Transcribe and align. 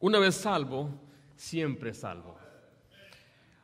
Una 0.00 0.18
vez 0.18 0.34
salvo, 0.34 0.90
siempre 1.36 1.94
salvo. 1.94 2.36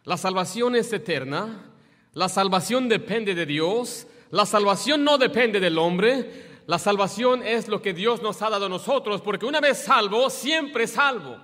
La 0.05 0.17
salvación 0.17 0.77
es 0.77 0.93
eterna, 0.93 1.73
la 2.13 2.29
salvación 2.29 2.89
depende 2.89 3.35
de 3.35 3.47
Dios, 3.47 4.07
la 4.31 4.47
salvación 4.47 5.03
no 5.03 5.19
depende 5.19 5.61
del 5.61 5.79
hombre, 5.79 6.61
la 6.67 6.79
salvación 6.79 7.43
es 7.43 7.69
lo 7.69 7.81
que 7.81 7.93
Dios 7.93 8.23
nos 8.23 8.41
ha 8.43 8.51
dado 8.51 8.67
a 8.67 8.69
nosotros, 8.69 9.23
porque 9.23 9.47
una 9.47 9.61
vez 9.61 9.79
salvo, 9.79 10.31
siempre 10.31 10.87
salvo. 10.87 11.39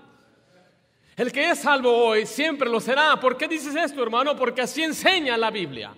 El 1.17 1.33
que 1.33 1.51
es 1.51 1.61
salvo 1.61 1.91
hoy 1.91 2.27
siempre 2.27 2.69
lo 2.69 2.81
será. 2.81 3.19
¿Por 3.21 3.37
qué 3.37 3.47
dices 3.49 3.75
esto, 3.75 4.03
hermano? 4.03 4.35
Porque 4.37 4.63
así 4.63 4.83
enseña 4.83 5.37
la 5.37 5.51
Biblia. 5.51 5.95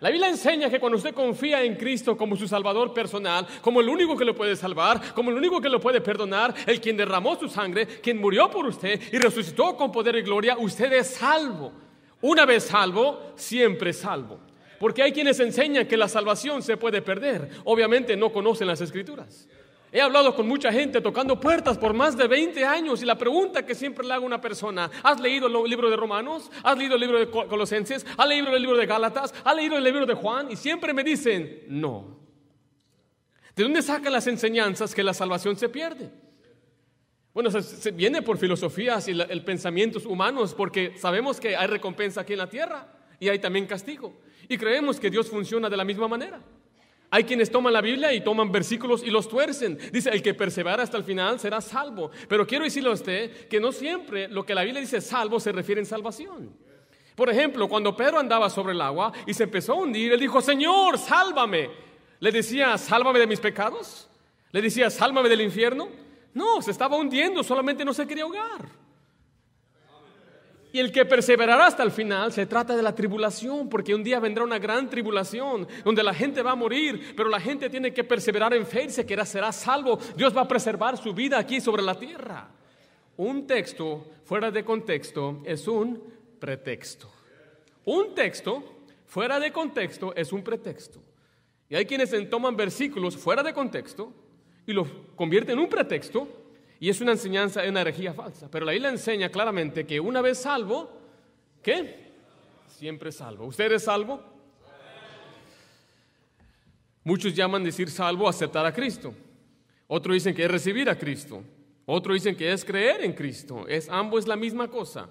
La 0.00 0.10
Biblia 0.10 0.28
enseña 0.28 0.68
que 0.68 0.78
cuando 0.78 0.98
usted 0.98 1.14
confía 1.14 1.62
en 1.62 1.74
Cristo 1.76 2.16
como 2.16 2.36
su 2.36 2.46
Salvador 2.46 2.92
personal, 2.92 3.46
como 3.62 3.80
el 3.80 3.88
único 3.88 4.16
que 4.16 4.26
lo 4.26 4.34
puede 4.34 4.54
salvar, 4.54 5.14
como 5.14 5.30
el 5.30 5.36
único 5.36 5.60
que 5.60 5.70
lo 5.70 5.80
puede 5.80 6.02
perdonar, 6.02 6.54
el 6.66 6.80
quien 6.80 6.96
derramó 6.98 7.36
su 7.36 7.48
sangre, 7.48 7.86
quien 7.86 8.18
murió 8.18 8.50
por 8.50 8.66
usted 8.66 9.00
y 9.10 9.18
resucitó 9.18 9.74
con 9.74 9.90
poder 9.90 10.16
y 10.16 10.22
gloria, 10.22 10.56
usted 10.58 10.92
es 10.92 11.14
salvo. 11.14 11.72
Una 12.20 12.44
vez 12.44 12.64
salvo, 12.64 13.32
siempre 13.36 13.92
salvo. 13.92 14.38
Porque 14.78 15.02
hay 15.02 15.12
quienes 15.12 15.40
enseñan 15.40 15.86
que 15.86 15.96
la 15.96 16.08
salvación 16.08 16.62
se 16.62 16.76
puede 16.76 17.00
perder. 17.00 17.48
Obviamente 17.64 18.16
no 18.16 18.30
conocen 18.30 18.66
las 18.66 18.82
escrituras. 18.82 19.48
He 19.92 20.00
hablado 20.00 20.34
con 20.34 20.48
mucha 20.48 20.72
gente 20.72 21.00
tocando 21.00 21.38
puertas 21.38 21.78
por 21.78 21.94
más 21.94 22.16
de 22.16 22.26
20 22.26 22.64
años 22.64 23.02
y 23.02 23.06
la 23.06 23.16
pregunta 23.16 23.64
que 23.64 23.74
siempre 23.74 24.06
le 24.06 24.12
hago 24.12 24.24
a 24.24 24.26
una 24.26 24.40
persona, 24.40 24.90
¿has 25.02 25.20
leído 25.20 25.46
el 25.46 25.70
libro 25.70 25.88
de 25.88 25.96
Romanos? 25.96 26.50
¿Has 26.62 26.76
leído 26.76 26.96
el 26.96 27.00
libro 27.00 27.18
de 27.18 27.30
Colosenses? 27.30 28.04
¿Has 28.16 28.28
leído 28.28 28.54
el 28.54 28.60
libro 28.60 28.76
de 28.76 28.86
Gálatas? 28.86 29.32
¿Has 29.44 29.54
leído 29.56 29.76
el 29.78 29.84
libro 29.84 30.04
de 30.04 30.14
Juan? 30.14 30.50
Y 30.50 30.56
siempre 30.56 30.92
me 30.92 31.04
dicen, 31.04 31.62
no. 31.68 32.18
¿De 33.54 33.62
dónde 33.62 33.80
sacan 33.80 34.12
las 34.12 34.26
enseñanzas 34.26 34.94
que 34.94 35.02
la 35.02 35.14
salvación 35.14 35.56
se 35.56 35.68
pierde? 35.68 36.10
Bueno, 37.32 37.50
se, 37.50 37.90
viene 37.90 38.22
por 38.22 38.38
filosofías 38.38 39.08
y 39.08 39.12
el 39.12 39.44
pensamientos 39.44 40.04
humanos 40.04 40.54
porque 40.54 40.96
sabemos 40.96 41.38
que 41.38 41.56
hay 41.56 41.66
recompensa 41.66 42.22
aquí 42.22 42.32
en 42.32 42.38
la 42.38 42.48
tierra 42.48 42.92
y 43.20 43.28
hay 43.28 43.38
también 43.38 43.66
castigo. 43.66 44.18
Y 44.48 44.58
creemos 44.58 44.98
que 44.98 45.10
Dios 45.10 45.28
funciona 45.28 45.70
de 45.70 45.76
la 45.76 45.84
misma 45.84 46.08
manera. 46.08 46.42
Hay 47.10 47.24
quienes 47.24 47.50
toman 47.50 47.72
la 47.72 47.80
Biblia 47.80 48.12
y 48.12 48.20
toman 48.20 48.50
versículos 48.50 49.02
y 49.02 49.10
los 49.10 49.28
tuercen. 49.28 49.78
Dice, 49.92 50.10
el 50.10 50.22
que 50.22 50.34
persevera 50.34 50.82
hasta 50.82 50.96
el 50.96 51.04
final 51.04 51.38
será 51.38 51.60
salvo. 51.60 52.10
Pero 52.28 52.46
quiero 52.46 52.64
decirle 52.64 52.90
a 52.90 52.94
usted 52.94 53.48
que 53.48 53.60
no 53.60 53.72
siempre 53.72 54.28
lo 54.28 54.44
que 54.44 54.54
la 54.54 54.62
Biblia 54.62 54.80
dice 54.80 55.00
salvo 55.00 55.38
se 55.38 55.52
refiere 55.52 55.80
en 55.80 55.86
salvación. 55.86 56.56
Por 57.14 57.30
ejemplo, 57.30 57.68
cuando 57.68 57.96
Pedro 57.96 58.18
andaba 58.18 58.50
sobre 58.50 58.72
el 58.72 58.80
agua 58.80 59.12
y 59.26 59.32
se 59.32 59.44
empezó 59.44 59.72
a 59.72 59.76
hundir, 59.76 60.12
él 60.12 60.20
dijo, 60.20 60.40
Señor, 60.42 60.98
sálvame. 60.98 61.70
Le 62.20 62.32
decía, 62.32 62.76
sálvame 62.76 63.18
de 63.18 63.26
mis 63.26 63.40
pecados. 63.40 64.08
Le 64.52 64.60
decía, 64.60 64.90
sálvame 64.90 65.28
del 65.28 65.40
infierno. 65.40 65.88
No, 66.34 66.60
se 66.60 66.70
estaba 66.70 66.96
hundiendo, 66.96 67.42
solamente 67.42 67.84
no 67.84 67.94
se 67.94 68.06
quería 68.06 68.24
ahogar. 68.24 68.68
Y 70.76 70.78
el 70.78 70.92
que 70.92 71.06
perseverará 71.06 71.68
hasta 71.68 71.82
el 71.82 71.90
final 71.90 72.34
se 72.34 72.44
trata 72.44 72.76
de 72.76 72.82
la 72.82 72.94
tribulación, 72.94 73.66
porque 73.66 73.94
un 73.94 74.04
día 74.04 74.20
vendrá 74.20 74.44
una 74.44 74.58
gran 74.58 74.90
tribulación 74.90 75.66
donde 75.82 76.02
la 76.02 76.12
gente 76.12 76.42
va 76.42 76.50
a 76.50 76.54
morir, 76.54 77.14
pero 77.16 77.30
la 77.30 77.40
gente 77.40 77.70
tiene 77.70 77.94
que 77.94 78.04
perseverar 78.04 78.52
en 78.52 78.66
fe 78.66 78.84
y 78.84 78.90
se 78.90 79.06
que 79.06 79.24
será 79.24 79.52
salvo. 79.52 79.98
Dios 80.14 80.36
va 80.36 80.42
a 80.42 80.46
preservar 80.48 80.98
su 80.98 81.14
vida 81.14 81.38
aquí 81.38 81.62
sobre 81.62 81.82
la 81.82 81.94
tierra. 81.94 82.50
Un 83.16 83.46
texto 83.46 84.06
fuera 84.24 84.50
de 84.50 84.66
contexto 84.66 85.40
es 85.46 85.66
un 85.66 85.98
pretexto. 86.38 87.10
Un 87.86 88.14
texto 88.14 88.62
fuera 89.06 89.40
de 89.40 89.52
contexto 89.52 90.14
es 90.14 90.30
un 90.30 90.44
pretexto. 90.44 91.00
Y 91.70 91.76
hay 91.76 91.86
quienes 91.86 92.12
toman 92.28 92.54
versículos 92.54 93.16
fuera 93.16 93.42
de 93.42 93.54
contexto 93.54 94.12
y 94.66 94.74
los 94.74 94.86
convierten 95.14 95.54
en 95.54 95.64
un 95.64 95.70
pretexto 95.70 96.28
y 96.78 96.90
es 96.90 97.00
una 97.00 97.12
enseñanza, 97.12 97.64
es 97.64 97.70
una 97.70 97.80
herejía 97.80 98.12
falsa. 98.12 98.48
Pero 98.50 98.66
la 98.66 98.72
Biblia 98.72 98.90
enseña 98.90 99.30
claramente 99.30 99.86
que 99.86 99.98
una 99.98 100.20
vez 100.20 100.38
salvo, 100.38 100.90
¿qué? 101.62 102.12
Siempre 102.68 103.10
salvo. 103.12 103.46
¿Usted 103.46 103.72
es 103.72 103.84
salvo? 103.84 104.20
Muchos 107.04 107.34
llaman 107.34 107.62
decir 107.64 107.90
salvo 107.90 108.28
aceptar 108.28 108.66
a 108.66 108.72
Cristo. 108.72 109.14
Otros 109.86 110.14
dicen 110.14 110.34
que 110.34 110.44
es 110.44 110.50
recibir 110.50 110.90
a 110.90 110.98
Cristo. 110.98 111.42
Otros 111.86 112.14
dicen 112.14 112.36
que 112.36 112.52
es 112.52 112.64
creer 112.64 113.04
en 113.04 113.12
Cristo. 113.12 113.66
Es 113.68 113.88
ambos 113.88 114.20
es 114.20 114.26
la 114.26 114.36
misma 114.36 114.68
cosa. 114.68 115.08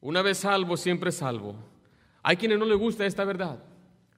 Una 0.00 0.20
vez 0.20 0.38
salvo, 0.38 0.76
siempre 0.76 1.12
salvo. 1.12 1.54
Hay 2.22 2.36
quienes 2.36 2.58
no 2.58 2.64
les 2.64 2.76
gusta 2.76 3.06
esta 3.06 3.24
verdad. 3.24 3.62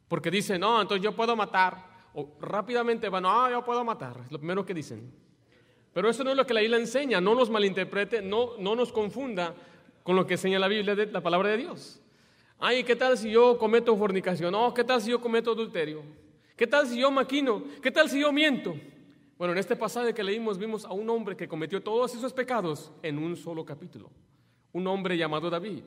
Porque 0.08 0.30
dicen, 0.30 0.62
no, 0.62 0.80
entonces 0.80 1.04
yo 1.04 1.14
puedo 1.14 1.36
matar. 1.36 1.86
O 2.14 2.36
rápidamente 2.40 3.08
van, 3.10 3.22
no, 3.24 3.50
yo 3.50 3.62
puedo 3.62 3.84
matar. 3.84 4.22
Es 4.24 4.32
lo 4.32 4.38
primero 4.38 4.64
que 4.64 4.72
dicen. 4.72 5.27
Pero 5.98 6.10
eso 6.10 6.22
no 6.22 6.30
es 6.30 6.36
lo 6.36 6.46
que 6.46 6.54
la 6.54 6.60
Biblia 6.60 6.78
enseña, 6.78 7.20
no 7.20 7.34
nos 7.34 7.50
malinterprete, 7.50 8.22
no, 8.22 8.56
no 8.56 8.76
nos 8.76 8.92
confunda 8.92 9.52
con 10.04 10.14
lo 10.14 10.28
que 10.28 10.34
enseña 10.34 10.60
la 10.60 10.68
Biblia, 10.68 10.94
la 11.10 11.20
palabra 11.20 11.48
de 11.48 11.56
Dios. 11.56 12.00
Ay, 12.60 12.84
¿qué 12.84 12.94
tal 12.94 13.18
si 13.18 13.32
yo 13.32 13.58
cometo 13.58 13.96
fornicación? 13.96 14.54
Oh, 14.54 14.72
¿qué 14.72 14.84
tal 14.84 15.02
si 15.02 15.10
yo 15.10 15.20
cometo 15.20 15.50
adulterio? 15.50 16.04
¿Qué 16.56 16.68
tal 16.68 16.86
si 16.86 17.00
yo 17.00 17.10
maquino? 17.10 17.64
¿Qué 17.82 17.90
tal 17.90 18.08
si 18.08 18.20
yo 18.20 18.30
miento? 18.30 18.76
Bueno, 19.36 19.54
en 19.54 19.58
este 19.58 19.74
pasaje 19.74 20.14
que 20.14 20.22
leímos 20.22 20.56
vimos 20.56 20.84
a 20.84 20.92
un 20.92 21.10
hombre 21.10 21.36
que 21.36 21.48
cometió 21.48 21.82
todos 21.82 22.14
esos 22.14 22.32
pecados 22.32 22.92
en 23.02 23.18
un 23.18 23.36
solo 23.36 23.64
capítulo. 23.64 24.08
Un 24.70 24.86
hombre 24.86 25.16
llamado 25.16 25.50
David. 25.50 25.82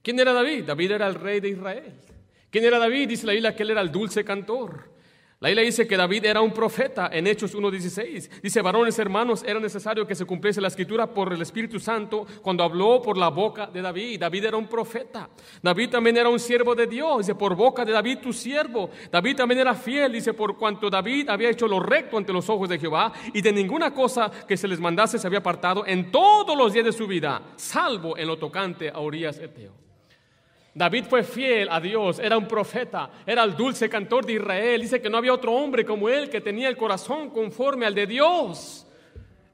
¿Quién 0.00 0.18
era 0.18 0.32
David? 0.32 0.64
David 0.64 0.92
era 0.92 1.08
el 1.08 1.14
rey 1.14 1.40
de 1.40 1.50
Israel. 1.50 1.92
¿Quién 2.48 2.64
era 2.64 2.78
David? 2.78 3.10
Dice 3.10 3.26
la 3.26 3.34
Biblia 3.34 3.54
que 3.54 3.64
él 3.64 3.72
era 3.72 3.82
el 3.82 3.92
dulce 3.92 4.24
cantor. 4.24 4.95
La 5.38 5.50
Biblia 5.50 5.66
dice 5.66 5.86
que 5.86 5.98
David 5.98 6.24
era 6.24 6.40
un 6.40 6.50
profeta 6.50 7.10
en 7.12 7.26
Hechos 7.26 7.54
1.16. 7.54 8.40
Dice, 8.40 8.62
varones 8.62 8.98
hermanos, 8.98 9.44
era 9.46 9.60
necesario 9.60 10.06
que 10.06 10.14
se 10.14 10.24
cumpliese 10.24 10.62
la 10.62 10.68
escritura 10.68 11.12
por 11.12 11.30
el 11.30 11.42
Espíritu 11.42 11.78
Santo 11.78 12.26
cuando 12.40 12.64
habló 12.64 13.02
por 13.02 13.18
la 13.18 13.28
boca 13.28 13.66
de 13.66 13.82
David. 13.82 14.18
David 14.18 14.46
era 14.46 14.56
un 14.56 14.66
profeta. 14.66 15.28
David 15.62 15.90
también 15.90 16.16
era 16.16 16.30
un 16.30 16.40
siervo 16.40 16.74
de 16.74 16.86
Dios. 16.86 17.18
Dice, 17.18 17.34
por 17.34 17.54
boca 17.54 17.84
de 17.84 17.92
David 17.92 18.20
tu 18.22 18.32
siervo. 18.32 18.88
David 19.12 19.36
también 19.36 19.60
era 19.60 19.74
fiel. 19.74 20.10
Dice, 20.10 20.32
por 20.32 20.56
cuanto 20.56 20.88
David 20.88 21.28
había 21.28 21.50
hecho 21.50 21.68
lo 21.68 21.80
recto 21.80 22.16
ante 22.16 22.32
los 22.32 22.48
ojos 22.48 22.70
de 22.70 22.78
Jehová 22.78 23.12
y 23.34 23.42
de 23.42 23.52
ninguna 23.52 23.92
cosa 23.92 24.30
que 24.48 24.56
se 24.56 24.66
les 24.66 24.80
mandase 24.80 25.18
se 25.18 25.26
había 25.26 25.40
apartado 25.40 25.86
en 25.86 26.10
todos 26.10 26.56
los 26.56 26.72
días 26.72 26.86
de 26.86 26.92
su 26.92 27.06
vida, 27.06 27.42
salvo 27.56 28.16
en 28.16 28.26
lo 28.26 28.38
tocante 28.38 28.88
a 28.88 29.00
Urias 29.00 29.38
Eteo. 29.38 29.85
David 30.76 31.06
fue 31.06 31.22
fiel 31.22 31.68
a 31.70 31.80
Dios, 31.80 32.18
era 32.18 32.36
un 32.36 32.46
profeta, 32.46 33.10
era 33.24 33.42
el 33.44 33.56
dulce 33.56 33.88
cantor 33.88 34.26
de 34.26 34.34
Israel. 34.34 34.82
Dice 34.82 35.00
que 35.00 35.08
no 35.08 35.16
había 35.16 35.32
otro 35.32 35.54
hombre 35.54 35.86
como 35.86 36.06
él 36.06 36.28
que 36.28 36.42
tenía 36.42 36.68
el 36.68 36.76
corazón 36.76 37.30
conforme 37.30 37.86
al 37.86 37.94
de 37.94 38.06
Dios. 38.06 38.86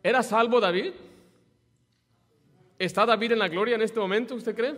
¿Era 0.03 0.25
salvo 0.25 0.59
David? 0.59 0.93
¿Está 2.77 3.07
David 3.07 3.31
en 3.31 3.39
la 3.39 3.47
gloria 3.47 3.77
en 3.77 3.83
este 3.83 4.01
momento, 4.01 4.35
usted 4.35 4.53
cree? 4.53 4.75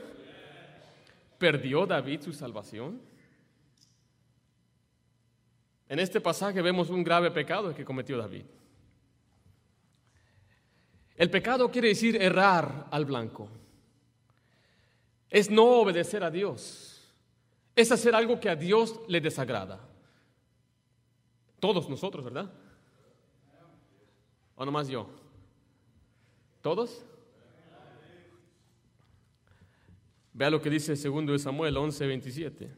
¿Perdió 1.38 1.86
David 1.86 2.20
su 2.20 2.34
salvación? 2.34 3.00
En 5.88 5.98
este 5.98 6.20
pasaje 6.20 6.60
vemos 6.60 6.90
un 6.90 7.02
grave 7.02 7.30
pecado 7.30 7.74
que 7.74 7.86
cometió 7.86 8.18
David. 8.18 8.44
El 11.16 11.30
pecado 11.30 11.70
quiere 11.70 11.88
decir 11.88 12.20
errar 12.20 12.86
al 12.90 13.06
blanco 13.06 13.48
es 15.34 15.50
no 15.50 15.64
obedecer 15.80 16.22
a 16.22 16.30
Dios. 16.30 17.12
Es 17.74 17.90
hacer 17.90 18.14
algo 18.14 18.38
que 18.38 18.48
a 18.48 18.54
Dios 18.54 19.00
le 19.08 19.20
desagrada. 19.20 19.80
Todos 21.58 21.88
nosotros, 21.88 22.24
¿verdad? 22.24 22.52
¿O 24.54 24.64
nomás 24.64 24.86
yo? 24.86 25.10
¿Todos? 26.62 27.04
Vea 30.32 30.50
lo 30.50 30.62
que 30.62 30.70
dice 30.70 30.94
segundo 30.94 31.32
de 31.32 31.40
Samuel 31.40 31.76
11, 31.78 32.06
27. 32.06 32.70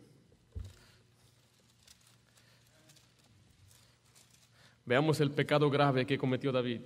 Veamos 4.87 5.21
el 5.21 5.31
pecado 5.31 5.69
grave 5.69 6.07
que 6.07 6.17
cometió 6.17 6.51
David. 6.53 6.81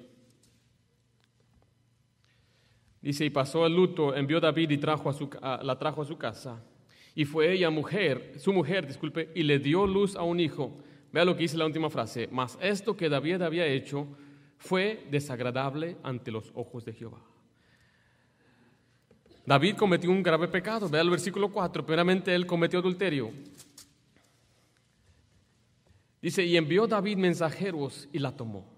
Dice, 3.02 3.24
y 3.24 3.30
pasó 3.30 3.66
el 3.66 3.74
luto, 3.74 4.14
envió 4.14 4.40
David 4.40 4.70
y 4.70 4.78
trajo 4.78 5.08
a 5.08 5.12
su, 5.12 5.30
la 5.62 5.78
trajo 5.78 6.02
a 6.02 6.04
su 6.04 6.18
casa. 6.18 6.62
Y 7.14 7.24
fue 7.24 7.52
ella 7.52 7.70
mujer, 7.70 8.34
su 8.38 8.52
mujer, 8.52 8.86
disculpe, 8.86 9.30
y 9.34 9.42
le 9.42 9.58
dio 9.58 9.86
luz 9.86 10.16
a 10.16 10.22
un 10.22 10.38
hijo. 10.38 10.78
Vea 11.12 11.24
lo 11.24 11.34
que 11.34 11.42
dice 11.42 11.56
la 11.56 11.66
última 11.66 11.90
frase. 11.90 12.28
Mas 12.30 12.58
esto 12.60 12.96
que 12.96 13.08
David 13.08 13.42
había 13.42 13.66
hecho 13.66 14.06
fue 14.58 15.06
desagradable 15.10 15.96
ante 16.02 16.30
los 16.30 16.52
ojos 16.54 16.84
de 16.84 16.92
Jehová. 16.92 17.20
David 19.46 19.76
cometió 19.76 20.10
un 20.10 20.22
grave 20.22 20.46
pecado. 20.48 20.88
Vea 20.88 21.00
el 21.00 21.10
versículo 21.10 21.50
4. 21.50 21.84
Primeramente 21.84 22.34
él 22.34 22.46
cometió 22.46 22.78
adulterio. 22.78 23.32
Dice, 26.20 26.44
y 26.44 26.56
envió 26.56 26.86
David 26.86 27.16
mensajeros 27.16 28.08
y 28.12 28.18
la 28.18 28.36
tomó. 28.36 28.70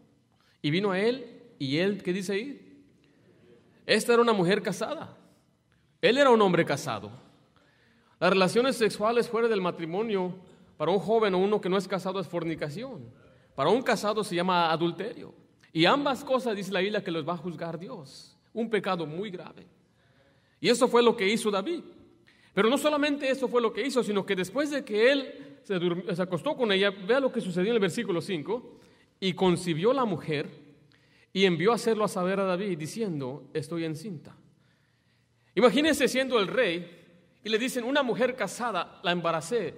Y 0.62 0.70
vino 0.70 0.92
a 0.92 1.00
él, 1.00 1.42
y 1.58 1.78
él, 1.78 2.02
¿qué 2.02 2.12
dice 2.12 2.32
ahí? 2.34 2.62
Esta 3.87 4.12
era 4.12 4.23
una 4.23 4.32
mujer 4.32 4.62
casada. 4.62 5.17
Él 6.00 6.19
era 6.19 6.31
un 6.31 6.40
hombre 6.40 6.64
casado. 6.64 7.11
Las 8.19 8.31
relaciones 8.31 8.76
sexuales 8.76 9.29
fuera 9.29 9.49
del 9.49 9.61
matrimonio 9.61 10.34
para 10.76 10.90
un 10.90 10.99
joven 10.99 11.34
o 11.34 11.38
uno 11.38 11.61
que 11.61 11.69
no 11.69 11.76
es 11.76 11.88
casado 11.88 12.20
es 12.20 12.26
fornicación. 12.26 13.11
Para 13.55 13.70
un 13.70 13.82
casado 13.82 14.25
se 14.25 14.34
llama 14.34 14.70
adulterio. 14.70 15.34
Y 15.73 15.87
ambas 15.87 16.25
cosas 16.25 16.55
dice 16.55 16.73
la 16.73 16.81
Biblia 16.81 17.02
que 17.02 17.11
los 17.11 17.26
va 17.26 17.34
a 17.34 17.38
juzgar 17.38 17.79
Dios. 17.79 18.37
un 18.55 18.69
pecado 18.69 19.06
muy 19.06 19.31
grave. 19.31 19.67
Y 20.61 20.69
eso 20.69 20.87
fue 20.87 21.02
lo 21.02 21.17
que 21.17 21.29
hizo 21.29 21.50
David. 21.50 21.82
Pero 22.55 22.69
no 22.69 22.76
solamente 22.76 23.31
eso 23.31 23.49
fue 23.49 23.62
lo 23.62 23.73
que 23.73 23.87
hizo, 23.87 24.02
sino 24.02 24.26
que 24.26 24.37
después 24.37 24.70
de 24.70 24.84
que 24.84 25.11
él 25.11 25.58
se, 25.62 26.23
acostó 26.23 26.55
con 26.55 26.70
ella, 26.70 26.90
vea 26.90 27.19
lo 27.19 27.32
que 27.32 27.40
sucedió 27.40 27.70
en 27.70 27.76
el 27.76 27.81
versículo 27.81 28.20
5, 28.20 28.79
y 29.20 29.32
concibió 29.32 29.93
la 29.93 30.05
mujer 30.05 30.49
y 31.32 31.46
envió 31.46 31.73
a 31.73 31.76
hacerlo 31.76 32.05
a 32.05 32.08
saber 32.08 32.38
a 32.40 32.44
David 32.44 32.79
diciendo, 32.79 33.49
estoy 33.55 33.84
encinta. 33.84 34.37
Imagínense 35.55 36.08
siendo 36.08 36.38
el 36.38 36.49
rey 36.49 37.00
y 37.43 37.49
le 37.49 37.58
dicen, 37.58 37.84
una 37.84 38.02
mujer 38.02 38.37
casada, 38.37 39.00
la 39.02 39.12
embaracé. 39.12 39.75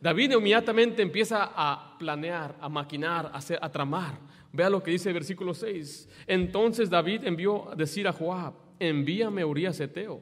David 0.00 0.32
inmediatamente 0.32 1.02
empieza 1.02 1.52
a 1.54 1.96
planear, 1.98 2.56
a 2.60 2.68
maquinar, 2.68 3.26
a, 3.26 3.38
hacer, 3.38 3.58
a 3.60 3.70
tramar. 3.70 4.18
Vea 4.52 4.68
lo 4.68 4.82
que 4.82 4.90
dice 4.90 5.08
el 5.08 5.14
versículo 5.14 5.54
6. 5.54 6.08
Entonces 6.26 6.90
David 6.90 7.24
envió 7.24 7.72
a 7.72 7.74
decir 7.74 8.06
a 8.06 8.12
Joab, 8.12 8.54
envíame 8.78 9.42
a 9.42 9.46
Urias 9.46 9.80
Eteo. 9.80 10.20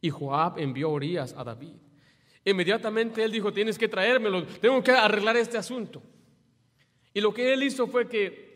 Y 0.00 0.10
Joab 0.10 0.58
envió 0.58 0.88
a 0.88 0.92
Urias 0.92 1.34
a 1.36 1.42
David. 1.42 1.74
Inmediatamente 2.44 3.22
él 3.22 3.32
dijo, 3.32 3.52
tienes 3.52 3.76
que 3.76 3.88
traérmelo, 3.88 4.46
tengo 4.46 4.82
que 4.82 4.92
arreglar 4.92 5.36
este 5.36 5.58
asunto. 5.58 6.02
Y 7.12 7.20
lo 7.20 7.34
que 7.34 7.52
él 7.52 7.64
hizo 7.64 7.88
fue 7.88 8.08
que 8.08 8.47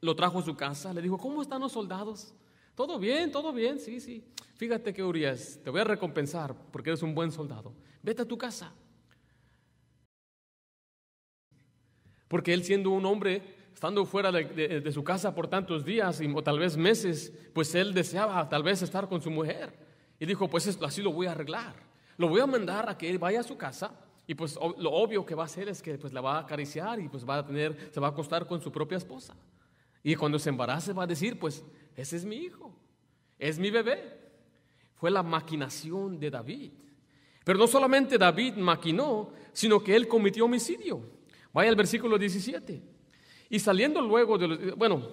lo 0.00 0.14
trajo 0.14 0.38
a 0.38 0.42
su 0.42 0.56
casa, 0.56 0.92
le 0.92 1.02
dijo, 1.02 1.18
¿cómo 1.18 1.42
están 1.42 1.60
los 1.60 1.72
soldados? 1.72 2.34
Todo 2.74 2.98
bien, 2.98 3.32
todo 3.32 3.52
bien, 3.52 3.78
sí, 3.80 4.00
sí. 4.00 4.24
Fíjate 4.56 4.92
que 4.92 5.02
Urias, 5.02 5.58
te 5.62 5.70
voy 5.70 5.80
a 5.80 5.84
recompensar 5.84 6.54
porque 6.70 6.90
eres 6.90 7.02
un 7.02 7.14
buen 7.14 7.32
soldado. 7.32 7.72
Vete 8.02 8.22
a 8.22 8.28
tu 8.28 8.36
casa. 8.36 8.72
Porque 12.28 12.52
él 12.52 12.64
siendo 12.64 12.90
un 12.90 13.04
hombre, 13.06 13.42
estando 13.72 14.04
fuera 14.04 14.32
de, 14.32 14.92
su 14.92 15.04
casa 15.04 15.34
por 15.34 15.48
tantos 15.48 15.84
días 15.84 16.20
o 16.34 16.42
tal 16.42 16.58
vez 16.58 16.76
meses, 16.76 17.32
pues 17.52 17.74
él 17.74 17.94
deseaba 17.94 18.48
tal 18.48 18.62
vez 18.62 18.82
estar 18.82 19.08
con 19.08 19.22
su 19.22 19.30
mujer. 19.30 19.72
Y 20.18 20.26
dijo, 20.26 20.48
pues 20.48 20.66
así 20.82 21.02
lo 21.02 21.12
voy 21.12 21.26
a 21.26 21.32
arreglar. 21.32 21.74
Lo 22.16 22.28
voy 22.28 22.40
a 22.40 22.46
mandar 22.46 22.88
a 22.88 22.96
que 22.96 23.08
él 23.08 23.18
vaya 23.18 23.40
a 23.40 23.42
su 23.42 23.56
casa 23.56 23.92
y 24.26 24.34
pues 24.34 24.58
lo 24.78 24.92
obvio 24.92 25.24
que 25.24 25.34
va 25.34 25.44
a 25.44 25.46
hacer 25.46 25.68
es 25.68 25.80
que 25.80 25.98
pues 25.98 26.12
la 26.12 26.20
va 26.20 26.36
a 26.36 26.40
acariciar 26.40 26.98
y 27.00 27.08
pues 27.08 27.28
va 27.28 27.38
a 27.38 27.46
tener, 27.46 27.90
se 27.92 28.00
va 28.00 28.08
a 28.08 28.10
acostar 28.10 28.46
con 28.46 28.60
su 28.60 28.72
propia 28.72 28.98
esposa. 28.98 29.34
Y 30.06 30.14
cuando 30.14 30.38
se 30.38 30.50
embarace 30.50 30.92
va 30.92 31.02
a 31.02 31.06
decir, 31.08 31.36
pues 31.36 31.64
ese 31.96 32.14
es 32.14 32.24
mi 32.24 32.36
hijo, 32.36 32.72
es 33.40 33.58
mi 33.58 33.72
bebé. 33.72 34.16
Fue 34.94 35.10
la 35.10 35.24
maquinación 35.24 36.20
de 36.20 36.30
David. 36.30 36.70
Pero 37.42 37.58
no 37.58 37.66
solamente 37.66 38.16
David 38.16 38.54
maquinó, 38.54 39.32
sino 39.52 39.82
que 39.82 39.96
él 39.96 40.06
cometió 40.06 40.44
homicidio. 40.44 41.00
Vaya 41.52 41.70
al 41.70 41.74
versículo 41.74 42.18
17. 42.18 42.80
Y 43.50 43.58
saliendo 43.58 44.00
luego 44.00 44.38
de 44.38 44.46
los, 44.46 44.76
bueno, 44.76 45.08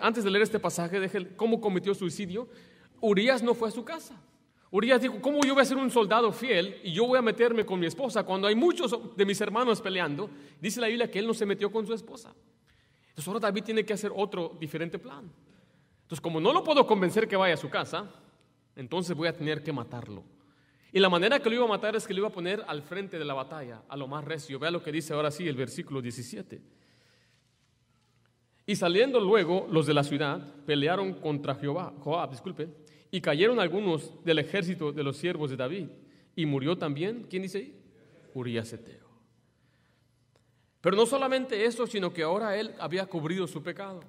antes 0.00 0.24
de 0.24 0.30
leer 0.32 0.42
este 0.42 0.58
pasaje, 0.58 0.98
deje 0.98 1.36
cómo 1.36 1.60
cometió 1.60 1.94
suicidio. 1.94 2.48
Urias 3.00 3.40
no 3.40 3.54
fue 3.54 3.68
a 3.68 3.70
su 3.70 3.84
casa. 3.84 4.20
Urias 4.72 5.00
dijo, 5.00 5.20
¿cómo 5.22 5.42
yo 5.44 5.54
voy 5.54 5.62
a 5.62 5.64
ser 5.64 5.76
un 5.76 5.92
soldado 5.92 6.32
fiel 6.32 6.80
y 6.82 6.92
yo 6.92 7.06
voy 7.06 7.20
a 7.20 7.22
meterme 7.22 7.64
con 7.64 7.78
mi 7.78 7.86
esposa 7.86 8.24
cuando 8.24 8.48
hay 8.48 8.56
muchos 8.56 9.16
de 9.16 9.24
mis 9.24 9.40
hermanos 9.40 9.80
peleando? 9.80 10.28
Dice 10.60 10.80
la 10.80 10.88
Biblia 10.88 11.08
que 11.08 11.20
él 11.20 11.26
no 11.28 11.34
se 11.34 11.46
metió 11.46 11.70
con 11.70 11.86
su 11.86 11.94
esposa. 11.94 12.34
Entonces 13.14 13.28
ahora 13.28 13.38
David 13.38 13.62
tiene 13.62 13.84
que 13.84 13.92
hacer 13.92 14.10
otro 14.12 14.56
diferente 14.58 14.98
plan. 14.98 15.30
Entonces 16.02 16.20
como 16.20 16.40
no 16.40 16.52
lo 16.52 16.64
puedo 16.64 16.84
convencer 16.84 17.28
que 17.28 17.36
vaya 17.36 17.54
a 17.54 17.56
su 17.56 17.70
casa, 17.70 18.10
entonces 18.74 19.16
voy 19.16 19.28
a 19.28 19.32
tener 19.32 19.62
que 19.62 19.72
matarlo. 19.72 20.24
Y 20.92 20.98
la 20.98 21.08
manera 21.08 21.38
que 21.38 21.48
lo 21.48 21.54
iba 21.54 21.64
a 21.64 21.68
matar 21.68 21.94
es 21.94 22.08
que 22.08 22.12
lo 22.12 22.20
iba 22.20 22.28
a 22.28 22.32
poner 22.32 22.64
al 22.66 22.82
frente 22.82 23.16
de 23.16 23.24
la 23.24 23.34
batalla, 23.34 23.82
a 23.88 23.96
lo 23.96 24.08
más 24.08 24.24
recio. 24.24 24.58
Vea 24.58 24.72
lo 24.72 24.82
que 24.82 24.90
dice 24.90 25.14
ahora 25.14 25.30
sí 25.30 25.46
el 25.46 25.54
versículo 25.54 26.02
17. 26.02 26.60
Y 28.66 28.74
saliendo 28.74 29.20
luego 29.20 29.68
los 29.70 29.86
de 29.86 29.94
la 29.94 30.02
ciudad 30.02 30.40
pelearon 30.66 31.14
contra 31.14 31.54
Jehová, 31.54 31.94
Joab, 32.00 32.30
disculpe, 32.30 32.68
y 33.12 33.20
cayeron 33.20 33.60
algunos 33.60 34.12
del 34.24 34.40
ejército 34.40 34.90
de 34.90 35.04
los 35.04 35.16
siervos 35.16 35.50
de 35.50 35.56
David. 35.56 35.86
Y 36.34 36.46
murió 36.46 36.76
también, 36.76 37.26
¿quién 37.30 37.42
dice 37.42 37.58
ahí? 37.58 37.80
Urias 38.34 38.72
Eteo. 38.72 39.03
Pero 40.84 40.98
no 40.98 41.06
solamente 41.06 41.64
eso, 41.64 41.86
sino 41.86 42.12
que 42.12 42.22
ahora 42.22 42.58
él 42.58 42.74
había 42.78 43.06
cubrido 43.06 43.46
su 43.46 43.62
pecado. 43.62 44.02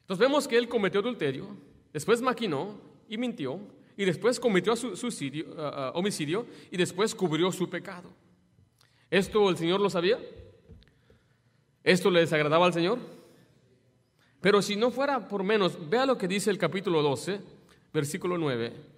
Entonces 0.00 0.18
vemos 0.18 0.48
que 0.48 0.56
él 0.56 0.66
cometió 0.66 1.00
adulterio, 1.00 1.46
después 1.92 2.22
maquinó 2.22 2.80
y 3.06 3.18
mintió, 3.18 3.60
y 3.98 4.06
después 4.06 4.40
cometió 4.40 4.74
suicidio, 4.74 5.44
uh, 5.48 5.58
uh, 5.58 5.98
homicidio, 5.98 6.46
y 6.70 6.78
después 6.78 7.14
cubrió 7.14 7.52
su 7.52 7.68
pecado. 7.68 8.08
¿Esto 9.10 9.50
el 9.50 9.58
Señor 9.58 9.78
lo 9.82 9.90
sabía? 9.90 10.18
¿Esto 11.82 12.10
le 12.10 12.20
desagradaba 12.20 12.64
al 12.64 12.72
Señor? 12.72 12.98
Pero 14.40 14.62
si 14.62 14.74
no 14.74 14.90
fuera 14.90 15.28
por 15.28 15.44
menos, 15.44 15.76
vea 15.90 16.06
lo 16.06 16.16
que 16.16 16.28
dice 16.28 16.50
el 16.50 16.56
capítulo 16.56 17.02
12, 17.02 17.42
versículo 17.92 18.38
9. 18.38 18.93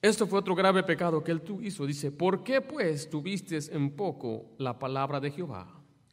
Esto 0.00 0.26
fue 0.26 0.38
otro 0.38 0.54
grave 0.54 0.82
pecado 0.84 1.24
que 1.24 1.32
él 1.32 1.42
hizo. 1.62 1.86
Dice, 1.86 2.12
¿por 2.12 2.44
qué 2.44 2.60
pues 2.60 3.10
tuviste 3.10 3.58
en 3.72 3.90
poco 3.90 4.46
la 4.58 4.78
palabra 4.78 5.18
de 5.18 5.32
Jehová, 5.32 5.66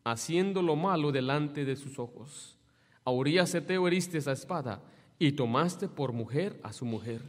haciendo 0.04 0.62
lo 0.62 0.76
malo 0.76 1.12
delante 1.12 1.66
de 1.66 1.76
sus 1.76 2.00
ojos? 2.00 2.58
A 3.04 3.12
Urias 3.12 3.54
Eteo 3.54 3.88
heriste 3.88 4.18
esa 4.18 4.32
espada 4.32 4.82
y 5.20 5.34
tomaste 5.34 5.88
por 5.88 6.14
mujer 6.14 6.60
a 6.64 6.74
su 6.74 6.86
mujer, 6.86 7.22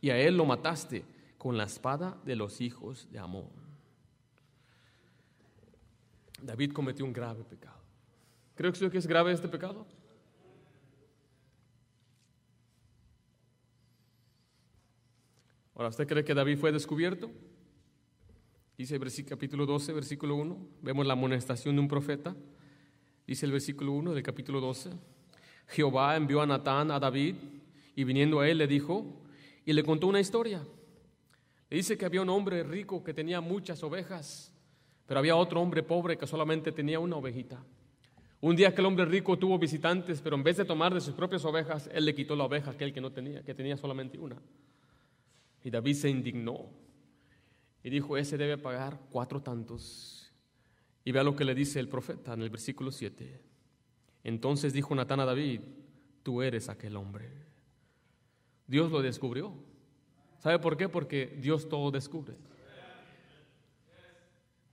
y 0.00 0.10
a 0.10 0.18
él 0.18 0.36
lo 0.36 0.44
mataste 0.44 1.04
con 1.38 1.56
la 1.56 1.64
espada 1.64 2.18
de 2.24 2.36
los 2.36 2.60
hijos 2.60 3.08
de 3.10 3.18
Amón. 3.18 3.48
David 6.42 6.72
cometió 6.72 7.06
un 7.06 7.12
grave 7.14 7.42
pecado. 7.44 7.80
¿Creo 8.54 8.72
que 8.72 8.98
es 8.98 9.06
grave 9.06 9.32
este 9.32 9.48
pecado? 9.48 9.86
Ahora, 15.74 15.88
¿usted 15.88 16.06
cree 16.06 16.24
que 16.24 16.34
David 16.34 16.58
fue 16.58 16.70
descubierto? 16.70 17.30
Dice 18.78 18.94
el 18.96 19.26
capítulo 19.26 19.66
12, 19.66 19.92
versículo 19.92 20.36
1. 20.36 20.68
Vemos 20.82 21.06
la 21.06 21.14
amonestación 21.14 21.74
de 21.74 21.80
un 21.80 21.88
profeta. 21.88 22.36
Dice 23.26 23.46
el 23.46 23.52
versículo 23.52 23.92
1 23.92 24.14
del 24.14 24.22
capítulo 24.22 24.60
12. 24.60 24.90
Jehová 25.68 26.16
envió 26.16 26.42
a 26.42 26.46
Natán 26.46 26.90
a 26.90 27.00
David 27.00 27.34
y 27.96 28.04
viniendo 28.04 28.40
a 28.40 28.48
él 28.48 28.58
le 28.58 28.68
dijo 28.68 29.24
y 29.64 29.72
le 29.72 29.82
contó 29.82 30.06
una 30.06 30.20
historia. 30.20 30.62
Le 31.70 31.76
dice 31.76 31.98
que 31.98 32.04
había 32.04 32.22
un 32.22 32.28
hombre 32.28 32.62
rico 32.62 33.02
que 33.02 33.14
tenía 33.14 33.40
muchas 33.40 33.82
ovejas, 33.82 34.52
pero 35.06 35.18
había 35.18 35.34
otro 35.34 35.60
hombre 35.60 35.82
pobre 35.82 36.16
que 36.16 36.26
solamente 36.26 36.70
tenía 36.70 37.00
una 37.00 37.16
ovejita. 37.16 37.64
Un 38.40 38.54
día 38.54 38.68
aquel 38.68 38.86
hombre 38.86 39.06
rico 39.06 39.38
tuvo 39.38 39.58
visitantes, 39.58 40.20
pero 40.20 40.36
en 40.36 40.42
vez 40.44 40.56
de 40.56 40.64
tomar 40.64 40.94
de 40.94 41.00
sus 41.00 41.14
propias 41.14 41.44
ovejas, 41.44 41.88
él 41.92 42.04
le 42.04 42.14
quitó 42.14 42.36
la 42.36 42.44
oveja 42.44 42.70
a 42.70 42.74
aquel 42.74 42.92
que 42.92 43.00
no 43.00 43.10
tenía, 43.10 43.42
que 43.42 43.54
tenía 43.54 43.76
solamente 43.76 44.18
una. 44.18 44.36
Y 45.64 45.70
David 45.70 45.94
se 45.94 46.10
indignó 46.10 46.68
y 47.82 47.88
dijo, 47.88 48.18
ese 48.18 48.36
debe 48.36 48.58
pagar 48.58 49.00
cuatro 49.10 49.42
tantos. 49.42 50.30
Y 51.04 51.10
vea 51.10 51.24
lo 51.24 51.34
que 51.34 51.44
le 51.44 51.54
dice 51.54 51.80
el 51.80 51.88
profeta 51.88 52.34
en 52.34 52.42
el 52.42 52.50
versículo 52.50 52.92
7. 52.92 53.40
Entonces 54.24 54.74
dijo 54.74 54.94
Natán 54.94 55.20
a 55.20 55.24
David, 55.24 55.62
tú 56.22 56.42
eres 56.42 56.68
aquel 56.68 56.96
hombre. 56.96 57.30
Dios 58.66 58.90
lo 58.90 59.00
descubrió. 59.00 59.54
¿Sabe 60.38 60.58
por 60.58 60.76
qué? 60.76 60.88
Porque 60.88 61.38
Dios 61.40 61.66
todo 61.66 61.90
descubre. 61.90 62.36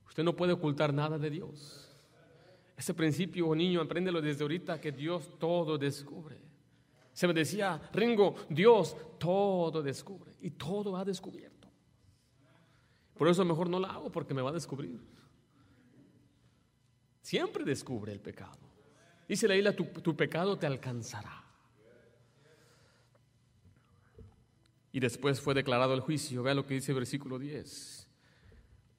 Usted 0.08 0.24
no 0.24 0.36
puede 0.36 0.52
ocultar 0.52 0.94
nada 0.94 1.18
de 1.18 1.30
Dios. 1.30 1.90
Ese 2.76 2.94
principio, 2.94 3.56
niño, 3.56 3.80
apréndelo 3.80 4.22
desde 4.22 4.44
ahorita 4.44 4.82
que 4.82 4.92
Dios 4.92 5.38
todo 5.40 5.78
descubre. 5.78 6.38
Se 7.14 7.28
me 7.28 7.34
decía, 7.34 7.82
Ringo, 7.94 8.36
Dios 8.50 8.98
todo 9.18 9.82
descubre 9.82 10.31
y 10.42 10.52
todo 10.52 10.98
ha 10.98 11.06
descubierto. 11.06 11.70
Por 13.16 13.28
eso 13.28 13.46
mejor 13.46 13.70
no 13.70 13.80
lo 13.80 13.88
hago 13.88 14.12
porque 14.12 14.34
me 14.34 14.42
va 14.42 14.50
a 14.50 14.54
descubrir. 14.54 15.00
Siempre 17.22 17.64
descubre 17.64 18.12
el 18.12 18.20
pecado. 18.20 18.58
Dice 19.28 19.48
la 19.48 19.56
isla, 19.56 19.76
tu, 19.76 19.86
tu 19.86 20.16
pecado 20.16 20.58
te 20.58 20.66
alcanzará. 20.66 21.44
Y 24.92 25.00
después 25.00 25.40
fue 25.40 25.54
declarado 25.54 25.94
el 25.94 26.02
juicio. 26.02 26.44
Vea 26.44 26.54
lo 26.54 26.66
que 26.66 26.74
dice 26.74 26.92
el 26.92 26.98
versículo 26.98 27.40
10. 27.40 28.10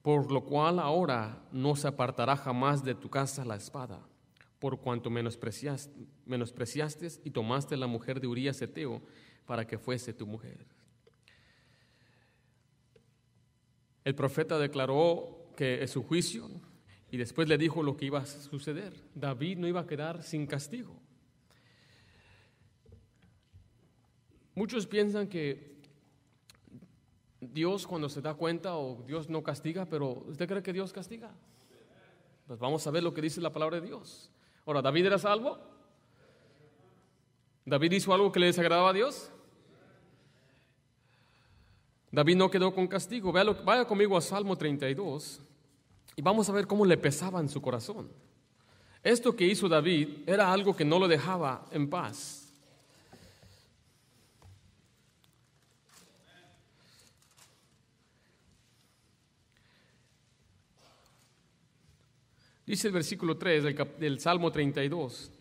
Por 0.01 0.31
lo 0.31 0.43
cual 0.43 0.79
ahora 0.79 1.45
no 1.51 1.75
se 1.75 1.87
apartará 1.87 2.35
jamás 2.35 2.83
de 2.83 2.95
tu 2.95 3.09
casa 3.09 3.45
la 3.45 3.55
espada, 3.55 3.99
por 4.59 4.79
cuanto 4.79 5.09
menospreciaste, 5.09 6.07
menospreciaste 6.25 7.07
y 7.23 7.29
tomaste 7.29 7.77
la 7.77 7.87
mujer 7.87 8.19
de 8.19 8.27
Urías 8.27 8.61
Eteo 8.61 9.01
para 9.45 9.67
que 9.67 9.77
fuese 9.77 10.13
tu 10.13 10.25
mujer. 10.25 10.65
El 14.03 14.15
profeta 14.15 14.59
declaró 14.59 15.47
que 15.55 15.83
es 15.83 15.91
su 15.91 16.03
juicio 16.03 16.49
y 17.11 17.17
después 17.17 17.47
le 17.47 17.57
dijo 17.57 17.83
lo 17.83 17.95
que 17.95 18.05
iba 18.05 18.19
a 18.19 18.25
suceder. 18.25 18.93
David 19.15 19.57
no 19.57 19.67
iba 19.67 19.81
a 19.81 19.87
quedar 19.87 20.23
sin 20.23 20.47
castigo. 20.47 20.99
Muchos 24.55 24.85
piensan 24.85 25.27
que 25.27 25.73
Dios 27.39 27.87
cuando 27.87 28.09
se 28.09 28.21
da 28.21 28.33
cuenta 28.35 28.77
o 28.77 29.03
Dios 29.05 29.29
no 29.29 29.43
castiga, 29.43 29.85
pero 29.85 30.23
¿usted 30.27 30.47
cree 30.47 30.63
que 30.63 30.73
Dios 30.73 30.93
castiga? 30.93 31.31
Pues 32.47 32.59
vamos 32.59 32.85
a 32.85 32.91
ver 32.91 33.03
lo 33.03 33.13
que 33.13 33.21
dice 33.21 33.41
la 33.41 33.51
palabra 33.51 33.79
de 33.79 33.87
Dios. 33.87 34.29
Ahora, 34.65 34.81
¿David 34.81 35.07
era 35.07 35.17
salvo? 35.17 35.59
¿David 37.65 37.93
hizo 37.93 38.13
algo 38.13 38.31
que 38.31 38.39
le 38.39 38.47
desagradaba 38.47 38.89
a 38.89 38.93
Dios? 38.93 39.31
David 42.13 42.35
no 42.35 42.51
quedó 42.51 42.71
con 42.71 42.87
castigo. 42.87 43.31
Vaya 43.31 43.85
conmigo 43.85 44.15
a 44.15 44.21
Salmo 44.21 44.55
32 44.55 45.41
y 46.15 46.21
vamos 46.21 46.47
a 46.47 46.51
ver 46.51 46.67
cómo 46.67 46.85
le 46.85 46.95
pesaba 46.95 47.39
en 47.39 47.49
su 47.49 47.59
corazón. 47.59 48.07
Esto 49.01 49.35
que 49.35 49.47
hizo 49.47 49.67
David 49.67 50.19
era 50.27 50.53
algo 50.53 50.75
que 50.75 50.85
no 50.85 50.99
lo 50.99 51.07
dejaba 51.07 51.65
en 51.71 51.89
paz. 51.89 52.53
Dice 62.67 62.87
el 62.87 62.93
versículo 62.93 63.39
3 63.39 63.63
del, 63.63 63.87
del, 63.97 64.19
Salmo 64.19 64.51
32. 64.51 65.31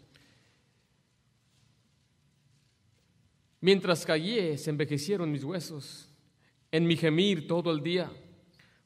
Mientras 3.61 4.07
callé, 4.07 4.57
se 4.57 4.71
envejecieron 4.71 5.31
mis 5.31 5.45
huesos, 5.45 6.12
en 6.73 6.87
mi 6.87 6.97
gemir 6.97 7.47
todo 7.47 7.71
el 7.71 7.83
día, 7.83 8.11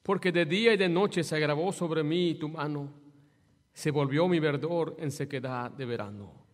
porque 0.03 0.33
de 0.33 0.45
día 0.45 0.75
y 0.75 0.77
de 0.77 0.89
noche 0.89 1.23
se 1.25 1.37
agravó 1.37 1.73
sobre 1.73 2.03
mí 2.03 2.35
tu 2.35 2.49
mano, 2.49 2.93
se 3.73 3.93
volvió 3.93 4.27
mi 4.27 4.41
verdor 4.41 4.97
en 4.99 5.11
sequedad 5.11 5.71
de 5.71 5.87
verano. 5.87 6.45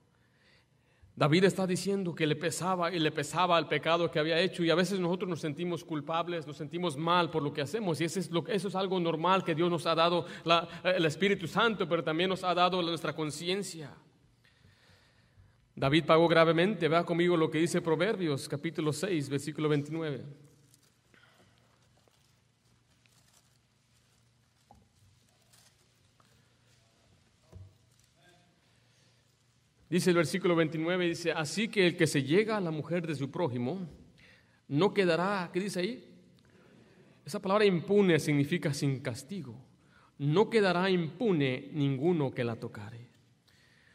David 1.14 1.44
está 1.44 1.66
diciendo 1.66 2.14
que 2.14 2.26
le 2.26 2.36
pesaba 2.36 2.92
y 2.92 2.98
le 2.98 3.12
pesaba 3.12 3.58
el 3.58 3.66
pecado 3.66 4.10
que 4.10 4.18
había 4.18 4.40
hecho 4.40 4.64
y 4.64 4.70
a 4.70 4.74
veces 4.74 4.98
nosotros 4.98 5.28
nos 5.28 5.40
sentimos 5.40 5.84
culpables, 5.84 6.46
nos 6.46 6.56
sentimos 6.56 6.96
mal 6.96 7.30
por 7.30 7.42
lo 7.42 7.52
que 7.52 7.60
hacemos 7.60 8.00
y 8.00 8.04
eso 8.04 8.18
es, 8.18 8.30
lo, 8.30 8.46
es 8.46 8.74
algo 8.74 8.98
normal 8.98 9.44
que 9.44 9.54
Dios 9.54 9.70
nos 9.70 9.86
ha 9.86 9.94
dado 9.94 10.26
el 10.84 11.04
Espíritu 11.04 11.46
Santo, 11.46 11.86
pero 11.88 12.02
también 12.02 12.30
nos 12.30 12.44
ha 12.44 12.54
dado 12.54 12.80
nuestra 12.82 13.14
conciencia. 13.14 13.94
David 15.74 16.04
pagó 16.04 16.28
gravemente, 16.28 16.88
vea 16.88 17.04
conmigo 17.04 17.36
lo 17.36 17.50
que 17.50 17.58
dice 17.58 17.80
Proverbios 17.82 18.48
capítulo 18.48 18.92
6, 18.92 19.28
versículo 19.28 19.68
29. 19.68 20.51
Dice 29.92 30.08
el 30.08 30.16
versículo 30.16 30.56
29, 30.56 31.06
dice, 31.06 31.32
así 31.32 31.68
que 31.68 31.87
el 31.87 31.99
que 31.99 32.06
se 32.06 32.22
llega 32.22 32.56
a 32.56 32.62
la 32.62 32.70
mujer 32.70 33.06
de 33.06 33.14
su 33.14 33.30
prójimo, 33.30 33.87
no 34.68 34.94
quedará, 34.94 35.50
¿qué 35.52 35.61
dice 35.61 35.80
ahí? 35.80 36.08
Esa 37.26 37.42
palabra 37.42 37.66
impune 37.66 38.18
significa 38.18 38.72
sin 38.72 39.00
castigo. 39.00 39.54
No 40.16 40.49
quedará 40.49 40.88
impune 40.88 41.68
ninguno 41.75 42.30
que 42.30 42.42
la 42.42 42.56
tocare. 42.56 43.11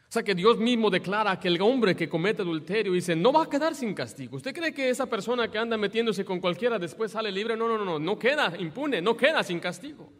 O 0.08 0.12
sea 0.12 0.22
que 0.22 0.36
Dios 0.36 0.58
mismo 0.58 0.88
declara 0.88 1.40
que 1.40 1.48
el 1.48 1.60
hombre 1.60 1.96
que 1.96 2.08
comete 2.08 2.42
adulterio 2.42 2.92
dice, 2.92 3.16
no 3.16 3.32
va 3.32 3.42
a 3.42 3.50
quedar 3.50 3.74
sin 3.74 3.92
castigo. 3.92 4.36
¿Usted 4.36 4.54
cree 4.54 4.72
que 4.72 4.90
esa 4.90 5.06
persona 5.06 5.50
que 5.50 5.58
anda 5.58 5.76
metiéndose 5.76 6.24
con 6.24 6.38
cualquiera 6.38 6.78
después 6.78 7.10
sale 7.10 7.32
libre? 7.32 7.56
No, 7.56 7.66
no, 7.66 7.76
no, 7.76 7.84
no, 7.84 7.98
no 7.98 8.16
queda 8.16 8.56
impune, 8.56 9.02
no 9.02 9.16
queda 9.16 9.42
sin 9.42 9.58
castigo. 9.58 10.12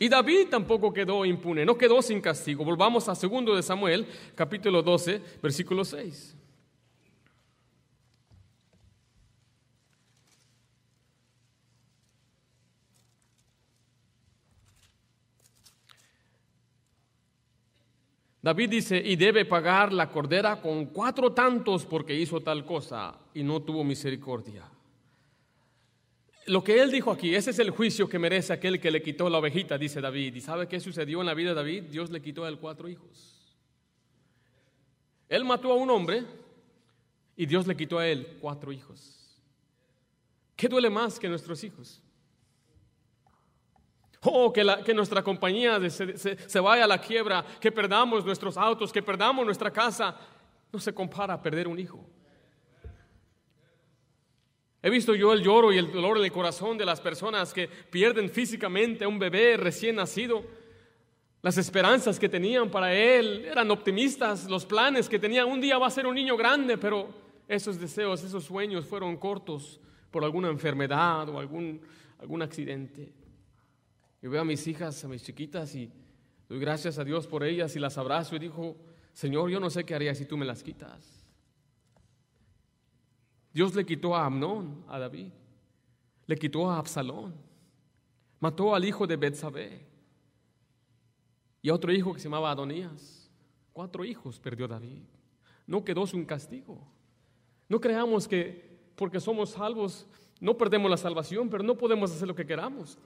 Y 0.00 0.08
David 0.08 0.48
tampoco 0.50 0.92
quedó 0.92 1.24
impune, 1.24 1.64
no 1.64 1.76
quedó 1.76 2.00
sin 2.02 2.20
castigo. 2.20 2.64
Volvamos 2.64 3.08
a 3.08 3.14
2 3.14 3.56
de 3.56 3.62
Samuel, 3.62 4.06
capítulo 4.34 4.82
12, 4.82 5.20
versículo 5.42 5.84
6. 5.84 6.36
David 18.40 18.70
dice, 18.70 19.02
y 19.04 19.16
debe 19.16 19.44
pagar 19.44 19.92
la 19.92 20.08
cordera 20.08 20.60
con 20.60 20.86
cuatro 20.86 21.32
tantos 21.32 21.84
porque 21.84 22.14
hizo 22.14 22.40
tal 22.40 22.64
cosa 22.64 23.18
y 23.34 23.42
no 23.42 23.60
tuvo 23.60 23.82
misericordia 23.82 24.64
lo 26.48 26.64
que 26.64 26.80
él 26.80 26.90
dijo 26.90 27.10
aquí, 27.10 27.34
ese 27.34 27.50
es 27.50 27.58
el 27.58 27.70
juicio 27.70 28.08
que 28.08 28.18
merece 28.18 28.52
aquel 28.52 28.80
que 28.80 28.90
le 28.90 29.02
quitó 29.02 29.28
la 29.28 29.38
ovejita, 29.38 29.78
dice 29.78 30.00
David. 30.00 30.34
¿Y 30.34 30.40
sabe 30.40 30.66
qué 30.66 30.80
sucedió 30.80 31.20
en 31.20 31.26
la 31.26 31.34
vida 31.34 31.50
de 31.50 31.56
David? 31.56 31.84
Dios 31.84 32.10
le 32.10 32.20
quitó 32.20 32.44
a 32.44 32.48
él 32.48 32.58
cuatro 32.58 32.88
hijos. 32.88 33.56
Él 35.28 35.44
mató 35.44 35.72
a 35.72 35.76
un 35.76 35.90
hombre 35.90 36.24
y 37.36 37.46
Dios 37.46 37.66
le 37.66 37.76
quitó 37.76 37.98
a 37.98 38.06
él 38.06 38.38
cuatro 38.40 38.72
hijos. 38.72 39.40
¿Qué 40.56 40.68
duele 40.68 40.90
más 40.90 41.18
que 41.18 41.28
nuestros 41.28 41.62
hijos? 41.62 42.02
Oh, 44.22 44.52
que, 44.52 44.94
nuestra 44.94 45.22
compañía 45.22 45.78
se, 45.90 46.16
se 46.16 46.60
vaya 46.60 46.84
a 46.84 46.88
la 46.88 47.00
quiebra, 47.00 47.44
que 47.60 47.70
perdamos 47.70 48.24
nuestros 48.24 48.56
autos, 48.56 48.92
que 48.92 49.02
perdamos 49.02 49.44
nuestra 49.44 49.70
casa. 49.70 50.18
No 50.72 50.80
se 50.80 50.92
compara 50.92 51.34
a 51.34 51.42
perder 51.42 51.68
un 51.68 51.78
hijo. 51.78 52.04
He 54.80 54.90
visto 54.90 55.14
yo 55.14 55.32
el 55.32 55.42
lloro 55.42 55.72
y 55.72 55.78
el 55.78 55.90
dolor 55.90 56.18
en 56.18 56.24
el 56.24 56.32
corazón 56.32 56.78
de 56.78 56.84
las 56.84 57.00
personas 57.00 57.52
que 57.52 57.66
pierden 57.66 58.30
físicamente 58.30 59.04
a 59.04 59.08
un 59.08 59.18
bebé 59.18 59.56
recién 59.56 59.96
nacido. 59.96 60.44
Las 61.42 61.58
esperanzas 61.58 62.18
que 62.18 62.28
tenían 62.28 62.70
para 62.70 62.94
él 62.94 63.44
eran 63.44 63.70
optimistas, 63.70 64.48
los 64.48 64.64
planes 64.64 65.08
que 65.08 65.18
tenían, 65.18 65.48
un 65.48 65.60
día 65.60 65.78
va 65.78 65.88
a 65.88 65.90
ser 65.90 66.06
un 66.06 66.14
niño 66.14 66.36
grande, 66.36 66.78
pero 66.78 67.08
esos 67.48 67.80
deseos, 67.80 68.22
esos 68.22 68.44
sueños 68.44 68.86
fueron 68.86 69.16
cortos 69.16 69.80
por 70.10 70.24
alguna 70.24 70.48
enfermedad 70.48 71.28
o 71.28 71.38
algún, 71.38 71.80
algún 72.18 72.42
accidente. 72.42 73.12
Yo 74.22 74.30
veo 74.30 74.42
a 74.42 74.44
mis 74.44 74.66
hijas, 74.66 75.04
a 75.04 75.08
mis 75.08 75.22
chiquitas 75.22 75.74
y 75.74 75.90
doy 76.48 76.58
gracias 76.58 76.98
a 76.98 77.04
Dios 77.04 77.26
por 77.26 77.44
ellas 77.44 77.74
y 77.74 77.78
las 77.78 77.98
abrazo 77.98 78.36
y 78.36 78.40
digo, 78.40 78.76
Señor, 79.12 79.50
yo 79.50 79.58
no 79.58 79.70
sé 79.70 79.84
qué 79.84 79.94
haría 79.94 80.14
si 80.14 80.24
tú 80.24 80.36
me 80.36 80.46
las 80.46 80.62
quitas. 80.62 81.17
Dios 83.52 83.74
le 83.74 83.84
quitó 83.84 84.14
a 84.14 84.26
Amnón, 84.26 84.84
a 84.88 84.98
David, 84.98 85.30
le 86.26 86.36
quitó 86.36 86.70
a 86.70 86.78
Absalón, 86.78 87.34
mató 88.40 88.74
al 88.74 88.84
hijo 88.84 89.06
de 89.06 89.16
Betsabé 89.16 89.86
y 91.62 91.68
a 91.68 91.74
otro 91.74 91.92
hijo 91.92 92.12
que 92.12 92.20
se 92.20 92.24
llamaba 92.24 92.50
Adonías. 92.50 93.30
Cuatro 93.72 94.04
hijos 94.04 94.38
perdió 94.38 94.66
David. 94.66 95.02
No 95.66 95.84
quedó 95.84 96.06
sin 96.06 96.24
castigo. 96.24 96.78
No 97.68 97.80
creamos 97.80 98.26
que 98.26 98.78
porque 98.96 99.20
somos 99.20 99.50
salvos 99.50 100.06
no 100.40 100.56
perdemos 100.56 100.90
la 100.90 100.96
salvación, 100.96 101.48
pero 101.48 101.62
no 101.62 101.76
podemos 101.76 102.10
hacer 102.12 102.28
lo 102.28 102.34
que 102.34 102.46
queramos. 102.46 102.96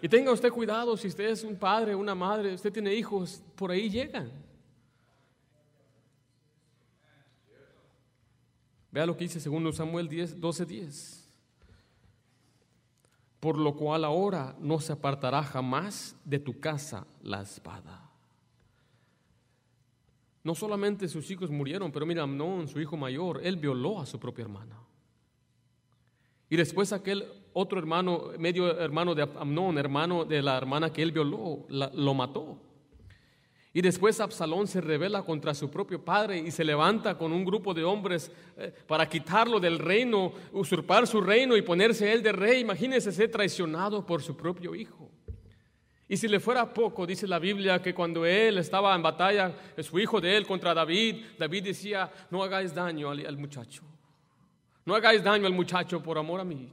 Y 0.00 0.08
tenga 0.08 0.32
usted 0.32 0.50
cuidado 0.50 0.96
si 0.96 1.08
usted 1.08 1.28
es 1.28 1.44
un 1.44 1.56
padre, 1.56 1.94
una 1.94 2.14
madre, 2.14 2.54
usted 2.54 2.72
tiene 2.72 2.94
hijos, 2.94 3.42
por 3.54 3.70
ahí 3.70 3.88
llegan. 3.88 4.32
Vea 8.92 9.06
lo 9.06 9.16
que 9.16 9.24
dice 9.24 9.40
segundo 9.40 9.72
Samuel 9.72 10.06
10, 10.06 10.38
12, 10.38 10.66
10. 10.66 11.28
Por 13.40 13.58
lo 13.58 13.74
cual 13.74 14.04
ahora 14.04 14.54
no 14.60 14.78
se 14.78 14.92
apartará 14.92 15.42
jamás 15.42 16.14
de 16.24 16.38
tu 16.38 16.60
casa 16.60 17.06
la 17.22 17.40
espada. 17.40 18.10
No 20.44 20.54
solamente 20.54 21.08
sus 21.08 21.30
hijos 21.30 21.50
murieron, 21.50 21.90
pero 21.90 22.04
mira, 22.04 22.22
Amnón, 22.22 22.68
su 22.68 22.80
hijo 22.80 22.96
mayor, 22.96 23.40
él 23.42 23.56
violó 23.56 24.00
a 24.00 24.06
su 24.06 24.20
propia 24.20 24.42
hermana. 24.42 24.76
Y 26.50 26.56
después 26.56 26.92
aquel 26.92 27.24
otro 27.54 27.78
hermano, 27.78 28.24
medio 28.38 28.78
hermano 28.78 29.14
de 29.14 29.22
Amnón, 29.22 29.78
hermano 29.78 30.26
de 30.26 30.42
la 30.42 30.58
hermana 30.58 30.92
que 30.92 31.02
él 31.02 31.12
violó, 31.12 31.64
lo 31.68 32.14
mató. 32.14 32.58
Y 33.74 33.80
después 33.80 34.20
Absalón 34.20 34.66
se 34.66 34.82
revela 34.82 35.22
contra 35.22 35.54
su 35.54 35.70
propio 35.70 36.04
padre 36.04 36.38
y 36.38 36.50
se 36.50 36.62
levanta 36.62 37.16
con 37.16 37.32
un 37.32 37.44
grupo 37.44 37.72
de 37.72 37.82
hombres 37.84 38.30
eh, 38.56 38.72
para 38.86 39.08
quitarlo 39.08 39.58
del 39.58 39.78
reino, 39.78 40.32
usurpar 40.52 41.06
su 41.06 41.22
reino 41.22 41.56
y 41.56 41.62
ponerse 41.62 42.12
él 42.12 42.22
de 42.22 42.32
rey. 42.32 42.60
Imagínese 42.60 43.10
ser 43.12 43.30
traicionado 43.30 44.04
por 44.04 44.22
su 44.22 44.36
propio 44.36 44.74
hijo. 44.74 45.10
Y 46.06 46.18
si 46.18 46.28
le 46.28 46.40
fuera 46.40 46.74
poco, 46.74 47.06
dice 47.06 47.26
la 47.26 47.38
Biblia 47.38 47.80
que 47.80 47.94
cuando 47.94 48.26
él 48.26 48.58
estaba 48.58 48.94
en 48.94 49.02
batalla, 49.02 49.54
su 49.78 49.98
hijo 49.98 50.20
de 50.20 50.36
él 50.36 50.46
contra 50.46 50.74
David, 50.74 51.24
David 51.38 51.64
decía, 51.64 52.12
no 52.30 52.42
hagáis 52.42 52.74
daño 52.74 53.10
al 53.10 53.38
muchacho. 53.38 53.82
No 54.84 54.94
hagáis 54.94 55.22
daño 55.22 55.46
al 55.46 55.54
muchacho 55.54 56.02
por 56.02 56.18
amor 56.18 56.40
a 56.40 56.44
mí. 56.44 56.70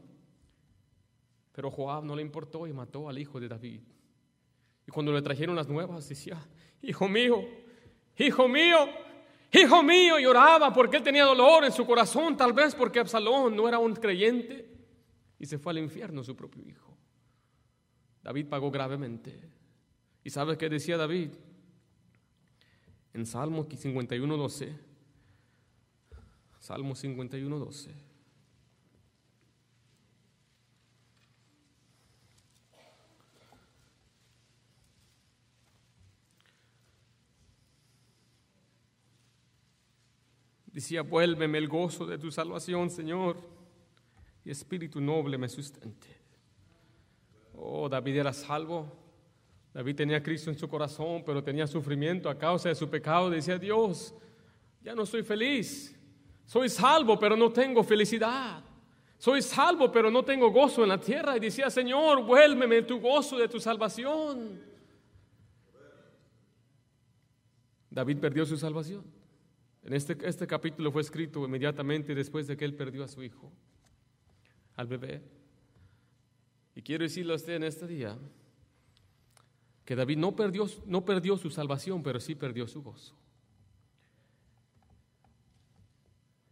Pero 1.53 1.71
Joab 1.71 2.03
no 2.03 2.15
le 2.15 2.21
importó 2.21 2.67
y 2.67 2.73
mató 2.73 3.07
al 3.07 3.17
hijo 3.17 3.39
de 3.39 3.47
David. 3.47 3.81
Y 4.85 4.91
cuando 4.91 5.13
le 5.13 5.21
trajeron 5.21 5.55
las 5.55 5.69
nuevas, 5.69 6.09
decía, 6.09 6.37
hijo 6.81 7.07
mío, 7.07 7.47
hijo 8.17 8.47
mío, 8.47 8.89
hijo 9.51 9.83
mío, 9.83 10.19
lloraba 10.19 10.73
porque 10.73 10.97
él 10.97 11.03
tenía 11.03 11.23
dolor 11.25 11.65
en 11.65 11.71
su 11.71 11.85
corazón, 11.85 12.37
tal 12.37 12.53
vez 12.53 12.75
porque 12.75 12.99
Absalón 12.99 13.55
no 13.55 13.67
era 13.67 13.79
un 13.79 13.93
creyente 13.93 14.69
y 15.39 15.45
se 15.45 15.57
fue 15.57 15.71
al 15.71 15.79
infierno 15.79 16.23
su 16.23 16.35
propio 16.35 16.63
hijo. 16.67 16.97
David 18.21 18.47
pagó 18.47 18.69
gravemente. 18.69 19.39
¿Y 20.23 20.29
sabes 20.29 20.57
qué 20.57 20.69
decía 20.69 20.97
David? 20.97 21.31
En 23.13 23.25
Salmo 23.25 23.67
51, 23.69 24.37
12. 24.37 24.75
Salmo 26.59 26.93
51, 26.93 27.57
12. 27.57 28.08
Decía, 40.79 41.01
vuélveme 41.01 41.57
el 41.57 41.67
gozo 41.67 42.05
de 42.05 42.17
tu 42.17 42.31
salvación, 42.31 42.89
Señor, 42.89 43.35
y 44.45 44.49
espíritu 44.49 45.01
noble 45.01 45.37
me 45.37 45.49
sustente. 45.49 46.07
Oh, 47.53 47.89
David 47.89 48.15
era 48.15 48.31
salvo. 48.31 48.89
David 49.73 49.97
tenía 49.97 50.23
Cristo 50.23 50.49
en 50.49 50.57
su 50.57 50.69
corazón, 50.69 51.21
pero 51.25 51.43
tenía 51.43 51.67
sufrimiento 51.67 52.29
a 52.29 52.37
causa 52.37 52.69
de 52.69 52.75
su 52.75 52.89
pecado. 52.89 53.29
Decía, 53.29 53.57
Dios, 53.57 54.15
ya 54.81 54.95
no 54.95 55.05
soy 55.05 55.21
feliz. 55.21 55.99
Soy 56.45 56.69
salvo, 56.69 57.19
pero 57.19 57.35
no 57.35 57.51
tengo 57.51 57.83
felicidad. 57.83 58.63
Soy 59.17 59.41
salvo, 59.41 59.91
pero 59.91 60.09
no 60.09 60.23
tengo 60.23 60.49
gozo 60.49 60.83
en 60.83 60.87
la 60.87 60.97
tierra. 60.97 61.35
Y 61.35 61.41
decía, 61.41 61.69
Señor, 61.69 62.23
vuélveme 62.23 62.83
tu 62.83 63.01
gozo 63.01 63.37
de 63.37 63.49
tu 63.49 63.59
salvación. 63.59 64.61
David 67.89 68.19
perdió 68.19 68.45
su 68.45 68.55
salvación. 68.55 69.18
Este, 69.89 70.17
este 70.21 70.45
capítulo 70.45 70.91
fue 70.91 71.01
escrito 71.01 71.43
inmediatamente 71.43 72.13
después 72.13 72.45
de 72.45 72.55
que 72.55 72.65
él 72.65 72.75
perdió 72.75 73.03
a 73.03 73.07
su 73.07 73.23
hijo, 73.23 73.51
al 74.75 74.87
bebé. 74.87 75.21
Y 76.75 76.81
quiero 76.83 77.03
decirle 77.03 77.33
a 77.33 77.37
usted 77.37 77.53
en 77.55 77.63
este 77.63 77.87
día 77.87 78.17
que 79.83 79.95
David 79.95 80.17
no 80.17 80.35
perdió, 80.35 80.67
no 80.85 81.03
perdió 81.03 81.37
su 81.37 81.49
salvación, 81.49 82.03
pero 82.03 82.19
sí 82.19 82.35
perdió 82.35 82.67
su 82.67 82.83
gozo. 82.83 83.15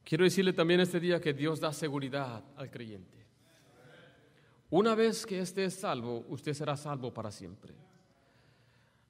Quiero 0.03 0.23
decirle 0.23 0.53
también 0.53 0.79
este 0.79 0.99
día 0.99 1.21
que 1.21 1.33
Dios 1.33 1.59
da 1.59 1.71
seguridad 1.71 2.43
al 2.55 2.71
creyente. 2.71 3.27
Una 4.69 4.95
vez 4.95 5.25
que 5.25 5.39
esté 5.39 5.65
es 5.65 5.75
salvo, 5.75 6.25
usted 6.29 6.53
será 6.53 6.75
salvo 6.75 7.13
para 7.13 7.29
siempre. 7.29 7.75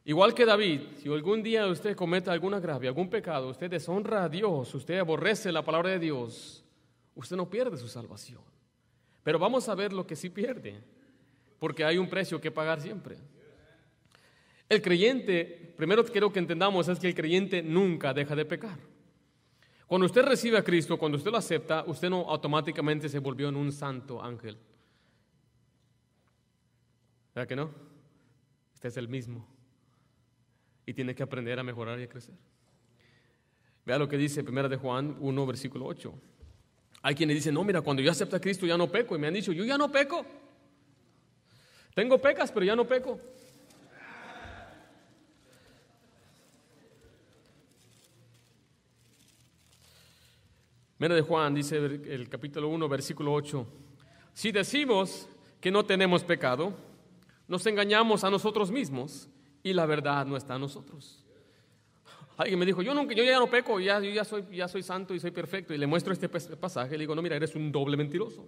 Igual 0.08 0.34
que 0.34 0.46
David, 0.46 0.84
si 0.96 1.12
algún 1.12 1.44
día 1.44 1.68
usted 1.68 1.94
cometa 1.94 2.32
alguna 2.32 2.58
agravio, 2.58 2.88
algún 2.88 3.10
pecado, 3.10 3.50
usted 3.50 3.70
deshonra 3.70 4.24
a 4.24 4.30
Dios, 4.30 4.74
usted 4.74 5.00
aborrece 5.00 5.52
la 5.52 5.66
palabra 5.66 5.90
de 5.90 6.00
Dios, 6.00 6.64
usted 7.14 7.36
no 7.36 7.50
pierde 7.50 7.76
su 7.76 7.90
salvación. 7.90 8.40
Pero 9.22 9.38
vamos 9.38 9.68
a 9.68 9.76
ver 9.76 9.92
lo 9.92 10.08
que 10.08 10.16
sí 10.16 10.30
pierde, 10.30 10.82
porque 11.60 11.84
hay 11.84 11.98
un 11.98 12.08
precio 12.08 12.40
que 12.40 12.52
pagar 12.52 12.80
siempre. 12.80 13.18
El 14.70 14.82
creyente, 14.82 15.74
primero 15.76 16.06
quiero 16.06 16.32
que 16.32 16.40
entendamos 16.40 16.88
es 16.88 17.00
que 17.00 17.10
el 17.10 17.14
creyente 17.14 17.62
nunca 17.62 18.14
deja 18.14 18.34
de 18.34 18.46
pecar. 18.46 18.80
Cuando 19.88 20.06
usted 20.06 20.24
recibe 20.24 20.58
a 20.58 20.64
Cristo, 20.64 20.98
cuando 20.98 21.18
usted 21.18 21.32
lo 21.32 21.38
acepta, 21.38 21.84
usted 21.86 22.10
no 22.10 22.30
automáticamente 22.30 23.10
se 23.10 23.20
volvió 23.20 23.50
en 23.50 23.58
un 23.58 23.74
santo 23.74 24.24
ángel. 24.24 24.58
¿Verdad 27.36 27.50
que 27.50 27.56
no? 27.58 27.72
Usted 28.74 28.88
es 28.88 28.96
el 28.96 29.10
mismo. 29.10 29.57
Y 30.88 30.94
tiene 30.94 31.14
que 31.14 31.22
aprender 31.22 31.60
a 31.60 31.64
mejorar 31.64 32.00
y 32.00 32.04
a 32.04 32.10
crecer. 32.10 32.34
Vea 33.86 34.00
lo 34.00 34.08
que 34.08 34.18
dice 34.18 34.42
1 34.42 34.70
de 34.70 34.78
Juan 34.78 35.18
1, 35.20 35.46
versículo 35.46 35.86
8. 35.86 36.14
Hay 37.02 37.14
quienes 37.14 37.36
dicen, 37.36 37.54
no, 37.54 37.64
mira, 37.64 37.82
cuando 37.82 38.02
yo 38.02 38.10
acepto 38.10 38.38
a 38.38 38.40
Cristo 38.40 38.66
ya 38.66 38.78
no 38.78 38.90
peco. 38.90 39.16
Y 39.16 39.20
me 39.20 39.28
han 39.28 39.34
dicho, 39.34 39.52
yo 39.52 39.66
ya 39.66 39.78
no 39.78 39.92
peco. 39.92 40.26
Tengo 41.94 42.18
pecas, 42.18 42.52
pero 42.54 42.66
ya 42.66 42.76
no 42.76 42.88
peco. 42.88 43.20
Mira 51.00 51.14
de 51.14 51.22
Juan, 51.22 51.54
dice 51.54 51.78
el 51.78 52.30
capítulo 52.30 52.70
1, 52.70 52.90
versículo 52.90 53.34
8. 53.34 53.68
Si 54.34 54.54
decimos 54.54 55.28
que 55.60 55.70
no 55.70 55.86
tenemos 55.86 56.24
pecado, 56.24 56.74
nos 57.48 57.66
engañamos 57.66 58.24
a 58.24 58.30
nosotros 58.30 58.72
mismos 58.72 59.30
y 59.70 59.74
la 59.74 59.86
verdad 59.86 60.26
no 60.26 60.38
está 60.38 60.56
en 60.56 60.62
nosotros. 60.62 61.24
Alguien 62.38 62.60
me 62.60 62.66
dijo, 62.66 62.82
yo, 62.82 62.94
nunca, 62.94 63.16
yo 63.16 63.24
ya 63.24 63.40
no 63.40 63.50
peco, 63.50 63.80
ya, 63.80 64.00
yo 64.00 64.12
ya 64.12 64.24
soy, 64.24 64.46
ya 64.52 64.68
soy 64.68 64.84
santo 64.84 65.16
y 65.16 65.20
soy 65.20 65.32
perfecto. 65.32 65.74
Y 65.74 65.78
le 65.78 65.88
muestro 65.88 66.14
este 66.14 66.30
pasaje 66.30 66.94
y 66.94 66.98
le 66.98 67.04
digo, 67.04 67.16
no, 67.16 67.22
mira, 67.22 67.36
eres 67.36 67.56
un 67.56 67.72
doble 67.72 67.98
mentiroso. 67.98 68.48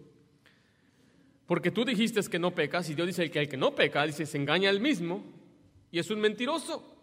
Porque 1.48 1.72
tú 1.72 1.84
dijiste 1.84 2.22
que 2.30 2.38
no 2.38 2.54
pecas 2.54 2.88
y 2.92 2.94
Dios 2.94 3.08
dice 3.08 3.32
que 3.32 3.40
el 3.40 3.50
que 3.50 3.58
no 3.58 3.74
peca, 3.74 4.06
dice, 4.06 4.28
se 4.28 4.38
engaña 4.38 4.70
a 4.70 4.74
mismo 4.74 5.24
y 5.92 5.98
es 5.98 6.12
un 6.12 6.20
mentiroso. 6.20 6.96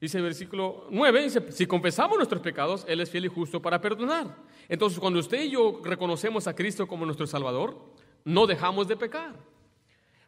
Dice 0.00 0.18
el 0.18 0.24
versículo 0.24 0.88
9, 0.90 1.22
dice, 1.22 1.52
si 1.52 1.66
confesamos 1.66 2.16
nuestros 2.16 2.42
pecados, 2.42 2.84
Él 2.88 3.00
es 3.00 3.08
fiel 3.08 3.26
y 3.26 3.28
justo 3.28 3.62
para 3.62 3.80
perdonar. 3.80 4.36
Entonces, 4.68 4.98
cuando 4.98 5.20
usted 5.20 5.44
y 5.44 5.50
yo 5.50 5.80
reconocemos 5.84 6.48
a 6.48 6.54
Cristo 6.54 6.88
como 6.88 7.06
nuestro 7.06 7.28
Salvador, 7.28 7.78
no 8.24 8.48
dejamos 8.48 8.88
de 8.88 8.96
pecar. 8.96 9.36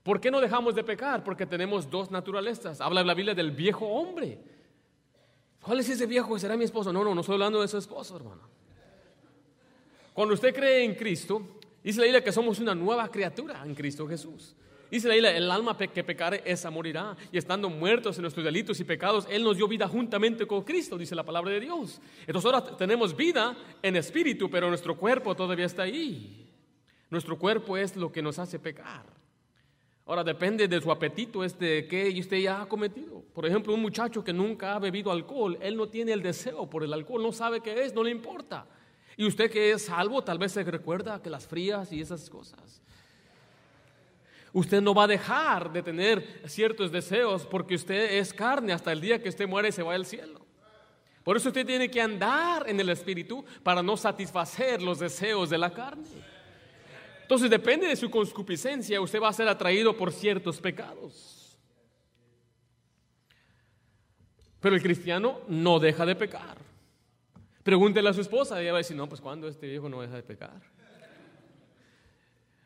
¿Por 0.07 0.21
qué 0.21 0.31
no 0.31 0.41
dejamos 0.41 0.77
de 0.77 0.85
pecar? 0.85 1.25
Porque 1.25 1.47
tenemos 1.47 1.91
dos 1.91 2.13
naturalezas. 2.13 2.81
Habla 2.81 3.03
la 3.03 3.13
Biblia 3.13 3.35
del 3.35 3.51
viejo 3.51 3.87
hombre. 3.89 4.39
¿Cuál 5.61 5.81
es 5.81 5.89
ese 5.89 6.07
viejo? 6.07 6.39
¿Será 6.39 6.57
mi 6.57 6.63
esposo? 6.63 6.93
No, 6.93 7.03
no, 7.03 7.13
no 7.13 7.23
estoy 7.23 7.33
hablando 7.33 7.61
de 7.61 7.67
su 7.67 7.77
esposo, 7.77 8.15
hermano. 8.15 8.43
Cuando 10.13 10.35
usted 10.35 10.55
cree 10.55 10.85
en 10.85 10.95
Cristo, 10.95 11.59
dice 11.83 11.99
la 11.99 12.05
Biblia 12.05 12.23
que 12.23 12.31
somos 12.31 12.61
una 12.61 12.73
nueva 12.73 13.09
criatura 13.09 13.65
en 13.67 13.75
Cristo 13.75 14.07
Jesús. 14.07 14.55
Dice 14.93 15.09
la 15.09 15.17
el 15.17 15.51
alma 15.51 15.77
que 15.77 16.05
pecare, 16.05 16.41
esa 16.45 16.71
morirá. 16.71 17.17
Y 17.33 17.39
estando 17.39 17.69
muertos 17.69 18.15
en 18.17 18.23
nuestros 18.23 18.45
delitos 18.45 18.79
y 18.79 18.85
pecados, 18.85 19.27
Él 19.29 19.43
nos 19.43 19.57
dio 19.57 19.67
vida 19.67 19.89
juntamente 19.89 20.47
con 20.47 20.63
Cristo, 20.63 20.97
dice 20.97 21.17
la 21.17 21.25
palabra 21.25 21.51
de 21.51 21.59
Dios. 21.59 22.01
Entonces 22.29 22.45
ahora 22.45 22.77
tenemos 22.77 23.17
vida 23.17 23.57
en 23.83 23.97
espíritu, 23.97 24.49
pero 24.49 24.69
nuestro 24.69 24.97
cuerpo 24.97 25.35
todavía 25.35 25.67
está 25.67 25.83
ahí. 25.83 26.49
Nuestro 27.11 27.37
cuerpo 27.37 27.77
es 27.77 27.97
lo 27.97 28.13
que 28.13 28.23
nos 28.23 28.39
hace 28.39 28.61
pecar. 28.61 29.16
Ahora 30.07 30.23
depende 30.23 30.69
de 30.69 30.81
su 30.81 30.91
apetito, 30.93 31.43
es 31.43 31.59
de 31.59 31.89
qué 31.89 32.15
usted 32.19 32.37
ya 32.37 32.63
ha 32.63 32.67
cometido. 32.67 33.25
Por 33.35 33.45
ejemplo, 33.45 33.75
un 33.75 33.83
muchacho 33.83 34.23
que 34.23 34.33
nunca 34.33 34.75
ha 34.75 34.79
bebido 34.79 35.11
alcohol, 35.11 35.59
él 35.61 35.77
no 35.77 35.89
tiene 35.89 36.13
el 36.13 36.23
deseo 36.23 36.71
por 36.71 36.85
el 36.85 36.93
alcohol, 36.93 37.23
no 37.23 37.33
sabe 37.33 37.61
qué 37.61 37.85
es, 37.85 37.93
no 37.93 38.05
le 38.05 38.13
importa. 38.13 38.67
Y 39.17 39.27
usted 39.27 39.51
que 39.51 39.73
es 39.73 39.87
salvo, 39.87 40.23
tal 40.23 40.39
vez 40.39 40.53
se 40.53 40.63
recuerda 40.63 41.21
que 41.21 41.29
las 41.29 41.49
frías 41.49 41.93
y 41.93 42.01
esas 42.01 42.31
cosas. 42.31 42.81
Usted 44.53 44.81
no 44.81 44.95
va 44.95 45.05
a 45.05 45.09
dejar 45.09 45.73
de 45.73 45.83
tener 45.83 46.41
ciertos 46.47 46.93
deseos 46.93 47.45
porque 47.45 47.75
usted 47.75 48.13
es 48.19 48.33
carne 48.33 48.73
hasta 48.73 48.93
el 48.93 49.01
día 49.01 49.21
que 49.21 49.29
usted 49.29 49.49
muere 49.49 49.73
se 49.73 49.83
va 49.83 49.95
al 49.95 50.07
cielo. 50.07 50.47
Por 51.25 51.37
eso 51.37 51.49
usted 51.49 51.67
tiene 51.67 51.91
que 51.91 52.01
andar 52.01 52.69
en 52.69 52.79
el 52.79 52.89
Espíritu 52.91 53.45
para 53.65 53.83
no 53.83 53.97
satisfacer 53.97 54.81
los 54.81 55.01
deseos 55.01 55.51
de 55.51 55.59
la 55.59 55.73
carne. 55.73 56.07
Entonces 57.27 57.51
depende 57.51 57.89
de 57.89 57.97
su 57.97 58.09
concupiscencia, 58.09 59.01
usted 59.01 59.21
va 59.21 59.31
a 59.31 59.33
ser 59.33 59.49
atraído 59.49 59.97
por 59.97 60.13
ciertos 60.13 60.61
pecados. 60.61 61.59
Pero 64.61 64.77
el 64.77 64.81
cristiano 64.81 65.41
no 65.49 65.81
deja 65.81 66.07
de 66.07 66.15
pecar. 66.15 66.57
Pregúntele 67.65 68.09
a 68.09 68.13
su 68.13 68.21
esposa, 68.21 68.63
ella 68.63 68.71
va 68.71 68.79
a 68.79 68.83
decir, 68.83 68.97
no, 68.97 69.09
pues 69.09 69.21
cuando 69.21 69.49
este 69.49 69.67
viejo 69.67 69.89
no 69.89 70.03
deja 70.03 70.15
de 70.15 70.23
pecar. 70.23 70.63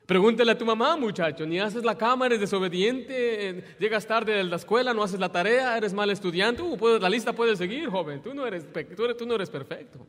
Pregúntele 0.04 0.52
a 0.52 0.58
tu 0.58 0.66
mamá, 0.66 0.94
muchacho, 0.94 1.46
ni 1.46 1.58
haces 1.58 1.82
la 1.82 1.96
cama, 1.96 2.26
eres 2.26 2.40
desobediente, 2.40 3.64
llegas 3.78 4.06
tarde 4.06 4.34
de 4.34 4.44
la 4.44 4.56
escuela, 4.56 4.92
no 4.92 5.02
haces 5.02 5.20
la 5.20 5.32
tarea, 5.32 5.74
eres 5.78 5.94
mal 5.94 6.10
estudiante. 6.10 6.60
Uh, 6.60 6.98
la 7.00 7.08
lista 7.08 7.32
puede 7.32 7.56
seguir, 7.56 7.88
joven. 7.88 8.20
Tú 8.20 8.34
no 8.34 8.46
eres, 8.46 8.66
eres, 8.74 9.16
tú 9.16 9.24
no 9.24 9.36
eres 9.36 9.48
perfecto. 9.48 10.06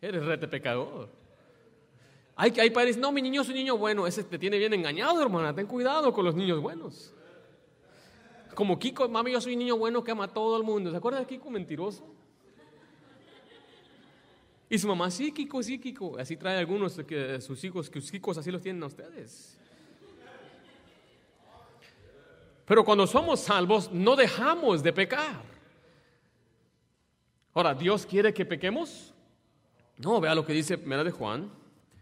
Eres 0.00 0.24
rete 0.24 0.46
pecador. 0.46 1.08
Hay, 2.40 2.52
hay 2.60 2.70
padres, 2.70 2.96
no, 2.96 3.10
mi 3.10 3.20
niño 3.20 3.42
es 3.42 3.48
un 3.48 3.54
niño 3.56 3.76
bueno. 3.76 4.06
Ese 4.06 4.22
te 4.22 4.38
tiene 4.38 4.58
bien 4.58 4.72
engañado, 4.72 5.20
hermana. 5.20 5.52
Ten 5.52 5.66
cuidado 5.66 6.12
con 6.12 6.24
los 6.24 6.36
niños 6.36 6.62
buenos. 6.62 7.12
Como 8.54 8.78
Kiko, 8.78 9.08
mami, 9.08 9.32
yo 9.32 9.40
soy 9.40 9.54
un 9.54 9.58
niño 9.58 9.76
bueno 9.76 10.04
que 10.04 10.12
ama 10.12 10.24
a 10.24 10.28
todo 10.28 10.56
el 10.56 10.62
mundo. 10.62 10.92
¿Se 10.92 10.96
acuerdan 10.96 11.22
de 11.22 11.26
Kiko 11.26 11.50
mentiroso? 11.50 12.06
Y 14.70 14.78
su 14.78 14.86
mamá, 14.86 15.10
sí, 15.10 15.32
Kiko, 15.32 15.60
sí, 15.64 15.80
Kiko. 15.80 16.16
Así 16.16 16.36
trae 16.36 16.58
algunos 16.58 16.96
de 16.96 17.40
sus 17.40 17.64
hijos, 17.64 17.90
que 17.90 18.00
sus 18.00 18.14
hijos 18.14 18.38
así 18.38 18.52
los 18.52 18.62
tienen 18.62 18.84
a 18.84 18.86
ustedes. 18.86 19.58
Pero 22.66 22.84
cuando 22.84 23.04
somos 23.08 23.40
salvos, 23.40 23.90
no 23.90 24.14
dejamos 24.14 24.80
de 24.84 24.92
pecar. 24.92 25.42
Ahora, 27.52 27.74
¿Dios 27.74 28.06
quiere 28.06 28.32
que 28.32 28.44
pequemos? 28.44 29.12
No, 29.96 30.20
vea 30.20 30.36
lo 30.36 30.46
que 30.46 30.52
dice 30.52 30.78
Primera 30.78 31.02
de 31.02 31.10
Juan, 31.10 31.50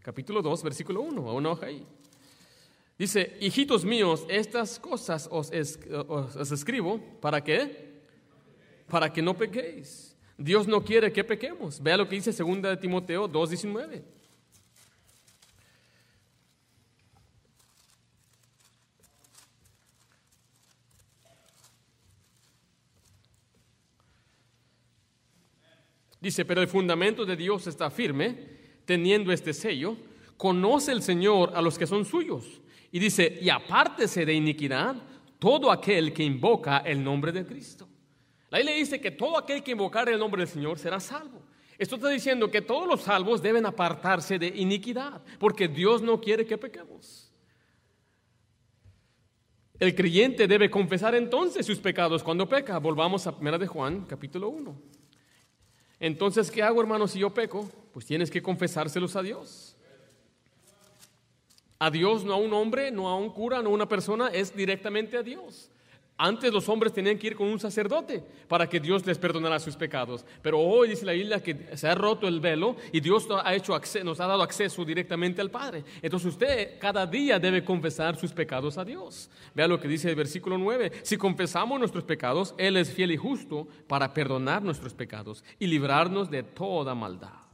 capítulo 0.06 0.40
2, 0.40 0.62
versículo 0.62 1.00
1, 1.00 1.28
a 1.28 1.32
una 1.32 1.50
hoja 1.50 1.66
ahí. 1.66 1.84
Dice, 2.96 3.36
hijitos 3.40 3.84
míos, 3.84 4.24
estas 4.28 4.78
cosas 4.78 5.28
os, 5.32 5.50
os 6.08 6.52
escribo, 6.52 7.00
¿para 7.20 7.42
qué? 7.42 8.02
Para 8.88 9.12
que 9.12 9.20
no 9.20 9.36
pequéis. 9.36 10.16
Dios 10.38 10.68
no 10.68 10.84
quiere 10.84 11.12
que 11.12 11.24
pequemos. 11.24 11.82
Vea 11.82 11.96
lo 11.96 12.08
que 12.08 12.14
dice 12.14 12.30
2 12.30 12.62
de 12.62 12.76
Timoteo 12.76 13.26
2:19. 13.28 14.04
Dice, 26.20 26.44
pero 26.44 26.60
el 26.60 26.68
fundamento 26.68 27.24
de 27.24 27.34
Dios 27.34 27.66
está 27.66 27.90
firme, 27.90 28.55
teniendo 28.86 29.32
este 29.32 29.52
sello, 29.52 29.96
conoce 30.38 30.92
el 30.92 31.02
Señor 31.02 31.52
a 31.54 31.60
los 31.60 31.76
que 31.76 31.86
son 31.86 32.06
suyos. 32.06 32.62
Y 32.90 32.98
dice, 32.98 33.38
y 33.42 33.50
apártese 33.50 34.24
de 34.24 34.32
iniquidad 34.32 34.96
todo 35.38 35.70
aquel 35.70 36.14
que 36.14 36.22
invoca 36.22 36.78
el 36.78 37.04
nombre 37.04 37.32
de 37.32 37.44
Cristo. 37.44 37.86
La 38.48 38.60
le 38.60 38.74
dice 38.74 39.00
que 39.00 39.10
todo 39.10 39.36
aquel 39.36 39.62
que 39.62 39.72
invocar 39.72 40.08
el 40.08 40.18
nombre 40.18 40.40
del 40.40 40.48
Señor 40.48 40.78
será 40.78 41.00
salvo. 41.00 41.42
Esto 41.78 41.96
está 41.96 42.08
diciendo 42.08 42.50
que 42.50 42.62
todos 42.62 42.88
los 42.88 43.02
salvos 43.02 43.42
deben 43.42 43.66
apartarse 43.66 44.38
de 44.38 44.46
iniquidad, 44.46 45.20
porque 45.38 45.68
Dios 45.68 46.00
no 46.00 46.20
quiere 46.20 46.46
que 46.46 46.56
pequemos. 46.56 47.30
El 49.78 49.94
creyente 49.94 50.46
debe 50.46 50.70
confesar 50.70 51.14
entonces 51.14 51.66
sus 51.66 51.78
pecados 51.78 52.22
cuando 52.22 52.48
peca. 52.48 52.78
Volvamos 52.78 53.26
a 53.26 53.30
1 53.30 53.58
de 53.58 53.66
Juan, 53.66 54.06
capítulo 54.06 54.48
1. 54.48 54.74
Entonces, 56.00 56.50
¿qué 56.50 56.62
hago, 56.62 56.80
hermano, 56.80 57.08
si 57.08 57.18
yo 57.18 57.32
peco? 57.32 57.68
Pues 57.92 58.04
tienes 58.04 58.30
que 58.30 58.42
confesárselos 58.42 59.16
a 59.16 59.22
Dios. 59.22 59.76
A 61.78 61.90
Dios, 61.90 62.24
no 62.24 62.34
a 62.34 62.36
un 62.36 62.52
hombre, 62.52 62.90
no 62.90 63.08
a 63.08 63.16
un 63.16 63.30
cura, 63.30 63.62
no 63.62 63.70
a 63.70 63.72
una 63.72 63.88
persona, 63.88 64.28
es 64.28 64.54
directamente 64.54 65.16
a 65.16 65.22
Dios. 65.22 65.70
Antes 66.18 66.50
los 66.50 66.66
hombres 66.70 66.94
tenían 66.94 67.18
que 67.18 67.26
ir 67.26 67.36
con 67.36 67.46
un 67.46 67.60
sacerdote 67.60 68.24
para 68.48 68.66
que 68.66 68.80
Dios 68.80 69.04
les 69.04 69.18
perdonara 69.18 69.58
sus 69.58 69.76
pecados. 69.76 70.24
Pero 70.40 70.58
hoy 70.58 70.88
dice 70.88 71.04
la 71.04 71.12
Biblia 71.12 71.42
que 71.42 71.76
se 71.76 71.88
ha 71.88 71.94
roto 71.94 72.26
el 72.26 72.40
velo 72.40 72.76
y 72.90 73.00
Dios 73.00 73.28
ha 73.30 73.54
hecho 73.54 73.78
nos 74.02 74.20
ha 74.20 74.26
dado 74.26 74.42
acceso 74.42 74.82
directamente 74.84 75.42
al 75.42 75.50
Padre. 75.50 75.84
Entonces 76.00 76.32
usted 76.32 76.78
cada 76.78 77.06
día 77.06 77.38
debe 77.38 77.62
confesar 77.62 78.16
sus 78.16 78.32
pecados 78.32 78.78
a 78.78 78.84
Dios. 78.84 79.28
Vea 79.54 79.68
lo 79.68 79.78
que 79.78 79.88
dice 79.88 80.08
el 80.08 80.16
versículo 80.16 80.56
9. 80.56 80.92
Si 81.02 81.18
confesamos 81.18 81.78
nuestros 81.78 82.04
pecados, 82.04 82.54
Él 82.56 82.78
es 82.78 82.90
fiel 82.90 83.10
y 83.10 83.18
justo 83.18 83.68
para 83.86 84.14
perdonar 84.14 84.62
nuestros 84.62 84.94
pecados 84.94 85.44
y 85.58 85.66
librarnos 85.66 86.30
de 86.30 86.42
toda 86.42 86.94
maldad. 86.94 87.46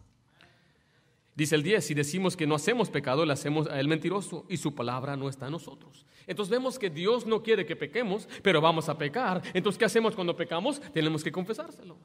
Dice 1.34 1.54
el 1.54 1.62
10, 1.62 1.84
si 1.84 1.94
decimos 1.94 2.36
que 2.36 2.46
no 2.46 2.54
hacemos 2.54 2.90
pecado, 2.90 3.24
le 3.24 3.32
hacemos 3.32 3.66
a 3.66 3.80
él 3.80 3.88
mentiroso 3.88 4.44
y 4.50 4.58
su 4.58 4.74
palabra 4.74 5.16
no 5.16 5.30
está 5.30 5.46
en 5.46 5.52
nosotros. 5.52 6.04
Entonces 6.26 6.50
vemos 6.50 6.78
que 6.78 6.90
Dios 6.90 7.26
no 7.26 7.42
quiere 7.42 7.66
que 7.66 7.76
pequemos, 7.76 8.28
pero 8.42 8.60
vamos 8.60 8.88
a 8.88 8.96
pecar. 8.96 9.42
Entonces, 9.54 9.78
¿qué 9.78 9.84
hacemos 9.84 10.14
cuando 10.14 10.36
pecamos? 10.36 10.80
Tenemos 10.92 11.22
que 11.24 11.32
confesárselo. 11.32 11.96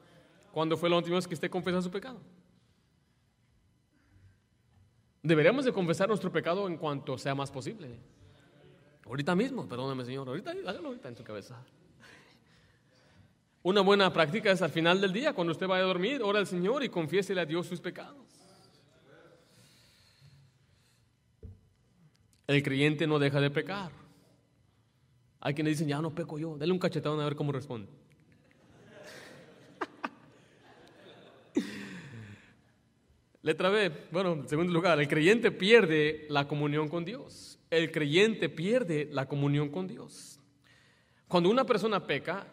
¿Cuándo 0.52 0.76
fue 0.76 0.90
la 0.90 0.96
última 0.96 1.16
vez 1.16 1.28
que 1.28 1.34
usted 1.34 1.50
confesó 1.50 1.82
su 1.82 1.90
pecado? 1.90 2.20
Deberíamos 5.22 5.64
de 5.64 5.72
confesar 5.72 6.08
nuestro 6.08 6.32
pecado 6.32 6.66
en 6.66 6.76
cuanto 6.76 7.18
sea 7.18 7.34
más 7.34 7.50
posible. 7.50 7.98
Ahorita 9.04 9.34
mismo, 9.34 9.68
perdóname 9.68 10.04
Señor, 10.04 10.28
ahorita, 10.28 10.50
hágalo 10.50 10.88
ahorita 10.88 11.08
en 11.08 11.16
su 11.16 11.24
cabeza. 11.24 11.56
Una 13.62 13.80
buena 13.80 14.12
práctica 14.12 14.50
es 14.50 14.62
al 14.62 14.70
final 14.70 15.00
del 15.00 15.12
día, 15.12 15.32
cuando 15.32 15.52
usted 15.52 15.66
vaya 15.66 15.84
a 15.84 15.86
dormir, 15.86 16.22
ora 16.22 16.38
al 16.38 16.46
Señor 16.46 16.84
y 16.84 16.88
confiésele 16.88 17.40
a 17.40 17.44
Dios 17.44 17.66
sus 17.66 17.80
pecados. 17.80 18.26
El 22.46 22.62
creyente 22.62 23.06
no 23.06 23.18
deja 23.18 23.40
de 23.40 23.50
pecar. 23.50 23.90
Hay 25.40 25.54
quienes 25.54 25.74
dicen, 25.74 25.88
ya 25.88 26.00
no 26.00 26.14
peco 26.14 26.38
yo, 26.38 26.56
dale 26.56 26.72
un 26.72 26.78
cachetón 26.78 27.20
a 27.20 27.24
ver 27.24 27.36
cómo 27.36 27.52
responde. 27.52 27.88
Letra 33.42 33.68
B, 33.68 33.92
bueno, 34.10 34.32
en 34.32 34.48
segundo 34.48 34.72
lugar, 34.72 34.98
el 35.00 35.06
creyente 35.06 35.52
pierde 35.52 36.26
la 36.28 36.48
comunión 36.48 36.88
con 36.88 37.04
Dios. 37.04 37.58
El 37.70 37.92
creyente 37.92 38.48
pierde 38.48 39.08
la 39.12 39.28
comunión 39.28 39.68
con 39.68 39.86
Dios. 39.86 40.40
Cuando 41.28 41.50
una 41.50 41.64
persona 41.64 42.06
peca, 42.06 42.46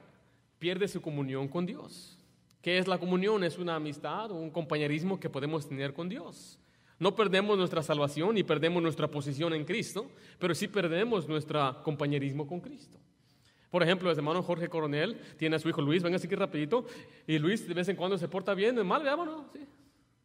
pierde 0.60 0.88
su 0.88 1.02
comunión 1.02 1.48
con 1.48 1.66
Dios. 1.66 2.20
¿Qué 2.62 2.78
es 2.78 2.88
la 2.88 2.98
comunión? 2.98 3.44
Es 3.44 3.58
una 3.58 3.76
amistad 3.76 4.32
o 4.32 4.36
un 4.36 4.52
compañerismo 4.52 5.20
que 5.20 5.30
podemos 5.30 5.68
tener 5.68 5.94
con 5.94 6.10
Dios. 6.10 6.60
No 7.00 7.16
perdemos 7.16 7.58
nuestra 7.58 7.84
salvación 7.84 8.38
y 8.38 8.44
perdemos 8.44 8.82
nuestra 8.82 9.10
posición 9.10 9.54
en 9.54 9.66
Cristo, 9.66 10.10
pero 10.40 10.56
sí 10.56 10.68
perdemos 10.68 11.28
nuestro 11.28 11.84
compañerismo 11.84 12.48
con 12.48 12.62
Cristo. 12.62 12.98
Por 13.70 13.84
ejemplo, 13.84 14.10
el 14.10 14.18
hermano 14.18 14.42
Jorge 14.42 14.70
Coronel 14.70 15.20
tiene 15.38 15.58
a 15.58 15.60
su 15.60 15.68
hijo 15.68 15.82
Luis, 15.82 16.02
venga 16.02 16.16
así 16.16 16.28
que 16.28 16.36
rapidito, 16.38 16.86
y 17.28 17.38
Luis 17.38 17.68
de 17.68 17.74
vez 17.74 17.90
en 17.90 17.98
cuando 17.98 18.18
se 18.18 18.30
porta 18.30 18.54
bien, 18.54 18.86
mal, 18.88 19.04
veámonos, 19.04 19.48
sí. 19.52 19.60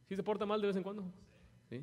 Sí 0.09 0.15
se 0.15 0.23
porta 0.23 0.47
mal 0.47 0.61
de 0.61 0.69
vez 0.69 0.77
en 0.77 0.83
cuando. 0.85 1.05
Sí. 1.69 1.83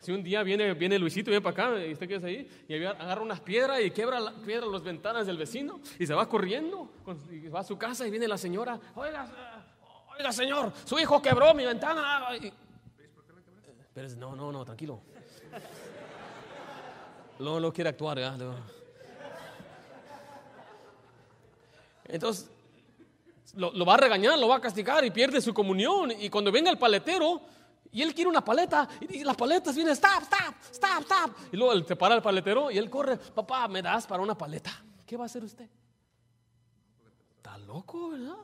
Si 0.00 0.12
un 0.12 0.22
día 0.22 0.42
viene, 0.42 0.72
viene 0.74 0.98
Luisito, 0.98 1.30
viene 1.30 1.42
para 1.42 1.68
acá, 1.68 1.86
y 1.86 1.92
usted 1.92 2.08
queda 2.08 2.26
ahí, 2.26 2.48
y 2.66 2.74
agarra 2.74 3.20
unas 3.20 3.40
piedras 3.40 3.82
y 3.84 3.90
quiebra, 3.90 4.18
la, 4.18 4.32
quiebra 4.32 4.66
las 4.66 4.82
ventanas 4.82 5.26
del 5.26 5.36
vecino, 5.36 5.80
y 5.98 6.06
se 6.06 6.14
va 6.14 6.26
corriendo, 6.26 6.90
y 7.30 7.48
va 7.48 7.60
a 7.60 7.64
su 7.64 7.76
casa 7.76 8.06
y 8.06 8.10
viene 8.10 8.26
la 8.26 8.38
señora, 8.38 8.80
oiga, 8.94 9.49
Oiga, 10.20 10.32
señor, 10.32 10.70
su 10.84 10.98
hijo 10.98 11.22
quebró 11.22 11.54
mi 11.54 11.64
ventana. 11.64 12.28
Pero 13.94 14.08
no, 14.16 14.36
no, 14.36 14.52
no, 14.52 14.64
tranquilo. 14.66 15.00
No, 17.38 17.58
no 17.58 17.72
quiere 17.72 17.88
actuar, 17.88 18.18
¿ya? 18.18 18.36
Entonces, 22.04 22.50
lo, 23.54 23.72
lo, 23.72 23.86
va 23.86 23.94
a 23.94 23.96
regañar, 23.96 24.38
lo 24.38 24.46
va 24.46 24.56
a 24.56 24.60
castigar 24.60 25.02
y 25.06 25.10
pierde 25.10 25.40
su 25.40 25.54
comunión. 25.54 26.10
Y 26.10 26.28
cuando 26.28 26.52
venga 26.52 26.70
el 26.70 26.76
paletero 26.76 27.40
y 27.90 28.02
él 28.02 28.14
quiere 28.14 28.28
una 28.28 28.44
paleta, 28.44 28.86
y 29.00 29.24
las 29.24 29.36
paletas 29.36 29.74
vienen, 29.74 29.94
stop, 29.94 30.22
stop, 30.24 30.54
stop, 30.70 31.00
stop. 31.00 31.36
Y 31.50 31.56
luego 31.56 31.72
él 31.72 31.86
te 31.86 31.96
para 31.96 32.14
el 32.14 32.20
paletero 32.20 32.70
y 32.70 32.76
él 32.76 32.90
corre, 32.90 33.16
papá, 33.16 33.66
¿me 33.68 33.80
das 33.80 34.06
para 34.06 34.22
una 34.22 34.36
paleta? 34.36 34.84
¿Qué 35.06 35.16
va 35.16 35.22
a 35.22 35.26
hacer 35.26 35.42
usted? 35.42 35.70
Está 37.38 37.56
loco, 37.56 38.10
¿verdad? 38.10 38.36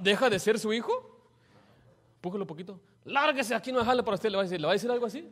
¿Deja 0.00 0.28
de 0.30 0.38
ser 0.38 0.58
su 0.58 0.72
hijo? 0.72 0.92
Pújalo 2.20 2.44
un 2.44 2.48
poquito. 2.48 2.80
Lárguese, 3.04 3.54
aquí 3.54 3.72
no 3.72 3.78
dejarle 3.78 4.02
para 4.02 4.16
usted. 4.16 4.30
¿Le 4.30 4.36
va, 4.36 4.42
a 4.42 4.44
decir, 4.44 4.60
¿Le 4.60 4.66
va 4.66 4.72
a 4.72 4.74
decir 4.74 4.90
algo 4.90 5.06
así? 5.06 5.28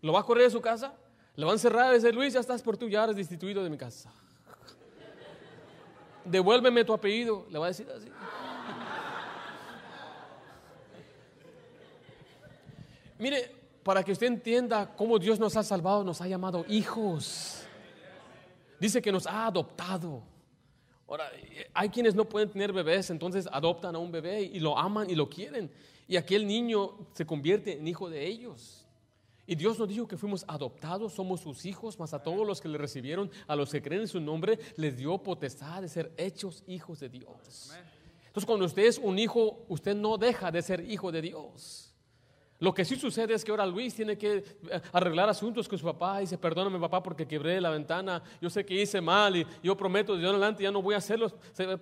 ¿Lo 0.00 0.12
va 0.12 0.20
a 0.20 0.22
correr 0.22 0.44
de 0.44 0.50
su 0.50 0.60
casa? 0.60 0.94
¿Le 1.36 1.44
va 1.44 1.52
a 1.52 1.54
encerrar 1.54 1.92
decir, 1.92 2.14
Luis, 2.14 2.32
ya 2.34 2.40
estás 2.40 2.62
por 2.62 2.76
tú, 2.76 2.88
ya 2.88 3.04
eres 3.04 3.16
destituido 3.16 3.62
de 3.62 3.70
mi 3.70 3.76
casa? 3.76 4.10
Devuélveme 6.24 6.84
tu 6.84 6.92
apellido. 6.92 7.46
Le 7.50 7.58
va 7.58 7.66
a 7.66 7.68
decir 7.68 7.88
así. 7.90 8.10
Mire, 13.18 13.54
para 13.82 14.02
que 14.02 14.12
usted 14.12 14.26
entienda 14.26 14.94
cómo 14.96 15.18
Dios 15.18 15.38
nos 15.38 15.56
ha 15.56 15.62
salvado, 15.62 16.04
nos 16.04 16.20
ha 16.20 16.28
llamado 16.28 16.64
hijos. 16.68 17.62
Dice 18.78 19.02
que 19.02 19.10
nos 19.10 19.26
ha 19.26 19.46
adoptado. 19.46 20.22
Ahora, 21.08 21.32
hay 21.72 21.88
quienes 21.88 22.14
no 22.14 22.28
pueden 22.28 22.50
tener 22.50 22.70
bebés, 22.70 23.08
entonces 23.08 23.48
adoptan 23.50 23.94
a 23.96 23.98
un 23.98 24.12
bebé 24.12 24.42
y 24.42 24.60
lo 24.60 24.78
aman 24.78 25.08
y 25.08 25.14
lo 25.14 25.28
quieren. 25.28 25.70
Y 26.06 26.16
aquel 26.16 26.46
niño 26.46 27.08
se 27.14 27.24
convierte 27.24 27.78
en 27.78 27.88
hijo 27.88 28.10
de 28.10 28.26
ellos. 28.26 28.86
Y 29.46 29.54
Dios 29.54 29.78
nos 29.78 29.88
dijo 29.88 30.06
que 30.06 30.18
fuimos 30.18 30.44
adoptados, 30.46 31.14
somos 31.14 31.40
sus 31.40 31.64
hijos, 31.64 31.98
más 31.98 32.12
a 32.12 32.22
todos 32.22 32.46
los 32.46 32.60
que 32.60 32.68
le 32.68 32.76
recibieron, 32.76 33.30
a 33.46 33.56
los 33.56 33.70
que 33.70 33.80
creen 33.80 34.02
en 34.02 34.08
su 34.08 34.20
nombre, 34.20 34.58
les 34.76 34.98
dio 34.98 35.16
potestad 35.16 35.80
de 35.80 35.88
ser 35.88 36.12
hechos 36.18 36.62
hijos 36.66 37.00
de 37.00 37.08
Dios. 37.08 37.72
Entonces, 38.26 38.44
cuando 38.44 38.66
usted 38.66 38.84
es 38.84 38.98
un 38.98 39.18
hijo, 39.18 39.64
usted 39.68 39.96
no 39.96 40.18
deja 40.18 40.52
de 40.52 40.60
ser 40.60 40.90
hijo 40.90 41.10
de 41.10 41.22
Dios. 41.22 41.87
Lo 42.60 42.74
que 42.74 42.84
sí 42.84 42.96
sucede 42.96 43.34
es 43.34 43.44
que 43.44 43.52
ahora 43.52 43.64
Luis 43.64 43.94
tiene 43.94 44.18
que 44.18 44.38
eh, 44.38 44.80
arreglar 44.92 45.28
asuntos 45.28 45.68
con 45.68 45.78
su 45.78 45.84
papá 45.84 46.18
y 46.18 46.22
dice, 46.22 46.36
perdóname 46.36 46.78
papá 46.80 47.02
porque 47.02 47.26
quebré 47.26 47.60
la 47.60 47.70
ventana, 47.70 48.20
yo 48.40 48.50
sé 48.50 48.66
que 48.66 48.74
hice 48.74 49.00
mal 49.00 49.36
y 49.36 49.46
yo 49.62 49.76
prometo 49.76 50.16
de 50.16 50.26
adelante 50.26 50.64
ya 50.64 50.72
no 50.72 50.82
voy 50.82 50.94
a 50.94 50.98
hacerlo, 50.98 51.30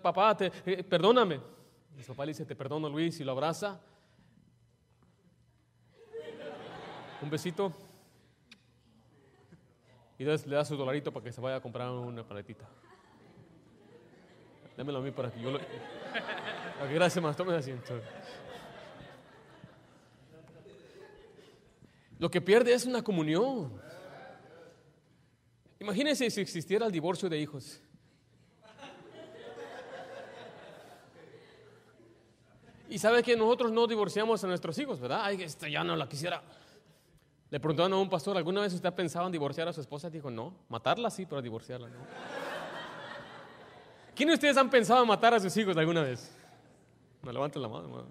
papá, 0.02 0.36
te, 0.36 0.52
eh, 0.66 0.84
perdóname. 0.84 1.40
Y 1.98 2.02
su 2.02 2.12
papá 2.12 2.26
le 2.26 2.32
dice, 2.32 2.44
te 2.44 2.54
perdono 2.54 2.90
Luis 2.90 3.18
y 3.20 3.24
lo 3.24 3.32
abraza. 3.32 3.80
Un 7.22 7.30
besito. 7.30 7.72
Y 10.18 10.24
le 10.24 10.36
da 10.36 10.64
su 10.64 10.76
dolarito 10.76 11.10
para 11.10 11.24
que 11.24 11.32
se 11.32 11.40
vaya 11.40 11.56
a 11.56 11.60
comprar 11.60 11.90
una 11.90 12.22
paletita. 12.22 12.66
Démelo 14.76 14.98
a 14.98 15.02
mí 15.02 15.10
para 15.10 15.30
que 15.30 15.40
yo 15.40 15.50
lo... 15.50 15.58
Gracias, 16.92 17.22
más, 17.22 17.34
tome 17.34 17.54
asiento. 17.54 17.98
Lo 22.18 22.30
que 22.30 22.40
pierde 22.40 22.72
es 22.72 22.86
una 22.86 23.02
comunión. 23.02 23.72
Imagínense 25.78 26.30
si 26.30 26.40
existiera 26.40 26.86
el 26.86 26.92
divorcio 26.92 27.28
de 27.28 27.38
hijos. 27.38 27.80
Y 32.88 32.98
sabe 32.98 33.22
que 33.22 33.36
nosotros 33.36 33.72
no 33.72 33.86
divorciamos 33.86 34.42
a 34.42 34.46
nuestros 34.46 34.78
hijos, 34.78 35.00
¿verdad? 35.00 35.20
Ay, 35.24 35.42
esto 35.42 35.66
ya 35.66 35.82
no 35.82 35.96
la 35.96 36.08
quisiera. 36.08 36.42
Le 37.50 37.60
preguntaron 37.60 37.92
a 37.92 37.96
un 37.96 38.08
pastor, 38.08 38.36
¿alguna 38.36 38.60
vez 38.60 38.72
usted 38.72 38.88
ha 38.88 38.94
pensado 38.94 39.26
en 39.26 39.32
divorciar 39.32 39.68
a 39.68 39.72
su 39.72 39.80
esposa? 39.80 40.08
Dijo, 40.08 40.30
no, 40.30 40.54
matarla 40.68 41.10
sí, 41.10 41.26
pero 41.26 41.42
divorciarla 41.42 41.88
no. 41.88 41.98
¿Quiénes 44.14 44.32
de 44.32 44.36
ustedes 44.36 44.56
han 44.56 44.70
pensado 44.70 45.02
en 45.02 45.08
matar 45.08 45.34
a 45.34 45.40
sus 45.40 45.54
hijos 45.56 45.76
alguna 45.76 46.02
vez? 46.02 46.32
Me 47.22 47.32
levanten 47.32 47.60
la 47.60 47.68
mano. 47.68 48.06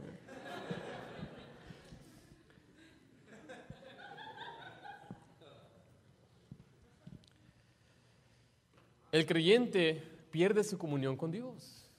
El 9.15 9.25
creyente 9.25 10.04
pierde 10.30 10.62
su 10.62 10.78
comunión 10.78 11.15
con 11.15 11.32
Dios. 11.32 11.89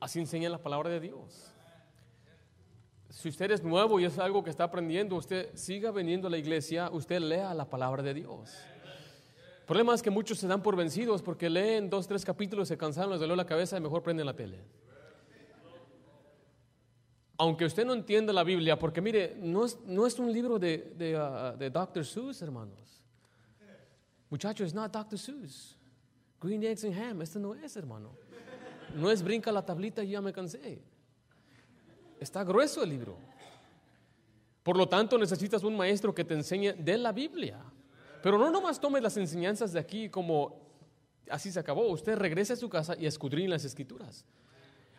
Así 0.00 0.18
enseña 0.18 0.50
la 0.50 0.60
palabra 0.60 0.90
de 0.90 0.98
Dios. 0.98 1.54
Si 3.08 3.28
usted 3.28 3.52
es 3.52 3.62
nuevo 3.62 4.00
y 4.00 4.04
es 4.04 4.18
algo 4.18 4.42
que 4.42 4.50
está 4.50 4.64
aprendiendo, 4.64 5.14
usted 5.14 5.54
siga 5.54 5.92
viniendo 5.92 6.26
a 6.26 6.30
la 6.32 6.38
iglesia, 6.38 6.90
usted 6.90 7.20
lea 7.20 7.54
la 7.54 7.70
palabra 7.70 8.02
de 8.02 8.14
Dios. 8.14 8.52
problema 9.64 9.94
es 9.94 10.02
que 10.02 10.10
muchos 10.10 10.40
se 10.40 10.48
dan 10.48 10.60
por 10.60 10.74
vencidos 10.74 11.22
porque 11.22 11.48
leen 11.48 11.88
dos, 11.88 12.08
tres 12.08 12.24
capítulos, 12.24 12.66
se 12.66 12.76
cansaron, 12.76 13.12
les 13.12 13.20
dolió 13.20 13.36
la 13.36 13.46
cabeza 13.46 13.78
y 13.78 13.80
mejor 13.80 14.02
prenden 14.02 14.26
la 14.26 14.34
tele. 14.34 14.58
Aunque 17.36 17.64
usted 17.64 17.86
no 17.86 17.92
entienda 17.92 18.32
la 18.32 18.42
Biblia, 18.42 18.76
porque 18.76 19.00
mire, 19.00 19.36
no 19.38 19.66
es, 19.66 19.78
no 19.86 20.04
es 20.04 20.18
un 20.18 20.32
libro 20.32 20.58
de, 20.58 20.94
de, 20.96 21.16
uh, 21.16 21.56
de 21.56 21.70
Dr. 21.70 22.04
Seuss, 22.04 22.42
hermanos. 22.42 22.97
Muchachos, 24.30 24.74
no 24.74 24.86
Dr. 24.88 25.18
Seuss. 25.18 25.76
Green 26.40 26.62
Eggs 26.62 26.84
and 26.84 26.94
Ham, 26.94 27.22
este 27.22 27.38
no 27.38 27.54
es, 27.54 27.76
hermano. 27.76 28.14
No 28.94 29.10
es 29.10 29.22
brinca 29.22 29.50
la 29.50 29.64
tablita 29.64 30.04
y 30.04 30.10
ya 30.10 30.20
me 30.20 30.32
cansé. 30.32 30.82
Está 32.20 32.44
grueso 32.44 32.82
el 32.82 32.90
libro. 32.90 33.16
Por 34.62 34.76
lo 34.76 34.88
tanto, 34.88 35.18
necesitas 35.18 35.62
un 35.64 35.76
maestro 35.76 36.14
que 36.14 36.24
te 36.24 36.34
enseñe 36.34 36.72
de 36.72 36.98
la 36.98 37.12
Biblia. 37.12 37.58
Pero 38.22 38.38
no 38.38 38.50
nomás 38.50 38.80
tome 38.80 39.00
las 39.00 39.16
enseñanzas 39.16 39.72
de 39.72 39.80
aquí 39.80 40.08
como 40.08 40.60
así 41.30 41.50
se 41.50 41.60
acabó. 41.60 41.88
Usted 41.88 42.16
regrese 42.16 42.52
a 42.52 42.56
su 42.56 42.68
casa 42.68 42.94
y 42.98 43.06
escudriñe 43.06 43.48
las 43.48 43.64
escrituras. 43.64 44.24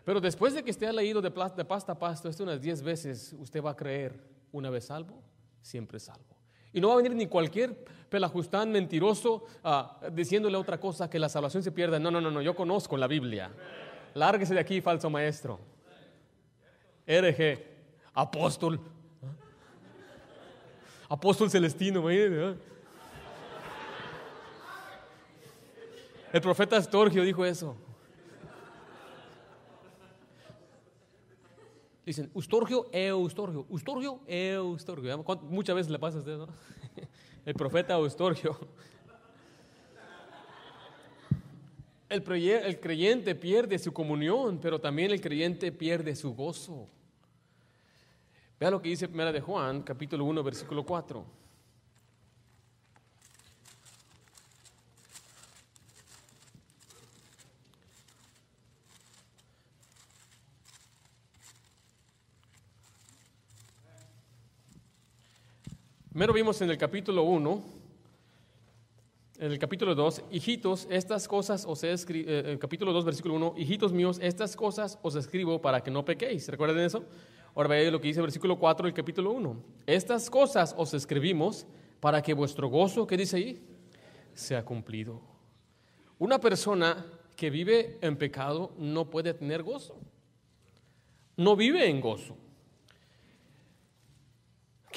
Pero 0.03 0.19
después 0.19 0.53
de 0.53 0.63
que 0.63 0.71
usted 0.71 0.87
ha 0.87 0.93
leído 0.93 1.21
de, 1.21 1.29
de 1.29 1.65
pasta 1.65 1.91
a 1.91 1.99
pasta 1.99 2.29
esto 2.29 2.43
unas 2.43 2.61
10 2.61 2.81
veces, 2.81 3.35
usted 3.37 3.61
va 3.61 3.71
a 3.71 3.75
creer, 3.75 4.19
una 4.51 4.69
vez 4.69 4.85
salvo, 4.85 5.21
siempre 5.61 5.99
salvo. 5.99 6.38
Y 6.73 6.81
no 6.81 6.89
va 6.89 6.95
a 6.95 6.97
venir 6.97 7.15
ni 7.15 7.27
cualquier 7.27 7.73
pelajustán 8.09 8.71
mentiroso 8.71 9.45
ah, 9.63 9.99
diciéndole 10.11 10.57
otra 10.57 10.79
cosa 10.79 11.09
que 11.09 11.19
la 11.19 11.29
salvación 11.29 11.63
se 11.63 11.71
pierda. 11.71 11.99
No, 11.99 12.11
no, 12.11 12.21
no, 12.21 12.31
no, 12.31 12.41
yo 12.41 12.55
conozco 12.55 12.97
la 12.97 13.07
Biblia. 13.07 13.51
Lárguese 14.13 14.53
de 14.53 14.59
aquí, 14.59 14.81
falso 14.81 15.09
maestro. 15.09 15.59
RG, 17.07 17.63
apóstol, 18.13 18.79
apóstol 21.07 21.49
celestino. 21.49 22.07
El 22.09 22.57
profeta 26.41 26.77
Astorgio 26.77 27.23
dijo 27.23 27.43
eso. 27.43 27.75
Dicen, 32.09 32.31
Ustorgio, 32.33 32.89
Eustorgio, 32.91 33.67
Ustorgio, 33.69 34.19
Eustorgio. 34.25 35.23
Muchas 35.43 35.75
veces 35.75 35.91
le 35.91 35.99
pasa 35.99 36.17
a 36.17 36.21
usted, 36.21 36.39
¿no? 36.39 36.47
El 37.45 37.53
profeta 37.53 37.93
Eustorgio. 37.93 38.57
El, 42.09 42.23
el 42.27 42.79
creyente 42.79 43.35
pierde 43.35 43.77
su 43.77 43.93
comunión, 43.93 44.57
pero 44.59 44.81
también 44.81 45.11
el 45.11 45.21
creyente 45.21 45.71
pierde 45.71 46.15
su 46.15 46.33
gozo. 46.33 46.87
Vea 48.59 48.71
lo 48.71 48.81
que 48.81 48.89
dice 48.89 49.07
Primera 49.07 49.31
de 49.31 49.41
Juan, 49.41 49.83
capítulo 49.83 50.25
1, 50.25 50.41
versículo 50.41 50.83
4. 50.83 51.38
Primero 66.19 66.33
vimos 66.33 66.61
en 66.61 66.69
el 66.69 66.77
capítulo 66.77 67.23
1, 67.23 67.63
en 69.39 69.51
el 69.53 69.57
capítulo 69.57 69.95
2, 69.95 70.23
hijitos, 70.31 70.85
estas 70.91 71.29
cosas 71.29 71.63
os 71.65 71.81
he 71.85 71.93
escrito, 71.93 72.29
eh, 72.29 72.43
el 72.45 72.59
capítulo 72.59 72.91
2, 72.91 73.05
versículo 73.05 73.35
1, 73.35 73.53
hijitos 73.55 73.93
míos, 73.93 74.19
estas 74.21 74.53
cosas 74.57 74.99
os 75.01 75.15
escribo 75.15 75.61
para 75.61 75.81
que 75.81 75.89
no 75.89 76.03
pequéis. 76.03 76.49
¿Recuerden 76.49 76.79
eso? 76.79 77.05
Ahora 77.55 77.69
veáis 77.69 77.89
lo 77.89 78.01
que 78.01 78.09
dice 78.09 78.19
el 78.19 78.25
versículo 78.25 78.59
4 78.59 78.87
del 78.87 78.93
capítulo 78.93 79.31
1. 79.31 79.63
Estas 79.87 80.29
cosas 80.29 80.75
os 80.77 80.93
escribimos 80.93 81.65
para 82.01 82.21
que 82.21 82.33
vuestro 82.33 82.67
gozo, 82.67 83.07
¿qué 83.07 83.15
dice 83.15 83.37
ahí? 83.37 83.65
Sea 84.33 84.65
cumplido. 84.65 85.21
Una 86.17 86.37
persona 86.37 87.05
que 87.37 87.49
vive 87.49 87.97
en 88.01 88.17
pecado 88.17 88.73
no 88.77 89.09
puede 89.09 89.33
tener 89.35 89.63
gozo. 89.63 89.95
No 91.37 91.55
vive 91.55 91.89
en 91.89 92.01
gozo. 92.01 92.35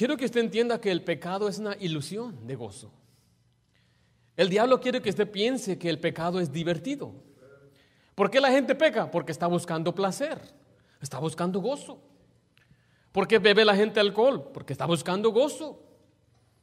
Quiero 0.02 0.16
que 0.16 0.24
usted 0.24 0.40
entienda 0.40 0.80
que 0.80 0.90
el 0.90 1.04
pecado 1.04 1.48
es 1.48 1.60
una 1.60 1.76
ilusión 1.78 2.44
de 2.44 2.56
gozo. 2.56 2.90
El 4.36 4.48
diablo 4.48 4.80
quiere 4.80 5.00
que 5.00 5.10
usted 5.10 5.30
piense 5.30 5.78
que 5.78 5.88
el 5.88 6.00
pecado 6.00 6.40
es 6.40 6.50
divertido. 6.50 7.14
¿Por 8.16 8.28
qué 8.28 8.40
la 8.40 8.50
gente 8.50 8.74
peca? 8.74 9.08
Porque 9.08 9.30
está 9.30 9.46
buscando 9.46 9.94
placer, 9.94 10.40
está 11.00 11.20
buscando 11.20 11.60
gozo. 11.60 12.02
¿Por 13.12 13.28
qué 13.28 13.38
bebe 13.38 13.64
la 13.64 13.76
gente 13.76 14.00
alcohol? 14.00 14.50
Porque 14.52 14.72
está 14.72 14.86
buscando 14.86 15.30
gozo. 15.30 15.80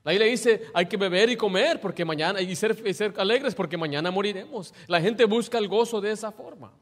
Ahí 0.03 0.19
le 0.19 0.25
dice, 0.25 0.63
hay 0.73 0.87
que 0.87 0.97
beber 0.97 1.29
y 1.29 1.37
comer 1.37 1.79
porque 1.79 2.03
mañana 2.03 2.41
y 2.41 2.53
ser, 2.57 2.85
y 2.85 2.93
ser 2.93 3.13
alegres 3.15 3.55
porque 3.55 3.77
mañana 3.77 4.11
moriremos. 4.11 4.73
La 4.87 4.99
gente 4.99 5.23
busca 5.23 5.57
el 5.59 5.69
gozo 5.69 6.01
de 6.01 6.11
esa 6.11 6.33
forma. 6.33 6.73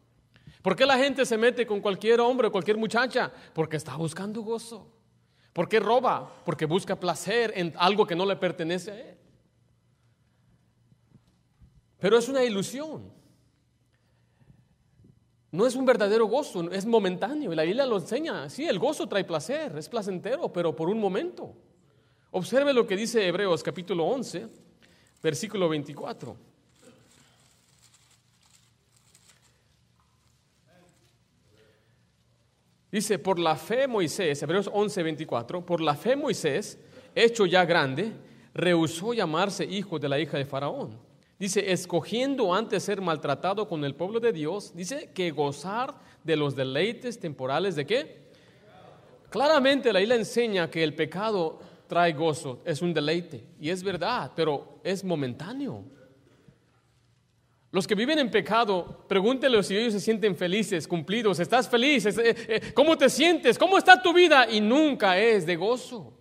¿Por 0.63 0.75
qué 0.75 0.87
la 0.87 0.97
gente 0.97 1.23
se 1.23 1.37
mete 1.37 1.67
con 1.67 1.81
cualquier 1.81 2.19
hombre 2.19 2.47
o 2.47 2.51
cualquier 2.51 2.77
muchacha? 2.77 3.31
Porque 3.53 3.77
está 3.77 3.95
buscando 3.95 4.41
gozo. 4.41 4.96
¿Por 5.57 5.67
qué 5.67 5.79
roba? 5.79 6.31
Porque 6.45 6.67
busca 6.67 6.99
placer 6.99 7.51
en 7.55 7.73
algo 7.77 8.05
que 8.05 8.15
no 8.15 8.27
le 8.27 8.35
pertenece 8.35 8.91
a 8.91 8.99
él. 8.99 9.17
Pero 11.97 12.15
es 12.19 12.29
una 12.29 12.43
ilusión. 12.43 13.11
No 15.51 15.65
es 15.65 15.75
un 15.75 15.83
verdadero 15.83 16.27
gozo, 16.27 16.69
es 16.71 16.85
momentáneo. 16.85 17.51
Y 17.51 17.55
la 17.55 17.63
Biblia 17.63 17.87
lo 17.87 17.97
enseña. 17.97 18.47
Sí, 18.51 18.67
el 18.67 18.77
gozo 18.77 19.07
trae 19.07 19.23
placer, 19.23 19.75
es 19.79 19.89
placentero, 19.89 20.53
pero 20.53 20.75
por 20.75 20.89
un 20.89 20.99
momento. 20.99 21.55
Observe 22.29 22.71
lo 22.71 22.85
que 22.85 22.95
dice 22.95 23.27
Hebreos 23.27 23.63
capítulo 23.63 24.05
11, 24.05 24.47
versículo 25.23 25.69
24. 25.69 26.37
Dice, 32.91 33.19
por 33.19 33.37
la 33.37 33.55
fe 33.55 33.87
Moisés, 33.87 34.41
Hebreos 34.41 34.69
11, 34.71 35.03
24, 35.03 35.65
por 35.65 35.81
la 35.81 35.95
fe 35.95 36.15
Moisés, 36.15 36.79
hecho 37.13 37.45
ya 37.45 37.65
grande, 37.65 38.13
rehusó 38.53 39.13
llamarse 39.13 39.65
hijo 39.65 39.99
de 39.99 40.07
la 40.07 40.19
hija 40.19 40.37
de 40.37 40.45
Faraón. 40.45 40.97
Dice, 41.37 41.71
escogiendo 41.71 42.53
antes 42.53 42.83
ser 42.83 43.01
maltratado 43.01 43.67
con 43.67 43.83
el 43.83 43.93
pueblo 43.93 44.19
de 44.19 44.31
Dios, 44.31 44.73
dice 44.73 45.11
que 45.13 45.31
gozar 45.31 45.95
de 46.23 46.35
los 46.35 46.55
deleites 46.55 47.19
temporales 47.19 47.75
de 47.75 47.85
qué? 47.85 48.27
Claramente 49.29 49.91
la 49.91 50.01
isla 50.01 50.15
enseña 50.15 50.69
que 50.69 50.81
el 50.81 50.95
pecado 50.95 51.59
trae 51.87 52.13
gozo, 52.13 52.61
es 52.65 52.81
un 52.81 52.93
deleite, 52.93 53.43
y 53.59 53.69
es 53.69 53.83
verdad, 53.83 54.31
pero 54.35 54.79
es 54.83 55.03
momentáneo. 55.03 55.83
Los 57.71 57.85
que 57.85 57.95
viven 57.95 58.17
en 58.19 58.31
pecado, 58.31 59.03
pregúntele 59.07 59.61
si 59.61 59.77
ellos 59.77 59.93
se 59.93 59.99
sienten 59.99 60.35
felices, 60.35 60.87
cumplidos. 60.87 61.39
¿Estás 61.39 61.67
feliz? 61.67 62.05
Eh, 62.05 62.13
eh, 62.17 62.71
¿Cómo 62.73 62.97
te 62.97 63.09
sientes? 63.09 63.57
¿Cómo 63.57 63.77
está 63.77 64.01
tu 64.01 64.13
vida? 64.13 64.47
Y 64.49 64.61
nunca 64.61 65.17
es 65.17 65.45
de 65.45 65.57
gozo. 65.57 66.13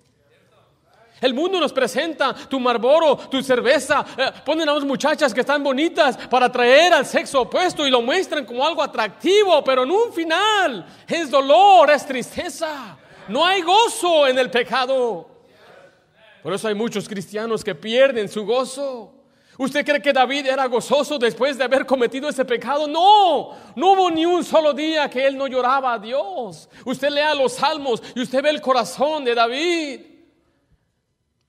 El 1.20 1.32
mundo 1.32 1.58
nos 1.58 1.72
presenta 1.72 2.34
tu 2.34 2.60
marboro, 2.60 3.16
tu 3.16 3.42
cerveza. 3.42 4.04
Eh, 4.18 4.30
ponen 4.44 4.68
a 4.68 4.72
dos 4.72 4.84
muchachas 4.84 5.32
que 5.32 5.40
están 5.40 5.62
bonitas 5.62 6.16
para 6.16 6.46
atraer 6.46 6.92
al 6.92 7.06
sexo 7.06 7.42
opuesto 7.42 7.86
y 7.86 7.90
lo 7.90 8.02
muestran 8.02 8.44
como 8.44 8.66
algo 8.66 8.82
atractivo, 8.82 9.62
pero 9.64 9.84
en 9.84 9.90
un 9.92 10.12
final 10.12 10.84
es 11.06 11.30
dolor, 11.30 11.90
es 11.90 12.04
tristeza. 12.04 12.98
No 13.28 13.46
hay 13.46 13.62
gozo 13.62 14.26
en 14.26 14.38
el 14.38 14.50
pecado. 14.50 15.28
Por 16.42 16.52
eso 16.52 16.68
hay 16.68 16.74
muchos 16.74 17.08
cristianos 17.08 17.64
que 17.64 17.74
pierden 17.74 18.28
su 18.28 18.44
gozo. 18.44 19.15
¿Usted 19.58 19.84
cree 19.84 20.02
que 20.02 20.12
David 20.12 20.46
era 20.46 20.66
gozoso 20.66 21.18
después 21.18 21.56
de 21.56 21.64
haber 21.64 21.86
cometido 21.86 22.28
ese 22.28 22.44
pecado? 22.44 22.86
No, 22.86 23.56
no 23.74 23.92
hubo 23.92 24.10
ni 24.10 24.26
un 24.26 24.44
solo 24.44 24.74
día 24.74 25.08
que 25.08 25.26
él 25.26 25.36
no 25.36 25.46
lloraba 25.46 25.94
a 25.94 25.98
Dios. 25.98 26.68
Usted 26.84 27.10
lea 27.10 27.34
los 27.34 27.54
salmos 27.54 28.02
y 28.14 28.20
usted 28.20 28.42
ve 28.42 28.50
el 28.50 28.60
corazón 28.60 29.24
de 29.24 29.34
David. 29.34 30.00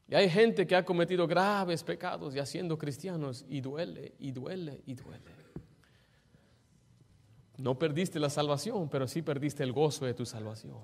Y 0.10 0.16
hay 0.16 0.30
gente 0.30 0.66
que 0.66 0.76
ha 0.76 0.86
cometido 0.86 1.28
graves 1.28 1.84
pecados 1.84 2.34
y 2.34 2.40
haciendo 2.40 2.78
cristianos 2.78 3.44
y 3.50 3.60
duele 3.60 4.14
y 4.20 4.32
duele 4.32 4.82
y 4.86 4.94
duele. 4.94 5.38
No 7.58 7.78
perdiste 7.78 8.20
la 8.20 8.30
salvación, 8.30 8.88
pero 8.88 9.08
sí 9.08 9.22
perdiste 9.22 9.64
el 9.64 9.74
gozo 9.74 10.06
de 10.06 10.14
tu 10.14 10.26
salvación. 10.26 10.78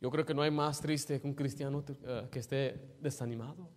Yo 0.00 0.10
creo 0.10 0.24
que 0.24 0.34
no 0.34 0.42
hay 0.42 0.50
más 0.50 0.80
triste 0.80 1.20
que 1.20 1.26
un 1.26 1.34
cristiano 1.34 1.84
eh, 1.88 2.28
que 2.30 2.38
esté 2.38 2.96
desanimado. 3.00 3.68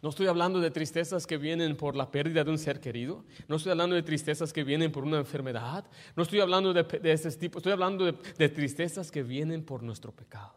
No 0.00 0.10
estoy 0.10 0.28
hablando 0.28 0.60
de 0.60 0.70
tristezas 0.70 1.26
que 1.26 1.38
vienen 1.38 1.76
por 1.76 1.96
la 1.96 2.10
pérdida 2.10 2.44
de 2.44 2.50
un 2.50 2.58
ser 2.58 2.80
querido. 2.80 3.24
No 3.48 3.56
estoy 3.56 3.72
hablando 3.72 3.96
de 3.96 4.02
tristezas 4.04 4.52
que 4.52 4.62
vienen 4.62 4.92
por 4.92 5.02
una 5.02 5.18
enfermedad. 5.18 5.84
No 6.14 6.22
estoy 6.22 6.38
hablando 6.38 6.72
de, 6.72 7.12
ese 7.12 7.32
tipo. 7.32 7.58
Estoy 7.58 7.72
hablando 7.72 8.04
de, 8.04 8.48
tristezas 8.48 9.10
que 9.10 9.24
vienen 9.24 9.64
por 9.64 9.82
nuestro 9.82 10.12
pecado. 10.12 10.54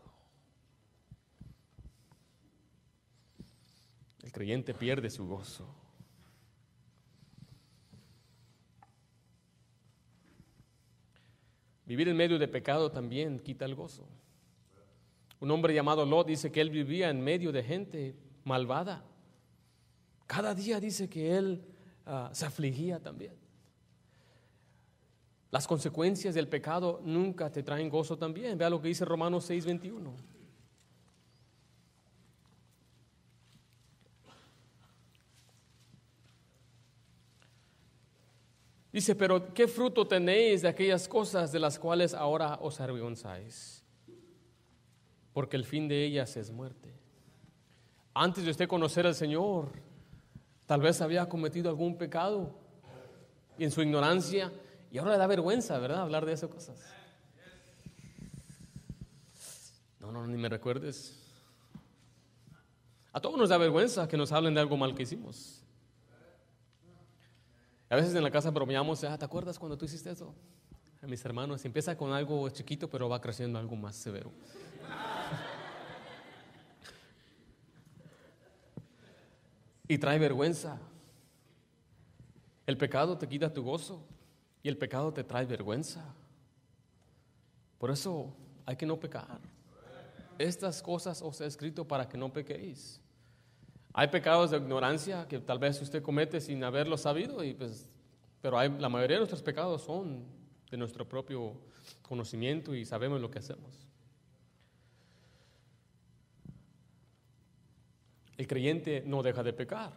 El 4.22 4.32
creyente 4.32 4.76
pierde 4.76 5.10
su 5.10 5.26
gozo. 5.26 5.68
Vivir 11.88 12.08
en 12.10 12.16
medio 12.16 12.38
de 12.38 12.48
pecado 12.48 12.92
también 12.92 13.40
quita 13.40 13.66
el 13.66 13.74
gozo. 13.74 14.08
Un 15.40 15.50
hombre 15.50 15.74
llamado 15.74 16.06
Lot 16.06 16.28
dice 16.28 16.52
que 16.52 16.62
él 16.62 16.70
vivía 16.70 17.10
en 17.10 17.22
medio 17.22 17.52
de 17.52 17.64
gente 17.64 18.16
malvada. 18.44 19.04
Cada 20.32 20.56
día 20.56 20.80
dice 20.80 21.10
que 21.10 21.36
él 21.36 21.62
ah, 22.06 22.30
se 22.32 22.46
afligía 22.46 23.02
también. 23.02 23.34
Las 25.50 25.68
consecuencias 25.68 26.34
del 26.34 26.48
pecado 26.48 27.02
nunca 27.04 27.52
te 27.52 27.64
traen 27.64 27.90
gozo 27.90 28.18
también. 28.18 28.58
Vea 28.58 28.70
lo 28.70 28.82
que 28.82 28.88
dice 28.88 29.04
Romanos 29.04 29.50
6:21. 29.50 30.16
Dice, 38.94 39.16
pero 39.16 39.54
¿qué 39.54 39.68
fruto 39.68 40.08
tenéis 40.08 40.62
de 40.62 40.70
aquellas 40.70 41.10
cosas 41.10 41.52
de 41.52 41.60
las 41.60 41.78
cuales 41.78 42.14
ahora 42.14 42.58
os 42.62 42.80
avergonzáis? 42.80 43.84
Porque 45.34 45.58
el 45.58 45.66
fin 45.66 45.90
de 45.90 46.06
ellas 46.06 46.38
es 46.38 46.52
muerte. 46.52 46.94
Antes 48.14 48.46
de 48.46 48.52
usted 48.52 48.70
conocer 48.70 49.06
al 49.06 49.16
Señor, 49.16 49.91
tal 50.72 50.80
vez 50.80 51.02
había 51.02 51.28
cometido 51.28 51.70
algún 51.70 51.98
pecado 51.98 52.50
y 53.58 53.66
en 53.66 53.72
su 53.72 53.82
ignorancia, 53.82 54.54
y 54.90 55.00
ahora 55.00 55.12
le 55.12 55.18
da 55.18 55.28
vergüenza, 55.28 55.78
¿verdad? 55.80 56.00
Hablar 56.00 56.26
de 56.26 56.32
esas 56.32 56.50
cosas. 56.50 56.82
No, 60.00 60.14
no, 60.14 60.26
ni 60.26 60.38
me 60.38 60.48
recuerdes. 60.48 61.20
A 63.12 63.20
todos 63.20 63.38
nos 63.38 63.50
da 63.50 63.58
vergüenza 63.58 64.08
que 64.08 64.16
nos 64.16 64.32
hablen 64.32 64.54
de 64.54 64.62
algo 64.62 64.78
mal 64.78 64.96
que 64.96 65.04
hicimos. 65.04 65.62
A 67.90 67.98
veces 67.98 68.16
en 68.16 68.24
la 68.24 68.32
casa 68.32 68.50
bromeamos, 68.50 69.04
ah, 69.04 69.18
¿te 69.18 69.26
acuerdas 69.26 69.60
cuando 69.60 69.78
tú 69.78 69.84
hiciste 69.84 70.10
eso? 70.10 70.34
A 71.02 71.06
mis 71.06 71.26
hermanos, 71.26 71.66
empieza 71.66 71.98
con 71.98 72.14
algo 72.14 72.48
chiquito, 72.48 72.90
pero 72.90 73.10
va 73.10 73.20
creciendo 73.20 73.60
algo 73.60 73.76
más 73.76 73.98
severo. 73.98 74.32
Y 79.92 79.98
trae 79.98 80.18
vergüenza. 80.18 80.80
El 82.66 82.78
pecado 82.78 83.18
te 83.18 83.28
quita 83.28 83.54
tu 83.54 83.62
gozo 83.62 84.02
y 84.64 84.70
el 84.70 84.78
pecado 84.78 85.12
te 85.12 85.22
trae 85.22 85.46
vergüenza. 85.46 86.02
Por 87.78 87.92
eso 87.92 88.34
hay 88.66 88.78
que 88.78 88.86
no 88.86 88.98
pecar. 88.98 89.42
Estas 90.38 90.82
cosas 90.82 91.22
os 91.22 91.42
he 91.42 91.46
escrito 91.46 91.86
para 91.86 92.08
que 92.08 92.18
no 92.18 92.32
pequéis. 92.32 93.02
Hay 93.92 94.08
pecados 94.08 94.52
de 94.52 94.58
ignorancia 94.60 95.28
que 95.28 95.40
tal 95.40 95.60
vez 95.60 95.82
usted 95.82 96.02
comete 96.02 96.40
sin 96.40 96.64
haberlo 96.64 96.98
sabido, 96.98 97.44
y 97.44 97.54
pues, 97.54 97.90
pero 98.42 98.58
hay, 98.58 98.70
la 98.70 98.88
mayoría 98.88 99.18
de 99.18 99.22
nuestros 99.22 99.42
pecados 99.42 99.82
son 99.82 100.24
de 100.70 100.78
nuestro 100.78 101.06
propio 101.06 101.52
conocimiento 102.02 102.74
y 102.74 102.86
sabemos 102.86 103.20
lo 103.20 103.30
que 103.30 103.40
hacemos. 103.40 103.91
El 108.42 108.48
creyente 108.48 109.04
no 109.06 109.22
deja 109.22 109.44
de 109.44 109.54
pecar. 109.54 109.94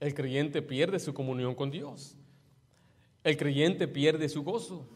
El 0.00 0.12
creyente 0.12 0.62
pierde 0.62 0.98
su 0.98 1.14
comunión 1.14 1.54
con 1.54 1.70
Dios. 1.70 2.16
El 3.22 3.36
creyente 3.36 3.86
pierde 3.86 4.28
su 4.28 4.42
gozo. 4.42 4.88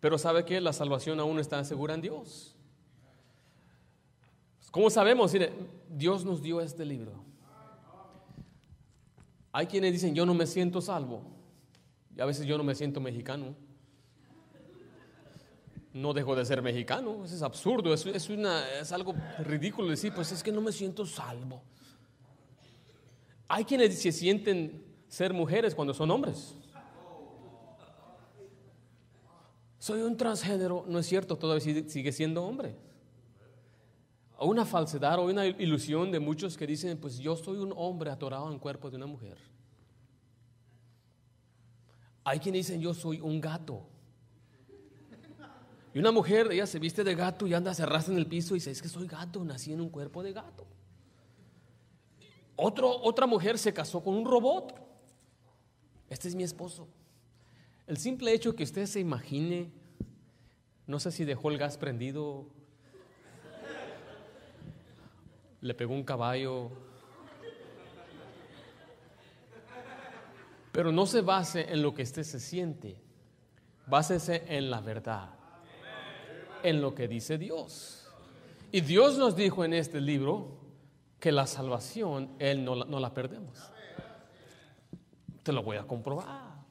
Pero 0.00 0.18
sabe 0.18 0.44
que 0.44 0.60
la 0.60 0.72
salvación 0.72 1.20
aún 1.20 1.38
está 1.38 1.62
segura 1.62 1.94
en 1.94 2.00
Dios. 2.00 2.56
¿Cómo 4.72 4.90
sabemos? 4.90 5.36
Dios 5.88 6.24
nos 6.24 6.42
dio 6.42 6.60
este 6.60 6.84
libro. 6.84 7.12
Hay 9.52 9.68
quienes 9.68 9.92
dicen, 9.92 10.16
yo 10.16 10.26
no 10.26 10.34
me 10.34 10.48
siento 10.48 10.80
salvo. 10.80 11.22
Y 12.16 12.20
a 12.20 12.24
veces 12.24 12.44
yo 12.44 12.58
no 12.58 12.64
me 12.64 12.74
siento 12.74 13.00
mexicano. 13.00 13.54
No 15.92 16.12
dejo 16.12 16.34
de 16.34 16.44
ser 16.44 16.60
mexicano. 16.60 17.24
Eso 17.24 17.36
es 17.36 17.42
absurdo. 17.42 17.94
Es, 17.94 18.28
una, 18.30 18.68
es 18.80 18.90
algo 18.90 19.14
ridículo 19.44 19.86
decir, 19.86 20.12
pues 20.12 20.32
es 20.32 20.42
que 20.42 20.50
no 20.50 20.60
me 20.60 20.72
siento 20.72 21.06
salvo. 21.06 21.62
Hay 23.48 23.64
quienes 23.64 24.00
se 24.00 24.12
sienten 24.12 24.84
ser 25.08 25.32
mujeres 25.32 25.74
cuando 25.74 25.94
son 25.94 26.10
hombres. 26.10 26.54
Soy 29.78 30.00
un 30.00 30.16
transgénero. 30.16 30.84
No 30.88 30.98
es 30.98 31.06
cierto, 31.06 31.36
todavía 31.36 31.88
sigue 31.88 32.12
siendo 32.12 32.44
hombre 32.44 32.76
una 34.44 34.64
falsedad 34.64 35.18
o 35.18 35.26
una 35.26 35.46
ilusión 35.46 36.10
de 36.10 36.20
muchos 36.20 36.56
que 36.56 36.66
dicen, 36.66 36.98
pues 36.98 37.18
yo 37.18 37.36
soy 37.36 37.58
un 37.58 37.72
hombre 37.76 38.10
atorado 38.10 38.50
en 38.50 38.58
cuerpo 38.58 38.90
de 38.90 38.96
una 38.96 39.06
mujer. 39.06 39.38
Hay 42.24 42.38
quienes 42.38 42.66
dicen, 42.66 42.80
yo 42.80 42.94
soy 42.94 43.20
un 43.20 43.40
gato. 43.40 43.86
Y 45.92 45.98
una 45.98 46.10
mujer, 46.10 46.50
ella 46.50 46.66
se 46.66 46.78
viste 46.78 47.04
de 47.04 47.14
gato 47.14 47.46
y 47.46 47.54
anda, 47.54 47.72
se 47.72 47.82
arrastra 47.82 48.12
en 48.12 48.18
el 48.18 48.26
piso 48.26 48.54
y 48.54 48.58
dice, 48.58 48.70
es 48.70 48.82
que 48.82 48.88
soy 48.88 49.06
gato, 49.06 49.44
nací 49.44 49.72
en 49.72 49.80
un 49.80 49.90
cuerpo 49.90 50.22
de 50.22 50.32
gato. 50.32 50.66
Otro, 52.56 52.90
otra 53.02 53.26
mujer 53.26 53.58
se 53.58 53.72
casó 53.72 54.02
con 54.02 54.14
un 54.14 54.24
robot. 54.24 54.74
Este 56.08 56.28
es 56.28 56.34
mi 56.34 56.42
esposo. 56.42 56.88
El 57.86 57.96
simple 57.96 58.32
hecho 58.32 58.54
que 58.54 58.62
usted 58.62 58.86
se 58.86 59.00
imagine, 59.00 59.70
no 60.86 61.00
sé 61.00 61.10
si 61.10 61.24
dejó 61.24 61.50
el 61.50 61.58
gas 61.58 61.76
prendido 61.76 62.46
le 65.64 65.72
pegó 65.72 65.94
un 65.94 66.04
caballo. 66.04 66.70
Pero 70.70 70.92
no 70.92 71.06
se 71.06 71.22
base 71.22 71.72
en 71.72 71.82
lo 71.82 71.94
que 71.94 72.02
usted 72.02 72.22
se 72.22 72.38
siente, 72.38 72.98
básese 73.86 74.44
en 74.46 74.70
la 74.70 74.82
verdad, 74.82 75.30
en 76.62 76.82
lo 76.82 76.94
que 76.94 77.08
dice 77.08 77.38
Dios. 77.38 78.06
Y 78.72 78.82
Dios 78.82 79.16
nos 79.16 79.36
dijo 79.36 79.64
en 79.64 79.72
este 79.72 80.02
libro 80.02 80.63
que 81.24 81.32
la 81.32 81.46
salvación, 81.46 82.28
Él 82.38 82.66
no 82.66 82.74
la, 82.74 82.84
no 82.84 83.00
la 83.00 83.14
perdemos. 83.14 83.58
Te 85.42 85.52
lo 85.54 85.62
voy 85.62 85.78
a 85.78 85.86
comprobar. 85.86 86.66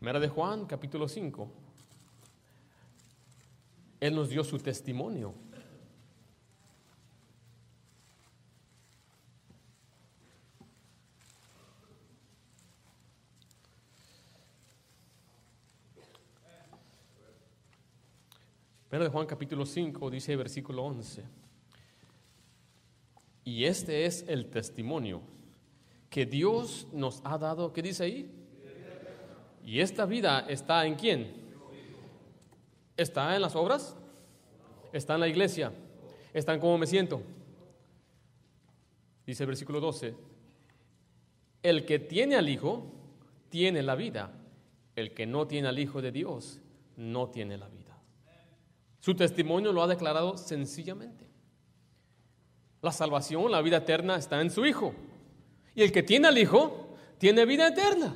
Mera 0.00 0.18
de 0.18 0.26
Juan, 0.26 0.66
capítulo 0.66 1.06
5. 1.06 1.48
Él 4.00 4.16
nos 4.16 4.30
dio 4.30 4.42
su 4.42 4.58
testimonio. 4.58 5.32
de 18.90 19.08
Juan 19.08 19.26
capítulo 19.26 19.66
5 19.66 20.10
dice 20.10 20.34
versículo 20.36 20.84
11. 20.84 21.43
Y 23.44 23.64
este 23.64 24.06
es 24.06 24.24
el 24.26 24.46
testimonio 24.46 25.20
que 26.08 26.26
Dios 26.26 26.86
nos 26.92 27.20
ha 27.24 27.36
dado. 27.38 27.72
¿Qué 27.72 27.82
dice 27.82 28.04
ahí? 28.04 28.30
Y 29.64 29.80
esta 29.80 30.06
vida 30.06 30.46
está 30.48 30.86
en 30.86 30.94
quién? 30.94 31.32
¿Está 32.96 33.34
en 33.34 33.42
las 33.42 33.56
obras? 33.56 33.96
¿Está 34.92 35.14
en 35.14 35.20
la 35.20 35.28
iglesia? 35.28 35.72
¿Está 36.32 36.54
en 36.54 36.60
cómo 36.60 36.78
me 36.78 36.86
siento? 36.86 37.22
Dice 39.26 39.42
el 39.42 39.48
versículo 39.48 39.80
12. 39.80 40.14
El 41.62 41.84
que 41.84 41.98
tiene 41.98 42.36
al 42.36 42.48
Hijo 42.48 42.86
tiene 43.48 43.82
la 43.82 43.94
vida. 43.94 44.30
El 44.94 45.12
que 45.12 45.26
no 45.26 45.46
tiene 45.46 45.68
al 45.68 45.78
Hijo 45.78 46.00
de 46.00 46.12
Dios 46.12 46.60
no 46.96 47.28
tiene 47.30 47.58
la 47.58 47.68
vida. 47.68 47.98
Su 49.00 49.14
testimonio 49.14 49.72
lo 49.72 49.82
ha 49.82 49.86
declarado 49.86 50.36
sencillamente. 50.36 51.33
La 52.84 52.92
salvación, 52.92 53.50
la 53.50 53.62
vida 53.62 53.78
eterna 53.78 54.16
está 54.16 54.42
en 54.42 54.50
su 54.50 54.66
Hijo. 54.66 54.92
Y 55.74 55.82
el 55.82 55.90
que 55.90 56.02
tiene 56.02 56.28
al 56.28 56.36
Hijo, 56.36 56.98
tiene 57.16 57.46
vida 57.46 57.66
eterna. 57.66 58.14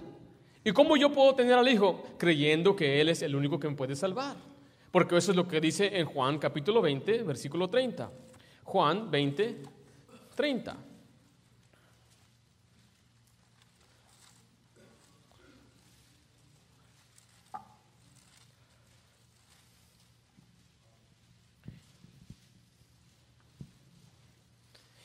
¿Y 0.62 0.72
cómo 0.72 0.98
yo 0.98 1.10
puedo 1.10 1.34
tener 1.34 1.54
al 1.54 1.66
Hijo? 1.66 2.02
Creyendo 2.18 2.76
que 2.76 3.00
Él 3.00 3.08
es 3.08 3.22
el 3.22 3.34
único 3.34 3.58
que 3.58 3.66
me 3.66 3.74
puede 3.74 3.96
salvar. 3.96 4.36
Porque 4.90 5.16
eso 5.16 5.30
es 5.30 5.38
lo 5.38 5.48
que 5.48 5.58
dice 5.62 5.98
en 5.98 6.04
Juan 6.04 6.38
capítulo 6.38 6.82
20, 6.82 7.22
versículo 7.22 7.70
30. 7.70 8.12
Juan 8.64 9.10
20, 9.10 9.56
30. 10.34 10.76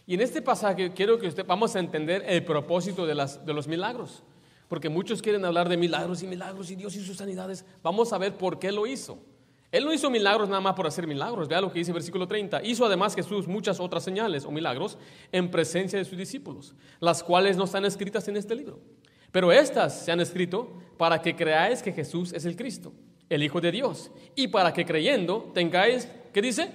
Y 0.05 0.15
en 0.15 0.21
este 0.21 0.41
pasaje 0.41 0.91
quiero 0.93 1.17
que 1.17 1.27
usted, 1.27 1.45
vamos 1.45 1.75
a 1.75 1.79
entender 1.79 2.23
el 2.27 2.43
propósito 2.43 3.05
de, 3.05 3.15
las, 3.15 3.45
de 3.45 3.53
los 3.53 3.67
milagros. 3.67 4.23
Porque 4.67 4.89
muchos 4.89 5.21
quieren 5.21 5.45
hablar 5.45 5.69
de 5.69 5.77
milagros 5.77 6.23
y 6.23 6.27
milagros 6.27 6.71
y 6.71 6.75
Dios 6.75 6.95
y 6.95 7.03
sus 7.03 7.17
sanidades. 7.17 7.65
Vamos 7.81 8.11
a 8.11 8.17
ver 8.17 8.37
por 8.37 8.59
qué 8.59 8.71
lo 8.71 8.87
hizo. 8.87 9.19
Él 9.71 9.85
no 9.85 9.93
hizo 9.93 10.09
milagros 10.11 10.49
nada 10.49 10.61
más 10.61 10.75
por 10.75 10.85
hacer 10.85 11.07
milagros. 11.07 11.47
Vea 11.47 11.59
lo 11.59 11.71
que 11.71 11.79
dice 11.79 11.91
el 11.91 11.95
versículo 11.95 12.27
30. 12.27 12.63
Hizo 12.63 12.85
además 12.85 13.15
Jesús 13.15 13.47
muchas 13.47 13.79
otras 13.79 14.03
señales 14.03 14.45
o 14.45 14.51
milagros 14.51 14.99
en 15.31 15.49
presencia 15.49 15.97
de 15.97 16.05
sus 16.05 16.17
discípulos, 16.17 16.75
las 16.99 17.23
cuales 17.23 17.57
no 17.57 17.63
están 17.63 17.83
escritas 17.85 18.27
en 18.27 18.37
este 18.37 18.55
libro. 18.55 18.79
Pero 19.31 19.51
estas 19.51 20.05
se 20.05 20.11
han 20.11 20.19
escrito 20.19 20.79
para 20.97 21.19
que 21.21 21.35
creáis 21.35 21.81
que 21.81 21.91
Jesús 21.91 22.33
es 22.33 22.45
el 22.45 22.55
Cristo, 22.55 22.93
el 23.29 23.41
Hijo 23.41 23.59
de 23.59 23.71
Dios, 23.71 24.11
y 24.35 24.47
para 24.47 24.71
que 24.71 24.85
creyendo 24.85 25.49
tengáis, 25.55 26.07
¿qué 26.31 26.41
dice? 26.43 26.69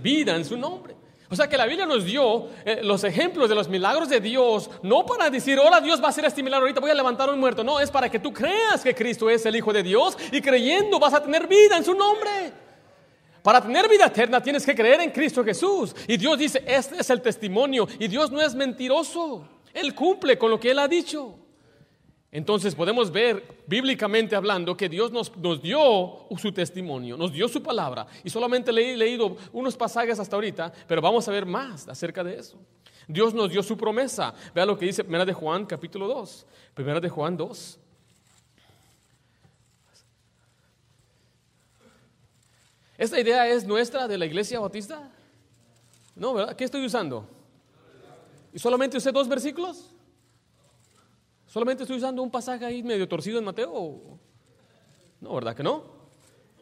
Vida 0.00 0.36
en 0.36 0.44
su 0.44 0.56
nombre. 0.56 0.94
O 1.30 1.36
sea 1.36 1.48
que 1.48 1.58
la 1.58 1.66
Biblia 1.66 1.84
nos 1.84 2.04
dio 2.04 2.48
eh, 2.64 2.80
los 2.82 3.04
ejemplos 3.04 3.48
de 3.48 3.54
los 3.54 3.68
milagros 3.68 4.08
de 4.08 4.20
Dios, 4.20 4.70
no 4.82 5.04
para 5.04 5.28
decir, 5.28 5.58
ahora 5.58 5.80
Dios 5.80 6.00
va 6.00 6.06
a 6.06 6.08
hacer 6.08 6.24
este 6.24 6.42
milagro, 6.42 6.64
ahorita 6.64 6.80
voy 6.80 6.90
a 6.90 6.94
levantar 6.94 7.28
a 7.28 7.32
un 7.32 7.40
muerto. 7.40 7.62
No, 7.62 7.78
es 7.80 7.90
para 7.90 8.10
que 8.10 8.18
tú 8.18 8.32
creas 8.32 8.82
que 8.82 8.94
Cristo 8.94 9.28
es 9.28 9.44
el 9.44 9.56
Hijo 9.56 9.72
de 9.72 9.82
Dios 9.82 10.16
y 10.32 10.40
creyendo 10.40 10.98
vas 10.98 11.12
a 11.12 11.22
tener 11.22 11.46
vida 11.46 11.76
en 11.76 11.84
su 11.84 11.94
nombre. 11.94 12.52
Para 13.42 13.60
tener 13.60 13.88
vida 13.88 14.06
eterna 14.06 14.42
tienes 14.42 14.64
que 14.64 14.74
creer 14.74 15.00
en 15.00 15.10
Cristo 15.10 15.44
Jesús. 15.44 15.94
Y 16.06 16.16
Dios 16.16 16.38
dice, 16.38 16.62
este 16.66 17.00
es 17.00 17.10
el 17.10 17.20
testimonio. 17.20 17.86
Y 17.98 18.08
Dios 18.08 18.30
no 18.30 18.40
es 18.40 18.54
mentiroso. 18.54 19.46
Él 19.72 19.94
cumple 19.94 20.38
con 20.38 20.50
lo 20.50 20.58
que 20.58 20.70
Él 20.70 20.78
ha 20.78 20.88
dicho. 20.88 21.34
Entonces 22.30 22.74
podemos 22.74 23.10
ver 23.10 23.42
bíblicamente 23.66 24.36
hablando 24.36 24.76
que 24.76 24.88
Dios 24.88 25.10
nos, 25.10 25.32
dio 25.62 26.26
su 26.36 26.52
testimonio, 26.52 27.16
nos 27.16 27.32
dio 27.32 27.48
su 27.48 27.62
palabra. 27.62 28.06
Y 28.22 28.28
solamente 28.28 28.70
le 28.70 28.92
he 28.92 28.96
leído 28.96 29.36
unos 29.52 29.76
pasajes 29.76 30.18
hasta 30.18 30.36
ahorita, 30.36 30.72
pero 30.86 31.00
vamos 31.00 31.26
a 31.26 31.32
ver 31.32 31.46
más 31.46 31.88
acerca 31.88 32.22
de 32.22 32.38
eso. 32.38 32.58
Dios 33.06 33.32
nos 33.32 33.50
dio 33.50 33.62
su 33.62 33.78
promesa. 33.78 34.34
Vea 34.54 34.66
lo 34.66 34.78
que 34.78 34.84
dice 34.84 35.02
1 35.02 35.24
de 35.24 35.32
Juan 35.32 35.64
capítulo 35.64 36.06
2. 36.06 36.46
1 36.76 37.00
de 37.00 37.08
Juan 37.08 37.36
2. 37.36 37.78
¿Esta 42.98 43.18
idea 43.18 43.48
es 43.48 43.64
nuestra 43.64 44.06
de 44.06 44.18
la 44.18 44.26
iglesia 44.26 44.60
bautista? 44.60 45.10
No, 46.14 46.34
¿verdad? 46.34 46.54
¿Qué 46.54 46.64
estoy 46.64 46.84
usando? 46.84 47.26
¿Y 48.52 48.58
solamente 48.58 48.98
usé 48.98 49.12
dos 49.12 49.28
versículos? 49.28 49.94
¿Solamente 51.48 51.82
estoy 51.82 51.96
usando 51.96 52.22
un 52.22 52.30
pasaje 52.30 52.64
ahí 52.64 52.82
medio 52.82 53.08
torcido 53.08 53.38
en 53.38 53.44
Mateo? 53.44 54.18
No, 55.20 55.34
¿verdad 55.34 55.56
que 55.56 55.62
no? 55.62 55.82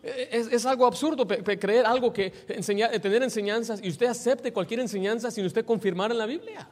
E, 0.03 0.29
e, 0.31 0.55
es, 0.55 0.65
algo 0.65 0.87
absurdo 0.87 1.27
creer 1.27 1.85
algo 1.85 2.13
que 2.13 2.33
enseñar, 2.49 2.97
tener 3.01 3.23
enseñanzas 3.25 3.83
y 3.83 3.89
usted 3.89 4.07
acepte 4.07 4.53
cualquier 4.53 4.79
enseñanza 4.79 5.33
sin 5.33 5.45
usted 5.45 5.65
confirmar 5.65 6.13
en 6.13 6.19
la 6.19 6.27
Biblia. 6.27 6.69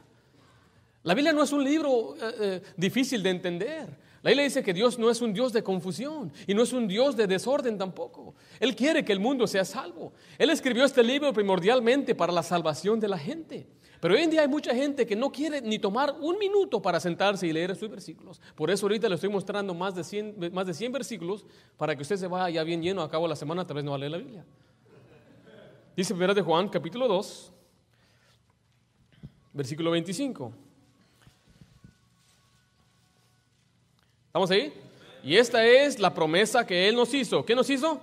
La 1.03 1.13
Biblia 1.13 1.33
no 1.33 1.43
es 1.43 1.51
un 1.51 1.63
libro 1.63 2.15
eh, 2.15 2.35
eh, 2.39 2.61
difícil 2.77 3.21
de 3.21 3.29
entender. 3.29 4.05
La 4.23 4.31
Biblia 4.31 4.45
dice 4.45 4.63
que 4.63 4.73
Dios 4.73 4.97
no 4.97 5.11
es 5.11 5.21
un 5.21 5.33
Dios 5.33 5.51
de 5.51 5.61
confusión 5.61 6.31
y 6.47 6.53
no 6.53 6.63
es 6.63 6.71
un 6.71 6.87
Dios 6.87 7.15
de 7.17 7.27
desorden 7.27 7.77
tampoco. 7.77 8.33
Él 8.59 8.75
quiere 8.75 9.03
que 9.03 9.11
el 9.11 9.19
mundo 9.19 9.45
sea 9.45 9.65
salvo. 9.65 10.13
Él 10.39 10.49
escribió 10.49 10.85
este 10.85 11.03
libro 11.03 11.31
primordialmente 11.33 12.15
para 12.15 12.31
la 12.31 12.41
salvación 12.41 12.99
de 12.99 13.09
la 13.09 13.19
gente. 13.19 13.67
Pero 13.99 14.13
hoy 14.13 14.21
en 14.21 14.29
día 14.29 14.41
hay 14.41 14.47
mucha 14.47 14.73
gente 14.75 15.05
que 15.05 15.15
no 15.15 15.31
quiere 15.31 15.61
ni 15.61 15.79
tomar 15.79 16.15
un 16.19 16.37
minuto 16.37 16.81
para 16.81 16.99
sentarse 16.99 17.47
y 17.47 17.53
leer 17.53 17.71
estos 17.71 17.89
versículos. 17.89 18.41
Por 18.55 18.69
eso 18.69 18.85
ahorita 18.85 19.07
le 19.07 19.15
estoy 19.15 19.29
mostrando 19.29 19.73
más 19.73 19.95
de 19.95 20.03
100, 20.03 20.51
más 20.53 20.67
de 20.67 20.73
100 20.73 20.91
versículos 20.91 21.45
para 21.77 21.95
que 21.95 22.01
usted 22.01 22.17
se 22.17 22.27
vaya 22.27 22.49
ya 22.49 22.63
bien 22.63 22.81
lleno 22.81 23.01
a 23.01 23.09
cabo 23.09 23.25
de 23.25 23.29
la 23.29 23.35
semana, 23.35 23.65
tal 23.65 23.75
vez 23.75 23.85
no 23.85 23.91
va 23.91 23.97
a 23.97 23.99
leer 23.99 24.11
la 24.11 24.17
Biblia. 24.17 24.45
Dice 25.95 26.13
1 26.13 26.33
de 26.33 26.41
Juan, 26.41 26.67
capítulo 26.67 27.07
2, 27.07 27.51
versículo 29.53 29.91
25. 29.91 30.51
¿Estamos 34.27 34.51
ahí? 34.51 34.73
Y 35.23 35.37
esta 35.37 35.65
es 35.65 35.97
la 35.97 36.13
promesa 36.13 36.67
que 36.67 36.89
Él 36.89 36.95
nos 36.95 37.13
hizo. 37.13 37.45
¿Qué 37.45 37.55
nos 37.55 37.69
hizo? 37.69 38.01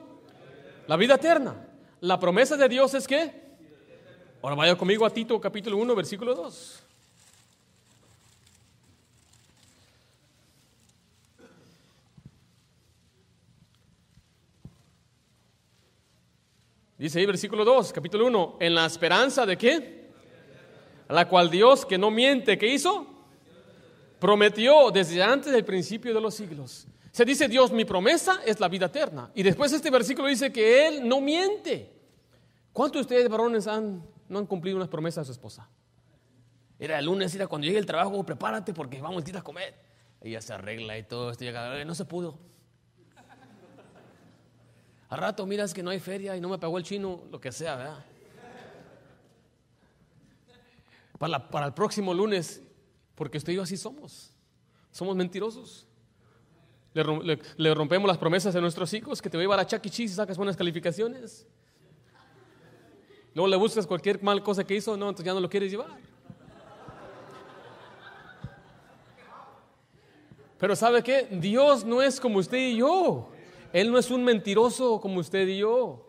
La 0.86 0.96
vida 0.96 1.16
eterna. 1.16 1.68
La 2.00 2.18
promesa 2.18 2.56
de 2.56 2.68
Dios 2.68 2.94
es 2.94 3.06
que 3.06 3.41
Ahora 4.42 4.56
vaya 4.56 4.76
conmigo 4.76 5.06
a 5.06 5.10
Tito 5.10 5.40
capítulo 5.40 5.76
1, 5.76 5.94
versículo 5.94 6.34
2. 6.34 6.82
Dice 16.98 17.20
ahí 17.20 17.26
versículo 17.26 17.64
2, 17.64 17.92
capítulo 17.92 18.26
1, 18.26 18.56
en 18.58 18.74
la 18.74 18.86
esperanza 18.86 19.46
de 19.46 19.56
qué? 19.56 20.10
La 21.08 21.28
cual 21.28 21.48
Dios 21.48 21.86
que 21.86 21.96
no 21.96 22.10
miente, 22.10 22.58
¿qué 22.58 22.66
hizo? 22.66 23.06
Prometió 24.18 24.90
desde 24.90 25.22
antes 25.22 25.52
del 25.52 25.64
principio 25.64 26.12
de 26.12 26.20
los 26.20 26.34
siglos. 26.34 26.88
Se 27.12 27.24
dice 27.24 27.46
Dios, 27.46 27.70
mi 27.70 27.84
promesa 27.84 28.40
es 28.44 28.58
la 28.58 28.66
vida 28.68 28.86
eterna. 28.86 29.30
Y 29.36 29.44
después 29.44 29.72
este 29.72 29.90
versículo 29.90 30.26
dice 30.26 30.52
que 30.52 30.88
Él 30.88 31.06
no 31.08 31.20
miente. 31.20 31.92
¿Cuántos 32.72 33.00
de 33.00 33.02
ustedes 33.02 33.28
varones 33.28 33.68
han 33.68 34.11
no 34.32 34.38
han 34.38 34.46
cumplido 34.46 34.76
unas 34.76 34.88
promesas 34.88 35.22
a 35.22 35.24
su 35.26 35.32
esposa. 35.32 35.68
Era 36.78 36.98
el 36.98 37.04
lunes, 37.04 37.34
era 37.34 37.46
cuando 37.46 37.66
llegue 37.66 37.78
el 37.78 37.86
trabajo, 37.86 38.24
prepárate 38.24 38.74
porque 38.74 39.00
vamos 39.00 39.22
a 39.32 39.42
comer. 39.42 39.74
Ella 40.20 40.40
se 40.40 40.52
arregla 40.52 40.98
y 40.98 41.04
todo 41.04 41.30
esto, 41.30 41.44
llega, 41.44 41.84
no 41.84 41.94
se 41.94 42.04
pudo. 42.04 42.38
Al 45.08 45.18
rato 45.18 45.46
miras 45.46 45.74
que 45.74 45.82
no 45.82 45.90
hay 45.90 46.00
feria 46.00 46.36
y 46.36 46.40
no 46.40 46.48
me 46.48 46.58
pagó 46.58 46.78
el 46.78 46.84
chino, 46.84 47.22
lo 47.30 47.40
que 47.40 47.52
sea, 47.52 47.76
¿verdad? 47.76 48.04
Para, 51.18 51.48
para 51.50 51.66
el 51.66 51.74
próximo 51.74 52.14
lunes, 52.14 52.62
porque 53.14 53.38
usted 53.38 53.52
y 53.52 53.56
yo 53.56 53.62
así 53.62 53.76
somos. 53.76 54.34
Somos 54.90 55.14
mentirosos. 55.14 55.86
Le, 56.94 57.74
rompemos 57.74 58.06
las 58.06 58.18
promesas 58.18 58.54
a 58.54 58.60
nuestros 58.60 58.92
hijos 58.92 59.22
que 59.22 59.30
te 59.30 59.36
voy 59.36 59.42
a 59.42 59.44
llevar 59.44 59.60
a 59.60 59.66
Chuck 59.66 59.84
E. 59.86 60.02
Y 60.02 60.08
sacas 60.08 60.36
buenas 60.36 60.56
calificaciones. 60.56 61.46
Luego 63.34 63.48
le 63.48 63.56
buscas 63.56 63.86
cualquier 63.86 64.22
mal 64.22 64.42
cosa 64.42 64.64
que 64.64 64.74
hizo, 64.74 64.96
no, 64.96 65.08
entonces 65.08 65.26
ya 65.26 65.34
no 65.34 65.40
lo 65.40 65.48
quieres 65.48 65.70
llevar. 65.70 65.98
Pero 70.58 70.76
¿sabe 70.76 71.02
qué? 71.02 71.26
Dios 71.30 71.84
no 71.84 72.00
es 72.02 72.20
como 72.20 72.38
usted 72.38 72.58
y 72.58 72.76
yo. 72.76 73.28
Él 73.72 73.90
no 73.90 73.98
es 73.98 74.10
un 74.10 74.22
mentiroso 74.22 75.00
como 75.00 75.18
usted 75.18 75.48
y 75.48 75.58
yo. 75.58 76.08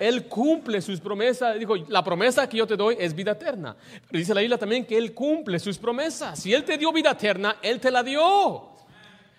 Él 0.00 0.26
cumple 0.26 0.80
sus 0.80 1.00
promesas. 1.00 1.58
Dijo, 1.58 1.76
la 1.76 2.02
promesa 2.02 2.48
que 2.48 2.56
yo 2.56 2.66
te 2.66 2.76
doy 2.76 2.96
es 2.98 3.14
vida 3.14 3.32
eterna. 3.32 3.76
Pero 4.08 4.18
dice 4.18 4.34
la 4.34 4.42
isla 4.42 4.58
también 4.58 4.84
que 4.84 4.96
Él 4.96 5.14
cumple 5.14 5.58
sus 5.58 5.78
promesas. 5.78 6.38
Si 6.38 6.52
Él 6.52 6.64
te 6.64 6.76
dio 6.76 6.92
vida 6.92 7.12
eterna, 7.12 7.56
Él 7.62 7.78
te 7.78 7.90
la 7.90 8.02
dio. 8.02 8.70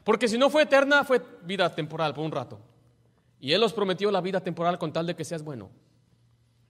Porque 0.03 0.27
si 0.27 0.37
no 0.37 0.49
fue 0.49 0.63
eterna, 0.63 1.03
fue 1.03 1.21
vida 1.43 1.73
temporal 1.75 2.13
por 2.13 2.23
un 2.23 2.31
rato. 2.31 2.59
Y 3.41 3.51
Él 3.51 3.61
os 3.61 3.73
prometió 3.73 4.09
la 4.09 4.21
vida 4.21 4.39
temporal 4.39 4.77
con 4.77 4.93
tal 4.93 5.05
de 5.05 5.15
que 5.15 5.25
seas 5.25 5.43
bueno. 5.43 5.69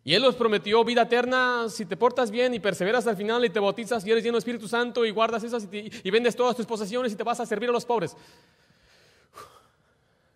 Y 0.07 0.13
Él 0.13 0.21
nos 0.21 0.35
prometió 0.35 0.85
vida 0.85 1.01
eterna 1.01 1.67
si 1.67 1.85
te 1.85 1.97
portas 1.97 2.31
bien 2.31 2.53
y 2.53 2.61
perseveras 2.61 3.05
al 3.07 3.17
final 3.17 3.43
y 3.43 3.49
te 3.49 3.59
bautizas 3.59 4.05
y 4.05 4.11
eres 4.11 4.23
lleno 4.23 4.37
de 4.37 4.39
Espíritu 4.39 4.65
Santo 4.65 5.03
y 5.03 5.11
guardas 5.11 5.43
esas 5.43 5.67
y, 5.69 6.09
vendes 6.09 6.33
todas 6.33 6.55
tus 6.55 6.65
posesiones 6.65 7.11
y 7.11 7.17
te 7.17 7.23
vas 7.23 7.41
a 7.41 7.45
servir 7.45 7.67
a 7.67 7.73
los 7.73 7.83
pobres. 7.83 8.15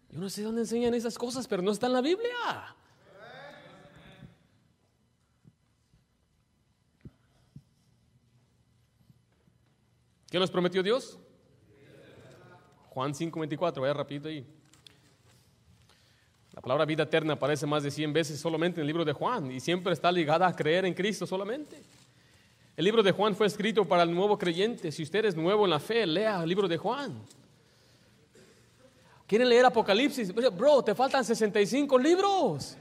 Yo 0.09 0.19
no 0.19 0.30
sé 0.30 0.43
dónde 0.43 0.63
enseñan 0.63 0.93
esas 0.93 1.17
cosas, 1.17 1.47
pero 1.47 1.61
no 1.61 1.72
está 1.72 1.88
en 1.88 1.93
la 1.93 2.01
Biblia. 2.01 2.76
¿Qué 10.30 10.38
nos 10.38 10.51
prometió 10.51 10.84
Dios? 10.84 11.17
Juan 12.89 13.13
5:24, 13.13 13.80
vaya 13.80 13.93
rapidito 13.93 14.28
ahí. 14.28 14.45
La 16.54 16.62
palabra 16.62 16.86
vida 16.86 17.04
eterna 17.04 17.34
aparece 17.34 17.66
más 17.66 17.84
de 17.84 17.91
100 17.91 18.12
veces 18.12 18.39
solamente 18.39 18.80
en 18.80 18.82
el 18.82 18.88
libro 18.88 19.06
de 19.06 19.14
Juan 19.14 19.52
y 19.52 19.60
siempre 19.60 19.93
está 19.93 20.12
ligada 20.12 20.47
a 20.47 20.56
creer 20.56 20.86
en 20.86 20.93
Cristo 20.93 21.26
solamente. 21.26 21.82
El 22.76 22.86
libro 22.86 23.02
de 23.04 23.12
Juan 23.12 23.36
fue 23.36 23.47
escrito 23.47 23.86
para 23.86 24.04
el 24.04 24.14
nuevo 24.14 24.38
creyente. 24.38 24.91
Si 24.91 25.04
usted 25.04 25.26
es 25.26 25.36
nuevo 25.36 25.66
en 25.66 25.70
la 25.70 25.80
fe, 25.80 26.06
lea 26.06 26.41
el 26.43 26.49
libro 26.49 26.68
de 26.68 26.78
Juan. 26.78 27.22
¿Quieren 29.28 29.47
leer 29.47 29.66
Apocalipsis? 29.66 30.34
Bro, 30.34 30.84
te 30.84 30.93
faltan 30.93 31.24
65 31.24 31.97
libros. 31.97 32.76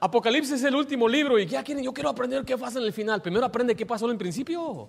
Apocalipsis 0.00 0.54
es 0.54 0.64
el 0.64 0.74
último 0.74 1.08
libro 1.08 1.38
y 1.38 1.46
ya 1.46 1.62
quieren, 1.62 1.84
yo 1.84 1.94
quiero 1.94 2.10
aprender 2.10 2.44
qué 2.44 2.58
pasa 2.58 2.80
en 2.80 2.86
el 2.86 2.92
final. 2.92 3.22
Primero 3.22 3.46
aprende 3.46 3.76
qué 3.76 3.86
pasó 3.86 4.06
en 4.06 4.12
el 4.12 4.18
principio. 4.18 4.88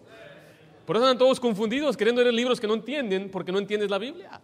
Por 0.86 0.96
eso 0.96 1.06
están 1.06 1.18
todos 1.18 1.40
confundidos 1.40 1.96
queriendo 1.96 2.22
leer 2.22 2.34
libros 2.34 2.60
que 2.60 2.68
no 2.68 2.74
entienden 2.74 3.30
porque 3.30 3.52
no 3.52 3.60
entiendes 3.60 3.90
la 3.90 3.98
Biblia. 3.98 4.42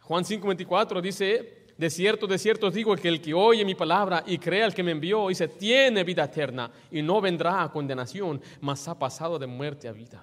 Juan 0.00 0.24
5:24 0.24 1.00
dice, 1.00 1.59
de 1.80 1.88
cierto, 1.88 2.26
de 2.26 2.36
cierto 2.36 2.66
os 2.66 2.74
digo 2.74 2.94
que 2.94 3.08
el 3.08 3.22
que 3.22 3.32
oye 3.32 3.64
mi 3.64 3.74
palabra 3.74 4.22
y 4.26 4.36
crea 4.36 4.66
al 4.66 4.74
que 4.74 4.82
me 4.82 4.90
envió, 4.90 5.28
dice, 5.28 5.48
tiene 5.48 6.04
vida 6.04 6.24
eterna 6.24 6.70
y 6.90 7.00
no 7.00 7.22
vendrá 7.22 7.62
a 7.62 7.72
condenación, 7.72 8.38
mas 8.60 8.86
ha 8.86 8.98
pasado 8.98 9.38
de 9.38 9.46
muerte 9.46 9.88
a 9.88 9.92
vida. 9.92 10.22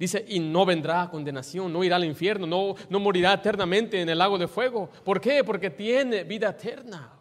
Dice, 0.00 0.24
y 0.26 0.40
no 0.40 0.66
vendrá 0.66 1.02
a 1.02 1.08
condenación, 1.08 1.72
no 1.72 1.84
irá 1.84 1.94
al 1.94 2.04
infierno, 2.04 2.44
no, 2.44 2.74
no 2.88 2.98
morirá 2.98 3.34
eternamente 3.34 4.00
en 4.00 4.08
el 4.08 4.18
lago 4.18 4.36
de 4.36 4.48
fuego. 4.48 4.90
¿Por 5.04 5.20
qué? 5.20 5.44
Porque 5.44 5.70
tiene 5.70 6.24
vida 6.24 6.48
eterna. 6.48 7.12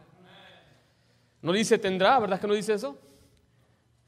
No 1.43 1.51
dice 1.51 1.77
tendrá, 1.77 2.17
¿verdad 2.17 2.41
que 2.41 2.47
no 2.47 2.55
dice 2.55 2.73
eso? 2.73 2.97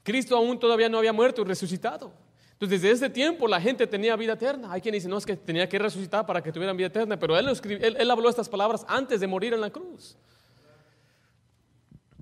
Cristo 0.02 0.36
aún 0.36 0.58
todavía 0.58 0.88
no 0.88 0.98
había 0.98 1.12
muerto 1.12 1.42
y 1.42 1.44
resucitado. 1.44 2.12
Entonces, 2.58 2.82
desde 2.82 3.06
ese 3.06 3.08
tiempo 3.08 3.46
la 3.46 3.60
gente 3.60 3.86
tenía 3.86 4.16
vida 4.16 4.32
eterna. 4.32 4.72
Hay 4.72 4.80
quien 4.80 4.92
dice, 4.92 5.06
no, 5.08 5.16
es 5.16 5.24
que 5.24 5.36
tenía 5.36 5.68
que 5.68 5.78
resucitar 5.78 6.26
para 6.26 6.42
que 6.42 6.50
tuvieran 6.50 6.76
vida 6.76 6.88
eterna, 6.88 7.16
pero 7.16 7.38
él, 7.38 7.46
él, 7.80 8.10
habló 8.10 8.28
estas 8.28 8.48
palabras 8.48 8.84
antes 8.88 9.20
de 9.20 9.28
morir 9.28 9.54
en 9.54 9.60
la 9.60 9.70
cruz. 9.70 10.16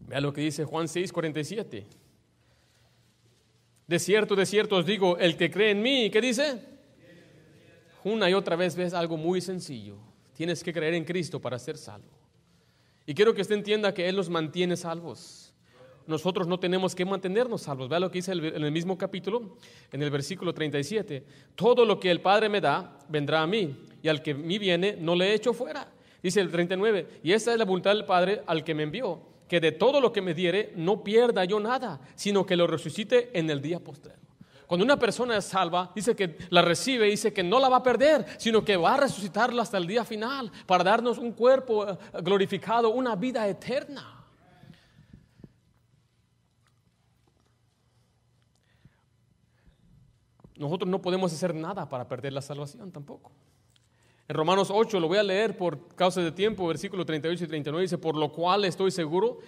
Vea 0.07 0.20
lo 0.20 0.34
que 0.34 0.43
dice 0.43 0.66
Juan 0.66 0.89
6, 0.89 1.11
47. 1.11 1.87
De 3.87 3.99
cierto, 3.99 4.37
de 4.37 4.45
cierto 4.45 4.76
os 4.76 4.84
digo, 4.84 5.16
el 5.16 5.39
que 5.39 5.51
cree 5.51 5.70
en 5.70 5.80
mí, 5.80 6.11
¿qué 6.11 6.20
dice? 6.20 6.61
Una 8.05 8.28
y 8.28 8.34
otra 8.34 8.57
vez 8.57 8.76
ves 8.76 8.93
algo 8.93 9.16
muy 9.16 9.41
sencillo. 9.41 9.97
Tienes 10.34 10.62
que 10.62 10.70
creer 10.70 10.93
en 10.93 11.07
Cristo 11.07 11.41
para 11.41 11.59
ser 11.59 11.78
salvo. 11.78 12.12
Y 13.07 13.14
quiero 13.14 13.34
que 13.34 13.41
usted 13.41 13.55
entienda 13.55 13.95
que 13.95 14.07
Él 14.07 14.16
los 14.16 14.28
mantiene 14.28 14.76
salvos. 14.76 15.46
Nosotros 16.07 16.47
no 16.47 16.59
tenemos 16.59 16.95
que 16.95 17.05
mantenernos 17.05 17.63
salvos. 17.63 17.89
Vea 17.89 18.01
lo 18.01 18.11
que 18.11 18.19
dice 18.19 18.33
en 18.33 18.65
el 18.65 18.73
mismo 18.73 18.97
capítulo, 18.97 19.57
en 19.93 20.03
el 20.03 20.11
versículo 20.11 20.55
37. 20.55 21.25
Todo 21.55 21.85
lo 21.85 21.99
que 21.99 22.11
el 22.11 22.21
Padre 22.21 22.49
me 22.49 22.61
da, 22.61 22.99
vendrá 23.09 23.43
a 23.43 23.47
mí, 23.47 23.77
y 24.03 24.09
al 24.09 24.23
que 24.23 24.35
mí 24.35 24.59
viene, 24.59 24.97
no 24.99 25.15
le 25.15 25.35
echo 25.35 25.53
fuera. 25.53 25.93
Dice 26.23 26.41
el 26.41 26.51
39, 26.51 27.21
y 27.23 27.33
esta 27.33 27.53
es 27.53 27.59
la 27.59 27.65
voluntad 27.65 27.93
del 27.93 28.05
Padre 28.05 28.43
al 28.47 28.65
que 28.65 28.75
me 28.75 28.85
envió, 28.85 29.21
que 29.49 29.61
de 29.61 29.73
todo 29.73 30.01
lo 30.01 30.13
que 30.13 30.23
me 30.23 30.35
diere, 30.35 30.73
no 30.77 31.05
pierda 31.05 31.45
yo 31.45 31.61
nada, 31.61 32.01
sino 32.15 32.47
que 32.47 32.57
lo 32.57 32.67
resucite 32.67 33.31
en 33.39 33.51
el 33.51 33.61
día 33.61 33.81
postrero. 33.81 34.27
Cuando 34.67 34.85
una 34.85 34.99
persona 34.99 35.37
es 35.37 35.45
salva, 35.45 35.93
dice 35.95 36.17
que 36.17 36.37
la 36.51 36.63
recibe, 36.63 37.07
dice 37.07 37.33
que 37.33 37.45
no 37.45 37.61
la 37.61 37.69
va 37.69 37.77
a 37.77 37.83
perder, 37.83 38.27
sino 38.39 38.65
que 38.65 38.77
va 38.77 38.95
a 38.95 38.97
resucitarla 38.99 39.63
hasta 39.63 39.79
el 39.79 39.87
día 39.87 40.05
final 40.05 40.51
para 40.67 40.83
darnos 40.83 41.19
un 41.19 41.33
cuerpo 41.33 41.89
eh, 41.89 41.97
glorificado, 42.23 42.91
una 42.91 43.15
vida 43.15 43.47
eterna. 43.47 44.16
Nosotros 50.59 50.91
no 50.91 51.03
podemos 51.03 51.33
hacer 51.33 51.55
nada 51.55 51.89
para 51.89 52.09
perder 52.09 52.33
la 52.33 52.43
salvación 52.43 52.91
tampoco. 52.91 53.31
En 54.29 54.35
Romanos 54.35 54.69
8, 54.73 54.99
lo 54.99 55.09
voy 55.09 55.19
a 55.19 55.23
leer 55.23 55.57
por 55.57 55.95
causa 55.95 56.21
de 56.21 56.33
tiempo, 56.33 56.67
versículo 56.67 57.07
38 57.07 57.45
y 57.45 57.47
39, 57.47 57.83
dice, 57.83 57.99
por 57.99 58.17
lo 58.17 58.33
cual 58.33 58.65
estoy 58.65 58.91
seguro 58.91 59.39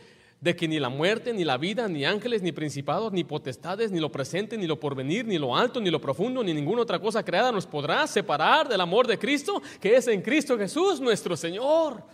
de 0.40 0.54
que 0.54 0.68
ni 0.68 0.78
la 0.78 0.88
muerte, 0.88 1.32
ni 1.32 1.44
la 1.44 1.56
vida, 1.56 1.88
ni 1.88 2.04
ángeles, 2.04 2.42
ni 2.42 2.52
principados, 2.52 3.12
ni 3.12 3.24
potestades, 3.24 3.90
ni 3.90 3.98
lo 3.98 4.12
presente, 4.12 4.56
ni 4.56 4.68
lo 4.68 4.78
porvenir, 4.78 5.26
ni 5.26 5.36
lo 5.36 5.56
alto, 5.56 5.80
ni 5.80 5.90
lo 5.90 6.00
profundo, 6.00 6.44
ni 6.44 6.54
ninguna 6.54 6.82
otra 6.82 7.00
cosa 7.00 7.24
creada 7.24 7.50
nos 7.50 7.66
podrá 7.66 8.06
separar 8.06 8.68
del 8.68 8.80
amor 8.80 9.08
de 9.08 9.18
Cristo, 9.18 9.60
que 9.80 9.96
es 9.96 10.06
en 10.06 10.22
Cristo 10.22 10.56
Jesús 10.56 11.00
nuestro 11.00 11.36
Señor. 11.36 12.04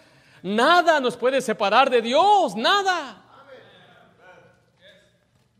Nada 0.42 1.01
nos 1.01 1.16
puede 1.16 1.42
separar 1.42 1.90
de 1.90 2.01
Dios, 2.01 2.57
nada. 2.57 3.23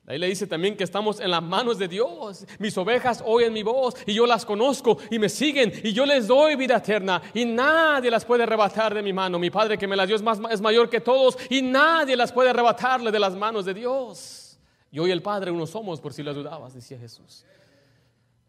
Ahí 0.07 0.19
le 0.19 0.27
dice 0.27 0.47
también 0.47 0.77
que 0.77 0.85
estamos 0.85 1.19
en 1.19 1.31
las 1.31 1.43
manos 1.43 1.79
de 1.79 1.89
Dios. 1.89 2.45
Mis 2.59 2.77
ovejas 2.77 3.23
oyen 3.25 3.55
mi 3.55 3.63
voz 3.63 3.95
y 4.07 4.13
yo 4.13 4.27
las 4.27 4.45
conozco 4.45 4.99
y 5.11 5.19
me 5.19 5.31
siguen 5.31 5.73
y 5.83 5.95
yo 5.95 6.05
les 6.05 6.27
doy 6.27 6.57
vida 6.57 6.77
eterna 6.77 7.23
y 7.33 7.47
nadie 7.47 8.11
las 8.11 8.25
puede 8.25 8.43
arrebatar 8.43 8.93
de 8.93 9.03
mi 9.03 9.15
mano. 9.15 9.39
Mi 9.39 9.51
Padre 9.51 9.79
que 9.79 9.89
me 9.89 9.97
las 9.97 10.07
dio 10.07 10.17
es, 10.17 10.23
más, 10.23 10.39
es 10.51 10.61
mayor 10.61 10.91
que 10.91 11.01
todos 11.01 11.39
y 11.49 11.63
nadie 11.63 12.17
las 12.17 12.33
puede 12.33 12.51
arrebatarle 12.51 13.11
de 13.11 13.19
las 13.19 13.35
manos 13.35 13.65
de 13.65 13.73
Dios. 13.73 14.59
Yo 14.93 15.07
y 15.07 15.11
el 15.11 15.23
Padre 15.23 15.51
uno 15.51 15.67
somos, 15.67 16.03
por 16.03 16.13
si 16.13 16.23
lo 16.23 16.35
dudabas, 16.35 16.75
decía 16.75 16.99
Jesús. 16.99 17.47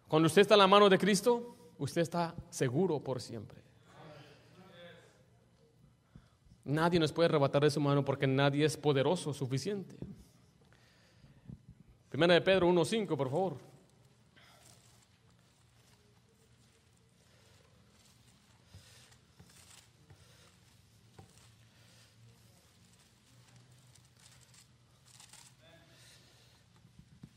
Cuando 0.10 0.28
usted 0.28 0.42
está 0.42 0.56
en 0.56 0.60
la 0.60 0.68
mano 0.68 0.90
de 0.90 0.98
Cristo, 0.98 1.56
usted 1.78 2.02
está 2.02 2.36
seguro 2.50 3.00
por 3.00 3.22
siempre. 3.22 3.64
Nadie 6.66 7.00
nos 7.00 7.14
puede 7.14 7.30
arrebatar 7.30 7.64
de 7.64 7.72
su 7.72 7.80
mano 7.80 8.04
porque 8.04 8.28
nadie 8.28 8.66
es 8.66 8.76
poderoso 8.76 9.34
suficiente. 9.34 9.96
Primera 12.16 12.36
de 12.36 12.40
Pedro 12.40 12.70
1.5, 12.70 13.18
por 13.18 13.30
favor. 13.30 13.58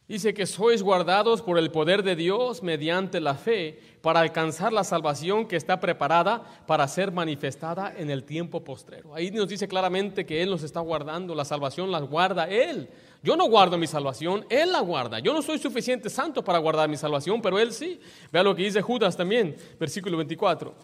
Dice 0.07 0.33
que 0.33 0.47
sois 0.47 0.81
guardados 0.81 1.43
por 1.43 1.59
el 1.59 1.73
poder 1.73 2.05
de 2.05 2.15
Dios 2.15 2.63
mediante 2.63 3.19
la 3.21 3.35
fe 3.35 3.81
para 4.01 4.21
alcanzar 4.21 4.73
la 4.73 4.85
salvación 4.85 5.49
que 5.49 5.57
está 5.57 5.81
preparada 5.81 6.45
para 6.69 6.87
ser 6.87 7.11
manifestada 7.11 7.93
en 7.97 8.11
el 8.11 8.23
tiempo 8.23 8.63
postrero. 8.63 9.13
Ahí 9.13 9.33
nos 9.33 9.49
dice 9.49 9.67
claramente 9.67 10.25
que 10.25 10.41
Él 10.41 10.51
nos 10.51 10.63
está 10.63 10.79
guardando, 10.79 11.35
la 11.35 11.45
salvación 11.45 11.91
la 11.91 11.99
guarda 11.99 12.49
Él. 12.49 12.89
Yo 13.23 13.37
no 13.37 13.49
guardo 13.49 13.77
mi 13.77 13.87
salvación, 13.87 14.47
Él 14.49 14.73
la 14.73 14.81
guarda. 14.81 15.19
Yo 15.19 15.33
no 15.33 15.43
soy 15.43 15.59
suficiente 15.59 16.09
santo 16.09 16.43
para 16.43 16.59
guardar 16.59 16.89
mi 16.89 16.97
salvación, 16.97 17.43
pero 17.43 17.59
Él 17.59 17.73
sí. 17.73 18.01
Vea 18.33 18.43
lo 18.43 18.55
que 18.55 18.63
dice 18.63 18.81
Judas 18.81 19.17
también, 19.17 19.57
versículo 19.79 20.17
24. 20.17 20.75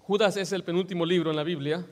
Judas 0.00 0.36
es 0.36 0.52
el 0.52 0.62
penúltimo 0.62 1.04
libro 1.04 1.30
en 1.30 1.36
la 1.36 1.42
Biblia. 1.42 1.84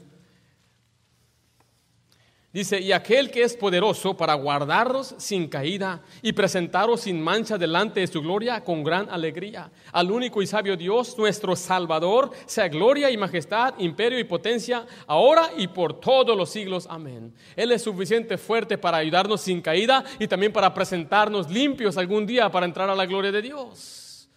Dice, 2.53 2.81
y 2.81 2.91
aquel 2.91 3.31
que 3.31 3.45
es 3.45 3.57
poderoso 3.57 4.17
para 4.17 4.35
guardaros 4.35 5.15
sin 5.19 5.47
caída 5.47 6.03
y 6.21 6.33
presentaros 6.33 7.03
sin 7.03 7.23
mancha 7.23 7.57
delante 7.57 8.01
de 8.01 8.09
su 8.09 8.21
gloria 8.21 8.65
con 8.65 8.83
gran 8.83 9.09
alegría. 9.09 9.71
Al 9.93 10.11
único 10.11 10.43
y 10.43 10.49
sabio 10.49 10.77
Dios, 10.77 11.17
nuestro 11.17 11.55
Salvador, 11.55 12.33
sea 12.47 12.67
gloria 12.67 13.09
y 13.09 13.17
majestad, 13.17 13.75
imperio 13.79 14.19
y 14.19 14.25
potencia, 14.25 14.85
ahora 15.07 15.51
y 15.57 15.69
por 15.69 16.01
todos 16.01 16.37
los 16.37 16.51
siglos. 16.51 16.89
Amén. 16.91 17.33
Él 17.55 17.71
es 17.71 17.83
suficiente 17.83 18.37
fuerte 18.37 18.77
para 18.77 18.97
ayudarnos 18.97 19.43
sin 19.43 19.61
caída 19.61 20.03
y 20.19 20.27
también 20.27 20.53
para 20.53 20.75
presentarnos 20.75 21.49
limpios 21.49 21.97
algún 21.97 22.27
día 22.27 22.51
para 22.51 22.67
entrar 22.67 22.91
a 22.91 22.97
la 22.97 23.07
gloria 23.07 23.31
de 23.31 23.43
Dios. 23.43 24.29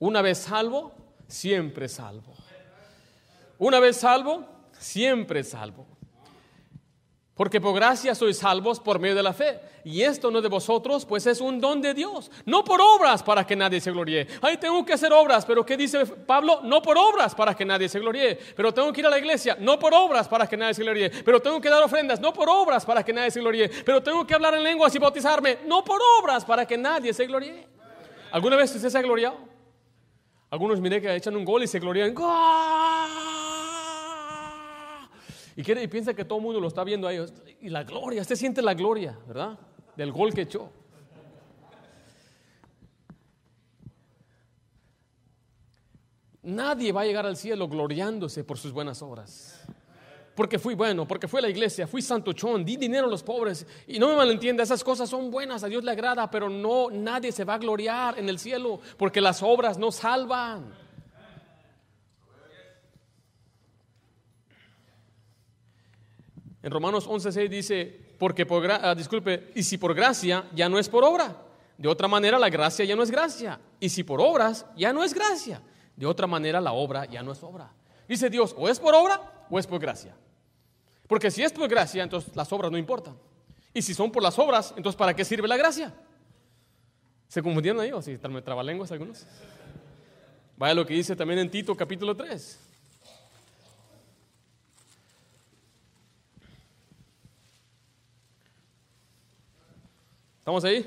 Una 0.00 0.20
vez 0.20 0.38
salvo, 0.38 0.92
siempre 1.28 1.88
salvo. 1.88 2.34
Una 3.56 3.78
vez 3.78 3.98
salvo, 3.98 4.44
siempre 4.80 5.44
salvo. 5.44 5.95
Porque 7.36 7.60
por 7.60 7.74
gracia 7.74 8.14
sois 8.14 8.38
salvos 8.38 8.80
por 8.80 8.98
medio 8.98 9.14
de 9.14 9.22
la 9.22 9.34
fe. 9.34 9.60
Y 9.84 10.00
esto 10.00 10.30
no 10.30 10.40
de 10.40 10.48
vosotros, 10.48 11.04
pues 11.04 11.26
es 11.26 11.42
un 11.42 11.60
don 11.60 11.82
de 11.82 11.92
Dios. 11.92 12.30
No 12.46 12.64
por 12.64 12.80
obras 12.80 13.22
para 13.22 13.46
que 13.46 13.54
nadie 13.54 13.78
se 13.78 13.90
gloríe. 13.90 14.26
Ay, 14.40 14.56
tengo 14.56 14.82
que 14.86 14.94
hacer 14.94 15.12
obras, 15.12 15.44
pero 15.44 15.64
¿qué 15.64 15.76
dice 15.76 16.06
Pablo? 16.06 16.60
No 16.62 16.80
por 16.80 16.96
obras 16.96 17.34
para 17.34 17.54
que 17.54 17.66
nadie 17.66 17.90
se 17.90 18.00
gloríe. 18.00 18.38
Pero 18.56 18.72
tengo 18.72 18.90
que 18.90 19.00
ir 19.00 19.06
a 19.06 19.10
la 19.10 19.18
iglesia, 19.18 19.54
no 19.60 19.78
por 19.78 19.92
obras 19.92 20.26
para 20.26 20.46
que 20.46 20.56
nadie 20.56 20.72
se 20.72 20.82
gloríe. 20.82 21.10
Pero 21.10 21.40
tengo 21.40 21.60
que 21.60 21.68
dar 21.68 21.82
ofrendas, 21.82 22.20
no 22.20 22.32
por 22.32 22.48
obras 22.48 22.86
para 22.86 23.04
que 23.04 23.12
nadie 23.12 23.30
se 23.30 23.40
gloríe. 23.40 23.68
Pero 23.68 24.02
tengo 24.02 24.26
que 24.26 24.32
hablar 24.32 24.54
en 24.54 24.62
lenguas 24.62 24.94
y 24.94 24.98
bautizarme, 24.98 25.58
no 25.66 25.84
por 25.84 26.00
obras 26.18 26.42
para 26.42 26.66
que 26.66 26.78
nadie 26.78 27.12
se 27.12 27.26
gloríe. 27.26 27.66
¿Alguna 28.32 28.56
vez 28.56 28.74
usted 28.74 28.88
se 28.88 28.96
ha 28.96 29.02
gloriado? 29.02 29.36
Algunos 30.48 30.80
miré 30.80 31.02
que 31.02 31.14
echan 31.14 31.36
un 31.36 31.44
gol 31.44 31.64
y 31.64 31.66
se 31.66 31.80
glorían. 31.80 32.14
¡Gol! 32.14 33.25
Y, 35.56 35.62
quiere, 35.62 35.82
y 35.82 35.88
piensa 35.88 36.12
que 36.12 36.24
todo 36.24 36.38
el 36.38 36.44
mundo 36.44 36.60
lo 36.60 36.68
está 36.68 36.84
viendo 36.84 37.08
a 37.08 37.12
ellos. 37.14 37.32
Y 37.62 37.70
la 37.70 37.82
gloria, 37.82 38.20
usted 38.20 38.36
siente 38.36 38.60
la 38.60 38.74
gloria, 38.74 39.18
¿verdad? 39.26 39.58
Del 39.96 40.12
gol 40.12 40.34
que 40.34 40.42
echó. 40.42 40.70
Nadie 46.42 46.92
va 46.92 47.00
a 47.00 47.04
llegar 47.04 47.26
al 47.26 47.36
cielo 47.36 47.66
gloriándose 47.68 48.44
por 48.44 48.58
sus 48.58 48.70
buenas 48.70 49.00
obras. 49.02 49.66
Porque 50.36 50.58
fui 50.58 50.74
bueno, 50.74 51.08
porque 51.08 51.26
fui 51.26 51.38
a 51.38 51.42
la 51.42 51.48
iglesia, 51.48 51.86
fui 51.86 52.02
santochón, 52.02 52.62
di 52.62 52.76
dinero 52.76 53.06
a 53.06 53.10
los 53.10 53.22
pobres. 53.22 53.66
Y 53.86 53.98
no 53.98 54.08
me 54.08 54.16
malentienda, 54.16 54.62
esas 54.62 54.84
cosas 54.84 55.08
son 55.08 55.30
buenas, 55.30 55.64
a 55.64 55.68
Dios 55.68 55.82
le 55.82 55.90
agrada, 55.90 56.30
pero 56.30 56.50
no, 56.50 56.90
nadie 56.90 57.32
se 57.32 57.44
va 57.44 57.54
a 57.54 57.58
gloriar 57.58 58.18
en 58.18 58.28
el 58.28 58.38
cielo 58.38 58.78
porque 58.98 59.22
las 59.22 59.42
obras 59.42 59.78
no 59.78 59.90
salvan. 59.90 60.85
En 66.66 66.72
Romanos 66.72 67.08
11:6 67.08 67.48
dice, 67.48 68.00
porque 68.18 68.44
por 68.44 68.68
ah, 68.68 68.92
disculpe, 68.92 69.52
y 69.54 69.62
si 69.62 69.78
por 69.78 69.94
gracia 69.94 70.48
ya 70.52 70.68
no 70.68 70.80
es 70.80 70.88
por 70.88 71.04
obra. 71.04 71.36
De 71.78 71.86
otra 71.86 72.08
manera 72.08 72.40
la 72.40 72.48
gracia 72.48 72.84
ya 72.84 72.96
no 72.96 73.04
es 73.04 73.10
gracia. 73.12 73.60
Y 73.78 73.88
si 73.88 74.02
por 74.02 74.20
obras 74.20 74.66
ya 74.76 74.92
no 74.92 75.04
es 75.04 75.14
gracia. 75.14 75.62
De 75.94 76.06
otra 76.06 76.26
manera 76.26 76.60
la 76.60 76.72
obra 76.72 77.04
ya 77.04 77.22
no 77.22 77.30
es 77.30 77.40
obra. 77.44 77.70
Dice 78.08 78.28
Dios, 78.30 78.52
o 78.58 78.68
es 78.68 78.80
por 78.80 78.96
obra 78.96 79.46
o 79.48 79.60
es 79.60 79.66
por 79.68 79.78
gracia. 79.78 80.16
Porque 81.06 81.30
si 81.30 81.44
es 81.44 81.52
por 81.52 81.68
gracia, 81.68 82.02
entonces 82.02 82.34
las 82.34 82.52
obras 82.52 82.72
no 82.72 82.78
importan. 82.78 83.16
Y 83.72 83.80
si 83.80 83.94
son 83.94 84.10
por 84.10 84.24
las 84.24 84.36
obras, 84.36 84.74
entonces 84.76 84.98
¿para 84.98 85.14
qué 85.14 85.24
sirve 85.24 85.46
la 85.46 85.56
gracia? 85.56 85.94
¿Se 87.28 87.44
confundieron 87.44 87.80
ahí 87.80 87.92
o 87.92 88.02
si 88.02 88.18
me 88.28 88.42
trabalenguas 88.42 88.90
algunos? 88.90 89.24
Vaya 90.56 90.74
lo 90.74 90.84
que 90.84 90.94
dice 90.94 91.14
también 91.14 91.38
en 91.38 91.48
Tito 91.48 91.76
capítulo 91.76 92.16
3. 92.16 92.65
¿Estamos 100.46 100.64
ahí? 100.64 100.86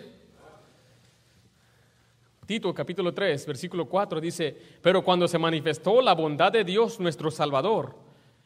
Tito 2.45 2.73
capítulo 2.73 3.13
3, 3.13 3.45
versículo 3.45 3.89
4 3.89 4.21
dice, 4.21 4.55
pero 4.81 5.03
cuando 5.03 5.27
se 5.27 5.37
manifestó 5.37 6.01
la 6.01 6.13
bondad 6.13 6.53
de 6.53 6.63
Dios 6.63 6.97
nuestro 6.97 7.29
Salvador 7.29 7.93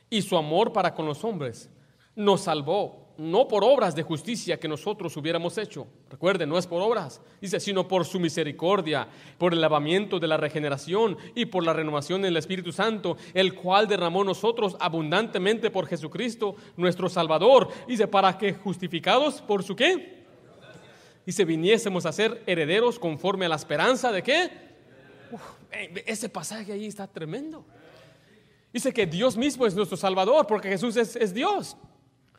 y 0.09 0.23
su 0.23 0.35
amor 0.35 0.73
para 0.73 0.95
con 0.95 1.05
los 1.05 1.23
hombres, 1.23 1.69
nos 2.15 2.41
salvó, 2.41 3.13
no 3.19 3.47
por 3.47 3.63
obras 3.63 3.93
de 3.93 4.01
justicia 4.01 4.59
que 4.59 4.67
nosotros 4.67 5.15
hubiéramos 5.15 5.55
hecho. 5.59 5.85
Recuerden, 6.09 6.49
no 6.49 6.57
es 6.57 6.65
por 6.65 6.81
obras, 6.81 7.21
dice, 7.39 7.59
sino 7.59 7.87
por 7.87 8.05
su 8.05 8.19
misericordia, 8.19 9.07
por 9.37 9.53
el 9.53 9.61
lavamiento 9.61 10.19
de 10.19 10.27
la 10.27 10.37
regeneración 10.37 11.15
y 11.35 11.45
por 11.45 11.63
la 11.63 11.73
renovación 11.73 12.23
del 12.23 12.37
Espíritu 12.37 12.71
Santo, 12.71 13.17
el 13.35 13.53
cual 13.53 13.87
derramó 13.87 14.23
nosotros 14.23 14.75
abundantemente 14.79 15.69
por 15.69 15.85
Jesucristo, 15.85 16.55
nuestro 16.75 17.07
Salvador. 17.07 17.69
Dice, 17.87 18.07
para 18.07 18.35
que 18.35 18.55
justificados 18.55 19.43
por 19.43 19.61
su 19.61 19.75
qué? 19.75 20.22
Dice, 21.25 21.45
viniésemos 21.45 22.05
a 22.05 22.11
ser 22.11 22.43
herederos 22.45 22.99
conforme 22.99 23.45
a 23.45 23.49
la 23.49 23.55
esperanza 23.55 24.11
de 24.11 24.23
qué? 24.23 24.63
ese 26.05 26.29
pasaje 26.29 26.71
ahí 26.71 26.85
está 26.85 27.07
tremendo. 27.07 27.65
Dice 28.71 28.93
que 28.93 29.05
Dios 29.05 29.37
mismo 29.37 29.65
es 29.65 29.75
nuestro 29.75 29.97
Salvador, 29.97 30.47
porque 30.47 30.69
Jesús 30.69 30.95
es, 30.97 31.33
Dios. 31.33 31.77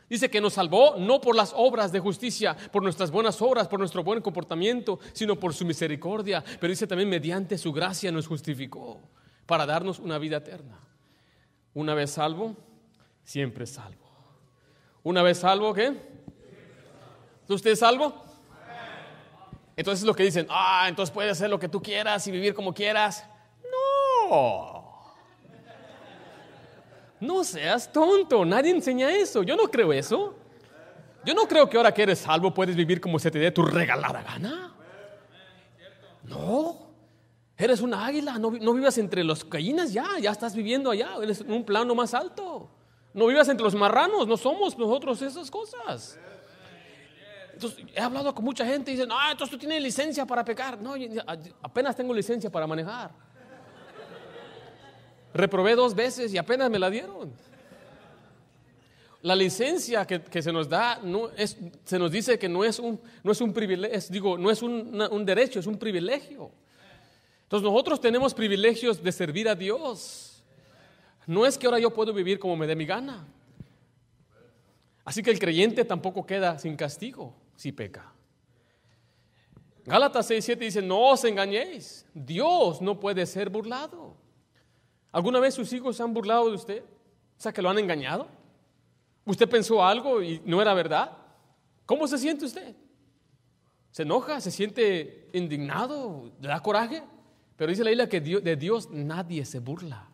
Dice 0.09 0.29
que 0.29 0.41
nos 0.41 0.53
salvó 0.53 0.97
no 0.97 1.19
por 1.19 1.35
las 1.35 1.53
obras 1.55 1.91
de 1.91 1.99
justicia, 1.99 2.55
por 2.71 2.83
nuestras 2.83 3.09
buenas 3.09 3.41
obras, 3.41 3.67
por 3.67 3.79
nuestro 3.79 4.03
buen 4.03 4.21
comportamiento, 4.21 4.99
sino 5.13 5.39
por 5.39 5.53
su 5.53 5.65
misericordia. 5.65 6.43
Pero 6.59 6.71
dice 6.71 6.85
también 6.85 7.09
mediante 7.09 7.57
su 7.57 7.73
gracia 7.73 8.11
nos 8.11 8.27
justificó 8.27 8.99
para 9.45 9.65
darnos 9.65 9.99
una 9.99 10.17
vida 10.17 10.37
eterna. 10.37 10.77
Una 11.73 11.93
vez 11.95 12.11
salvo, 12.11 12.55
siempre 13.23 13.65
salvo. 13.65 14.05
Una 15.03 15.23
vez 15.23 15.39
salvo, 15.39 15.73
¿qué? 15.73 15.95
¿Usted 17.47 17.71
es 17.71 17.79
salvo? 17.79 18.24
Entonces 19.75 20.05
lo 20.05 20.15
que 20.15 20.23
dicen, 20.23 20.47
ah, 20.49 20.85
entonces 20.87 21.13
puedes 21.13 21.31
hacer 21.33 21.49
lo 21.49 21.59
que 21.59 21.67
tú 21.67 21.81
quieras 21.81 22.25
y 22.27 22.31
vivir 22.31 22.53
como 22.53 22.73
quieras. 22.73 23.25
No. 24.29 24.85
No 27.19 27.43
seas 27.43 27.91
tonto, 27.91 28.45
nadie 28.45 28.71
enseña 28.71 29.09
eso. 29.09 29.43
Yo 29.43 29.55
no 29.55 29.63
creo 29.63 29.91
eso. 29.91 30.35
Yo 31.25 31.33
no 31.33 31.47
creo 31.47 31.67
que 31.69 31.77
ahora 31.77 31.93
que 31.93 32.03
eres 32.03 32.19
salvo 32.19 32.53
puedes 32.53 32.75
vivir 32.75 33.01
como 33.01 33.17
se 33.17 33.31
te 33.31 33.39
dé 33.39 33.51
tu 33.51 33.63
regalada 33.63 34.21
gana. 34.21 34.75
No. 36.23 36.85
Eres 37.57 37.81
una 37.81 38.05
águila, 38.05 38.37
no, 38.37 38.51
vivas 38.51 38.97
entre 38.97 39.23
los 39.23 39.49
gallinas 39.49 39.93
ya, 39.93 40.19
ya 40.19 40.31
estás 40.31 40.53
viviendo 40.55 40.91
allá, 40.91 41.15
eres 41.21 41.39
en 41.39 41.51
un 41.51 41.63
plano 41.63 41.95
más 41.95 42.13
alto. 42.13 42.69
No 43.13 43.27
vivas 43.27 43.47
entre 43.47 43.63
los 43.63 43.75
marranos, 43.75 44.27
no 44.27 44.35
somos 44.35 44.77
nosotros 44.77 45.21
esas 45.21 45.49
cosas. 45.49 46.19
Entonces, 47.55 47.85
he 47.95 48.01
hablado 48.01 48.35
con 48.35 48.43
mucha 48.43 48.65
gente 48.65 48.91
y 48.91 48.95
dicen, 48.95 49.09
ah, 49.13 49.29
entonces 49.31 49.51
tú 49.51 49.57
tienes 49.57 49.81
licencia 49.81 50.25
para 50.25 50.43
pecar. 50.43 50.77
No, 50.81 50.93
apenas 51.61 51.95
tengo 51.95 52.13
licencia 52.13 52.49
para 52.49 52.67
manejar. 52.67 53.11
Reprobé 55.33 55.73
dos 55.73 55.95
veces 55.95 56.33
y 56.33 56.37
apenas 56.37 56.69
me 56.69 56.77
la 56.77 56.89
dieron. 56.89 57.31
La 59.21 59.37
licencia 59.37 60.05
que, 60.05 60.41
se 60.41 60.51
nos 60.51 60.67
da, 60.67 60.99
no 61.01 61.29
es, 61.31 61.57
se 61.85 61.97
nos 61.97 62.11
dice 62.11 62.37
que 62.37 62.49
no 62.49 62.65
es 62.65 62.77
un, 62.77 62.99
no 63.23 63.31
es 63.31 63.39
un 63.39 63.53
privilegio, 63.53 63.99
digo, 64.09 64.37
no 64.37 64.51
es 64.51 64.61
un, 64.61 65.01
un 65.09 65.25
derecho, 65.25 65.59
es 65.59 65.65
un 65.65 65.77
privilegio. 65.77 66.51
Entonces 67.43 67.63
nosotros 67.63 68.01
tenemos 68.01 68.33
privilegios 68.33 69.01
de 69.01 69.11
servir 69.13 69.47
a 69.47 69.55
Dios. 69.55 70.43
No 71.25 71.45
es 71.45 71.57
que 71.57 71.67
ahora 71.67 71.79
yo 71.79 71.89
puedo 71.91 72.13
vivir 72.13 72.37
como 72.37 72.57
me 72.57 72.67
dé 72.67 72.75
mi 72.75 72.85
gana. 72.85 73.25
Así 75.05 75.23
que 75.23 75.31
el 75.31 75.39
creyente 75.39 75.85
tampoco 75.85 76.25
queda 76.25 76.59
sin 76.59 76.75
castigo 76.75 77.33
si 77.55 77.71
peca. 77.71 78.11
Gálatas 79.85 80.27
6, 80.27 80.43
7 80.43 80.65
dice, 80.65 80.81
no 80.81 81.11
os 81.11 81.23
engañéis, 81.25 82.05
Dios 82.13 82.81
no 82.81 82.99
puede 82.99 83.25
ser 83.25 83.49
burlado. 83.49 84.15
¿Alguna 85.11 85.39
vez 85.39 85.53
sus 85.53 85.71
hijos 85.73 85.95
se 85.95 86.03
han 86.03 86.13
burlado 86.13 86.49
de 86.49 86.55
usted? 86.55 86.83
O 86.83 87.41
sea, 87.41 87.53
que 87.53 87.61
lo 87.61 87.69
han 87.69 87.77
engañado. 87.77 88.27
¿Usted 89.25 89.47
pensó 89.47 89.83
algo 89.83 90.21
y 90.21 90.41
no 90.45 90.61
era 90.61 90.73
verdad? 90.73 91.17
¿Cómo 91.85 92.07
se 92.07 92.17
siente 92.17 92.45
usted? 92.45 92.75
¿Se 93.91 94.03
enoja? 94.03 94.41
¿Se 94.41 94.51
siente 94.51 95.29
indignado? 95.33 96.31
¿Le 96.41 96.47
da 96.47 96.59
coraje? 96.61 97.03
Pero 97.55 97.69
dice 97.69 97.83
la 97.83 97.91
isla 97.91 98.09
que 98.09 98.19
de 98.19 98.55
Dios 98.55 98.89
nadie 98.89 99.45
se 99.45 99.59
burla. 99.59 100.09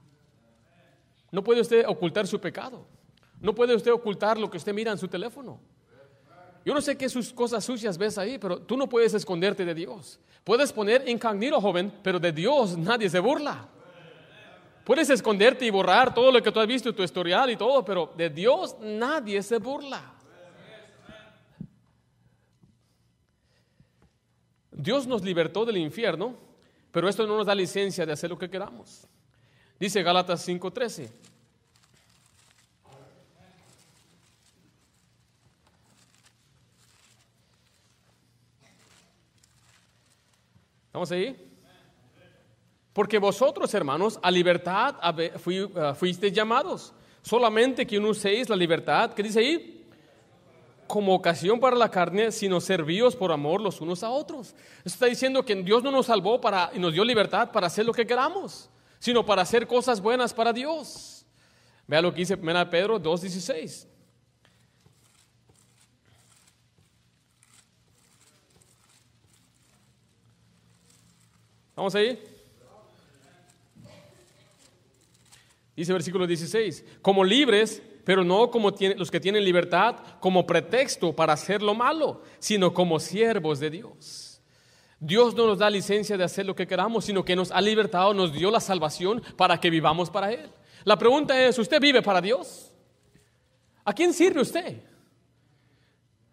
No 1.31 1.43
puede 1.43 1.61
usted 1.61 1.85
ocultar 1.87 2.27
su 2.27 2.39
pecado. 2.39 2.85
No 3.39 3.55
puede 3.55 3.73
usted 3.73 3.91
ocultar 3.91 4.37
lo 4.37 4.51
que 4.51 4.57
usted 4.57 4.73
mira 4.73 4.91
en 4.91 4.97
su 4.97 5.07
teléfono. 5.07 5.59
Yo 6.63 6.73
no 6.73 6.81
sé 6.81 6.97
qué 6.97 7.09
sus 7.09 7.33
cosas 7.33 7.65
sucias 7.65 7.97
ves 7.97 8.17
ahí, 8.17 8.37
pero 8.37 8.59
tú 8.59 8.77
no 8.77 8.87
puedes 8.87 9.13
esconderte 9.13 9.65
de 9.65 9.73
Dios. 9.73 10.19
Puedes 10.43 10.71
poner 10.71 11.07
incognito, 11.07 11.59
joven, 11.59 11.91
pero 12.03 12.19
de 12.19 12.31
Dios 12.31 12.77
nadie 12.77 13.09
se 13.09 13.19
burla. 13.19 13.67
Puedes 14.83 15.09
esconderte 15.09 15.65
y 15.65 15.69
borrar 15.69 16.13
todo 16.13 16.31
lo 16.31 16.41
que 16.41 16.51
tú 16.51 16.59
has 16.59 16.67
visto, 16.67 16.93
tu 16.93 17.03
historial 17.03 17.49
y 17.49 17.55
todo, 17.55 17.83
pero 17.85 18.11
de 18.15 18.29
Dios 18.29 18.75
nadie 18.79 19.41
se 19.43 19.57
burla. 19.57 20.13
Dios 24.71 25.05
nos 25.05 25.23
libertó 25.23 25.63
del 25.65 25.77
infierno, 25.77 26.35
pero 26.91 27.07
esto 27.07 27.27
no 27.27 27.37
nos 27.37 27.45
da 27.45 27.53
licencia 27.53 28.05
de 28.05 28.13
hacer 28.13 28.29
lo 28.29 28.37
que 28.37 28.49
queramos. 28.49 29.07
Dice 29.79 30.01
Gálatas 30.01 30.47
5:13. 30.47 31.11
¿Estamos 40.91 41.09
ahí? 41.13 41.37
Porque 42.91 43.17
vosotros, 43.17 43.73
hermanos, 43.73 44.19
a 44.21 44.29
libertad 44.29 44.97
eh, 45.19 45.31
fuisteis 45.95 46.33
llamados. 46.33 46.91
Solamente 47.21 47.87
que 47.87 47.97
no 47.97 48.09
uséis 48.09 48.49
la 48.49 48.57
libertad, 48.57 49.13
¿qué 49.13 49.23
dice 49.23 49.39
ahí? 49.39 49.87
Como 50.87 51.15
ocasión 51.15 51.61
para 51.61 51.77
la 51.77 51.89
carne, 51.89 52.29
sino 52.33 52.59
servíos 52.59 53.15
por 53.15 53.31
amor 53.31 53.61
los 53.61 53.79
unos 53.79 54.03
a 54.03 54.09
otros. 54.09 54.53
está 54.83 55.05
diciendo 55.05 55.45
que 55.45 55.55
Dios 55.55 55.81
no 55.81 55.91
nos 55.91 56.07
salvó 56.07 56.41
para, 56.41 56.69
y 56.73 56.79
nos 56.79 56.91
dio 56.91 57.05
libertad 57.05 57.53
para 57.53 57.67
hacer 57.67 57.85
lo 57.85 57.93
que 57.93 58.05
queramos, 58.05 58.69
sino 58.99 59.25
para 59.25 59.43
hacer 59.43 59.67
cosas 59.67 60.01
buenas 60.01 60.33
para 60.33 60.51
Dios. 60.51 61.25
Vea 61.87 62.01
lo 62.01 62.11
que 62.13 62.19
dice 62.19 62.35
1 62.35 62.69
Pedro 62.69 63.01
2.16. 63.01 63.87
¿Vamos 71.81 71.95
ahí? 71.95 72.15
Dice 75.75 75.91
versículo 75.91 76.27
16, 76.27 76.85
como 77.01 77.23
libres, 77.23 77.81
pero 78.05 78.23
no 78.23 78.51
como 78.51 78.69
los 78.97 79.09
que 79.09 79.19
tienen 79.19 79.43
libertad 79.43 79.95
como 80.19 80.45
pretexto 80.45 81.15
para 81.15 81.33
hacer 81.33 81.63
lo 81.63 81.73
malo, 81.73 82.21
sino 82.37 82.71
como 82.71 82.99
siervos 82.99 83.59
de 83.59 83.71
Dios. 83.71 84.43
Dios 84.99 85.33
no 85.33 85.47
nos 85.47 85.57
da 85.57 85.71
licencia 85.71 86.17
de 86.17 86.23
hacer 86.23 86.45
lo 86.45 86.55
que 86.55 86.67
queramos, 86.67 87.05
sino 87.05 87.25
que 87.25 87.35
nos 87.35 87.49
ha 87.49 87.59
libertado, 87.59 88.13
nos 88.13 88.31
dio 88.31 88.51
la 88.51 88.59
salvación 88.59 89.19
para 89.35 89.59
que 89.59 89.71
vivamos 89.71 90.11
para 90.11 90.31
Él. 90.31 90.51
La 90.83 90.99
pregunta 90.99 91.43
es, 91.43 91.57
¿usted 91.57 91.81
vive 91.81 92.03
para 92.03 92.21
Dios? 92.21 92.71
¿A 93.83 93.91
quién 93.91 94.13
sirve 94.13 94.41
usted? 94.41 94.83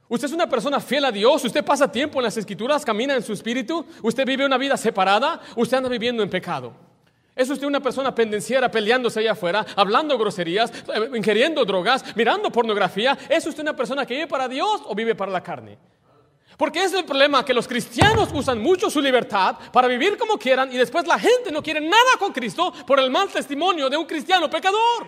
Usted 0.09 0.27
es 0.27 0.33
una 0.33 0.49
persona 0.49 0.81
fiel 0.81 1.05
a 1.05 1.13
Dios, 1.13 1.45
usted 1.45 1.63
pasa 1.63 1.93
tiempo 1.93 2.19
en 2.19 2.25
las 2.25 2.37
escrituras, 2.37 2.83
camina 2.85 3.15
en 3.15 3.23
su 3.23 3.35
espíritu, 3.35 3.85
usted 4.03 4.25
vive 4.25 4.47
una 4.47 4.57
vida 4.57 4.77
separada, 4.77 5.41
usted 5.55 5.77
anda 5.77 5.91
viviendo 5.91 6.23
en 6.23 6.31
pecado. 6.31 6.73
¿Es 7.37 7.51
usted 7.51 7.67
una 7.67 7.81
persona 7.81 8.15
pendenciera 8.15 8.71
peleándose 8.71 9.21
allá 9.21 9.33
afuera, 9.33 9.65
hablando 9.77 10.19
groserías, 10.19 10.73
eh, 10.73 11.11
ingiriendo 11.15 11.65
drogas, 11.65 12.05
mirando 12.17 12.51
pornografía? 12.51 13.17
¿Es 13.29 13.47
usted 13.47 13.63
una 13.63 13.77
persona 13.77 14.07
que 14.07 14.15
vive 14.15 14.27
para 14.27 14.49
Dios 14.49 14.83
o 14.87 14.95
vive 14.95 15.15
para 15.15 15.31
la 15.31 15.43
carne? 15.43 15.79
Porque 16.57 16.83
es 16.83 16.93
el 16.95 17.05
problema 17.05 17.45
que 17.45 17.55
los 17.55 17.69
cristianos 17.69 18.31
usan 18.33 18.61
mucho 18.61 18.91
su 18.91 19.01
libertad 19.01 19.57
para 19.73 19.87
vivir 19.87 20.17
como 20.17 20.37
quieran 20.37 20.73
y 20.73 20.79
después 20.79 21.07
la 21.07 21.19
gente 21.19 21.53
no 21.53 21.63
quiere 21.63 21.81
nada 21.81 22.17
con 22.19 22.33
Cristo 22.33 22.73
por 22.85 22.99
el 22.99 23.11
mal 23.11 23.29
testimonio 23.29 23.89
de 23.89 23.97
un 23.97 24.07
cristiano 24.07 24.51
pecador. 24.51 25.07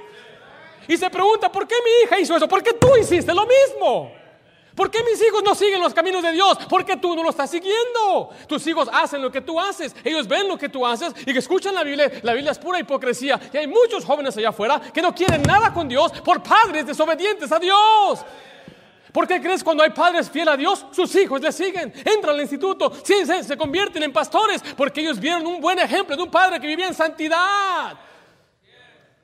Y 0.86 0.96
se 0.96 1.11
pregunta, 1.11 1.51
¿por 1.51 1.66
qué 1.66 1.74
mi 1.84 2.05
hija 2.05 2.20
hizo 2.20 2.36
eso? 2.36 2.46
¿Por 2.46 2.62
qué 2.62 2.74
tú 2.74 2.96
hiciste 2.96 3.34
lo 3.34 3.44
mismo? 3.46 4.20
¿Por 4.75 4.91
qué 4.91 5.03
mis 5.03 5.21
hijos 5.23 5.43
no 5.43 5.55
siguen 5.55 5.81
los 5.81 5.93
caminos 5.93 6.23
de 6.23 6.33
Dios? 6.33 6.57
Porque 6.68 6.97
tú 6.97 7.16
no 7.16 7.23
lo 7.23 7.31
estás 7.31 7.51
siguiendo. 7.51 8.31
Tus 8.47 8.66
hijos 8.66 8.89
hacen 8.93 9.21
lo 9.21 9.31
que 9.31 9.41
tú 9.41 9.59
haces. 9.59 9.95
Ellos 10.05 10.29
ven 10.29 10.49
lo 10.49 10.57
que 10.57 10.68
tú 10.68 10.87
haces 10.87 11.12
y 11.27 11.33
que 11.33 11.39
escuchan 11.39 11.75
la 11.75 11.83
Biblia. 11.83 12.11
La 12.23 12.33
Biblia 12.33 12.53
es 12.53 12.59
pura 12.59 12.79
hipocresía. 12.79 13.41
Y 13.53 13.57
hay 13.57 13.66
muchos 13.66 14.05
jóvenes 14.05 14.37
allá 14.37 14.51
afuera 14.51 14.81
que 14.81 15.03
no 15.03 15.14
quieren 15.14 15.43
nada 15.43 15.73
con 15.73 15.89
Dios 15.89 16.12
por 16.25 16.43
padres 16.43 16.87
desobedientes 16.87 17.51
a 17.51 17.59
Dios. 17.59 18.25
¿Por 19.12 19.27
qué 19.27 19.41
crees 19.41 19.64
cuando 19.64 19.83
hay 19.83 19.91
padres 19.91 20.31
fieles 20.31 20.55
a 20.55 20.57
Dios, 20.57 20.87
sus 20.93 21.14
hijos 21.16 21.41
le 21.41 21.51
siguen? 21.51 21.93
Entran 22.05 22.35
al 22.35 22.41
instituto, 22.41 22.93
se, 23.03 23.57
convierten 23.57 24.03
en 24.05 24.12
pastores 24.12 24.62
porque 24.77 25.01
ellos 25.01 25.18
vieron 25.18 25.47
un 25.47 25.61
buen 25.61 25.79
ejemplo 25.79 26.16
de 26.16 26.23
un 26.23 26.31
padre 26.31 26.61
que 26.61 26.66
vivía 26.66 26.87
en 26.87 26.95
santidad. 26.95 27.99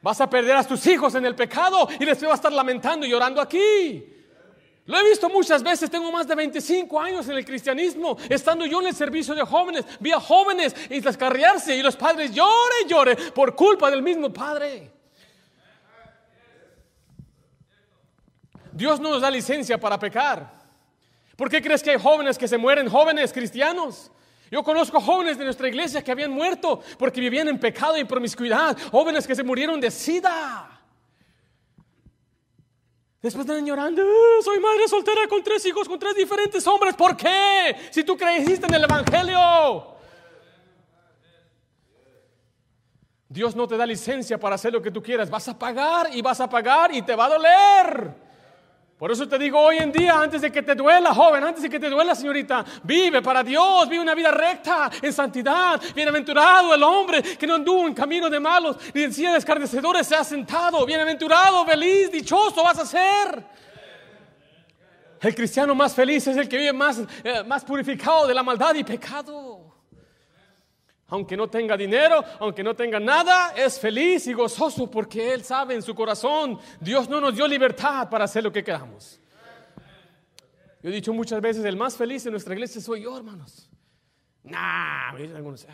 Vas 0.02 0.20
a 0.20 0.28
perder 0.28 0.56
a 0.56 0.64
tus 0.64 0.84
hijos 0.86 1.14
en 1.14 1.24
el 1.24 1.34
pecado 1.34 1.88
y 2.00 2.04
les 2.04 2.22
va 2.24 2.32
a 2.32 2.34
estar 2.34 2.52
lamentando 2.52 3.06
y 3.06 3.10
llorando 3.10 3.40
aquí. 3.40 4.15
Lo 4.86 4.98
he 4.98 5.08
visto 5.08 5.28
muchas 5.28 5.64
veces, 5.64 5.90
tengo 5.90 6.12
más 6.12 6.28
de 6.28 6.36
25 6.36 7.00
años 7.00 7.28
en 7.28 7.36
el 7.36 7.44
cristianismo, 7.44 8.16
estando 8.28 8.64
yo 8.66 8.80
en 8.80 8.86
el 8.86 8.94
servicio 8.94 9.34
de 9.34 9.42
jóvenes, 9.42 9.84
vi 9.98 10.12
a 10.12 10.20
jóvenes 10.20 10.74
y 10.88 11.00
descarriarse 11.00 11.76
y 11.76 11.82
los 11.82 11.96
padres 11.96 12.32
lloren 12.32 12.86
y 12.88 13.30
por 13.32 13.56
culpa 13.56 13.90
del 13.90 14.00
mismo 14.00 14.32
padre. 14.32 14.92
Dios 18.70 19.00
no 19.00 19.10
nos 19.10 19.22
da 19.22 19.30
licencia 19.30 19.78
para 19.78 19.98
pecar. 19.98 20.54
¿Por 21.34 21.50
qué 21.50 21.60
crees 21.60 21.82
que 21.82 21.90
hay 21.90 21.98
jóvenes 21.98 22.38
que 22.38 22.46
se 22.46 22.56
mueren, 22.56 22.88
jóvenes 22.88 23.32
cristianos? 23.32 24.12
Yo 24.50 24.62
conozco 24.62 25.00
jóvenes 25.00 25.36
de 25.36 25.44
nuestra 25.44 25.66
iglesia 25.66 26.04
que 26.04 26.12
habían 26.12 26.30
muerto 26.30 26.80
porque 26.96 27.20
vivían 27.20 27.48
en 27.48 27.58
pecado 27.58 27.96
y 27.96 28.04
promiscuidad, 28.04 28.76
jóvenes 28.92 29.26
que 29.26 29.34
se 29.34 29.42
murieron 29.42 29.80
de 29.80 29.90
sida. 29.90 30.75
Después 33.26 33.44
están 33.44 33.66
llorando, 33.66 34.02
ah, 34.02 34.40
soy 34.40 34.60
madre 34.60 34.86
soltera 34.86 35.26
con 35.28 35.42
tres 35.42 35.66
hijos, 35.66 35.88
con 35.88 35.98
tres 35.98 36.14
diferentes 36.14 36.64
hombres. 36.64 36.94
¿Por 36.94 37.16
qué? 37.16 37.74
Si 37.90 38.04
tú 38.04 38.16
creíste 38.16 38.68
en 38.68 38.74
el 38.74 38.84
Evangelio. 38.84 39.96
Dios 43.28 43.56
no 43.56 43.66
te 43.66 43.76
da 43.76 43.84
licencia 43.84 44.38
para 44.38 44.54
hacer 44.54 44.72
lo 44.72 44.80
que 44.80 44.92
tú 44.92 45.02
quieras. 45.02 45.28
Vas 45.28 45.48
a 45.48 45.58
pagar 45.58 46.08
y 46.14 46.22
vas 46.22 46.40
a 46.40 46.48
pagar 46.48 46.94
y 46.94 47.02
te 47.02 47.16
va 47.16 47.24
a 47.24 47.30
doler. 47.30 48.25
Por 48.98 49.12
eso 49.12 49.28
te 49.28 49.38
digo 49.38 49.60
hoy 49.60 49.76
en 49.76 49.92
día, 49.92 50.18
antes 50.18 50.40
de 50.40 50.50
que 50.50 50.62
te 50.62 50.74
duela, 50.74 51.12
joven, 51.14 51.44
antes 51.44 51.62
de 51.62 51.68
que 51.68 51.78
te 51.78 51.90
duela, 51.90 52.14
señorita, 52.14 52.64
vive 52.82 53.20
para 53.20 53.42
Dios, 53.42 53.86
vive 53.90 54.00
una 54.00 54.14
vida 54.14 54.30
recta, 54.30 54.90
en 55.02 55.12
santidad. 55.12 55.78
Bienaventurado 55.94 56.74
el 56.74 56.82
hombre 56.82 57.22
que 57.22 57.46
no 57.46 57.56
anduvo 57.56 57.86
en 57.86 57.92
camino 57.92 58.30
de 58.30 58.40
malos, 58.40 58.78
ni 58.94 59.02
en 59.02 59.12
silla 59.12 59.32
de 59.32 59.38
escarnecedores 59.38 60.06
se 60.06 60.16
ha 60.16 60.24
sentado. 60.24 60.86
Bienaventurado, 60.86 61.66
feliz, 61.66 62.10
dichoso 62.10 62.64
vas 62.64 62.78
a 62.78 62.86
ser. 62.86 63.44
El 65.20 65.34
cristiano 65.34 65.74
más 65.74 65.94
feliz 65.94 66.26
es 66.26 66.36
el 66.38 66.48
que 66.48 66.56
vive 66.56 66.72
más, 66.72 66.98
eh, 67.22 67.42
más 67.44 67.64
purificado 67.64 68.26
de 68.26 68.32
la 68.32 68.42
maldad 68.42 68.74
y 68.76 68.84
pecado. 68.84 69.55
Aunque 71.08 71.36
no 71.36 71.48
tenga 71.48 71.76
dinero, 71.76 72.24
aunque 72.40 72.64
no 72.64 72.74
tenga 72.74 72.98
nada, 72.98 73.54
es 73.56 73.78
feliz 73.78 74.26
y 74.26 74.32
gozoso 74.32 74.90
porque 74.90 75.32
Él 75.32 75.44
sabe 75.44 75.74
en 75.74 75.82
su 75.82 75.94
corazón, 75.94 76.58
Dios 76.80 77.08
no 77.08 77.20
nos 77.20 77.34
dio 77.34 77.46
libertad 77.46 78.08
para 78.10 78.24
hacer 78.24 78.42
lo 78.42 78.52
que 78.52 78.64
queramos. 78.64 79.20
Yo 80.82 80.90
he 80.90 80.92
dicho 80.92 81.12
muchas 81.12 81.40
veces, 81.40 81.64
el 81.64 81.76
más 81.76 81.96
feliz 81.96 82.26
en 82.26 82.32
nuestra 82.32 82.54
iglesia 82.54 82.80
soy 82.80 83.02
yo, 83.02 83.16
hermanos. 83.16 83.70
Nah, 84.42 85.10
algunos. 85.10 85.66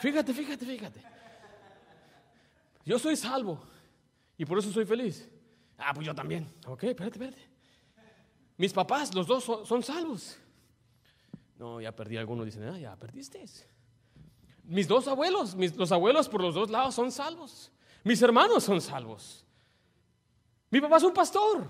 Fíjate, 0.00 0.32
fíjate, 0.32 0.64
fíjate. 0.64 1.02
Yo 2.84 2.98
soy 2.98 3.16
salvo 3.16 3.60
y 4.36 4.44
por 4.44 4.58
eso 4.58 4.70
soy 4.72 4.84
feliz. 4.84 5.28
Ah, 5.78 5.92
pues 5.94 6.06
yo 6.06 6.14
también. 6.14 6.46
Ok, 6.66 6.84
espérate, 6.84 7.18
espérate. 7.18 7.50
Mis 8.56 8.72
papás, 8.72 9.14
los 9.14 9.26
dos 9.26 9.44
son, 9.44 9.82
salvos. 9.82 10.38
No, 11.58 11.80
ya 11.80 11.92
perdí 11.92 12.16
algunos, 12.16 12.46
dicen, 12.46 12.64
ah, 12.64 12.78
ya 12.78 12.96
perdiste. 12.96 13.44
Mis 14.70 14.86
dos 14.86 15.08
abuelos, 15.08 15.56
mis, 15.56 15.74
los 15.74 15.90
abuelos 15.90 16.28
por 16.28 16.40
los 16.40 16.54
dos 16.54 16.70
lados 16.70 16.94
son 16.94 17.10
salvos. 17.10 17.72
Mis 18.04 18.22
hermanos 18.22 18.62
son 18.62 18.80
salvos. 18.80 19.44
Mi 20.70 20.80
papá 20.80 20.98
es 20.98 21.02
un 21.02 21.12
pastor. 21.12 21.66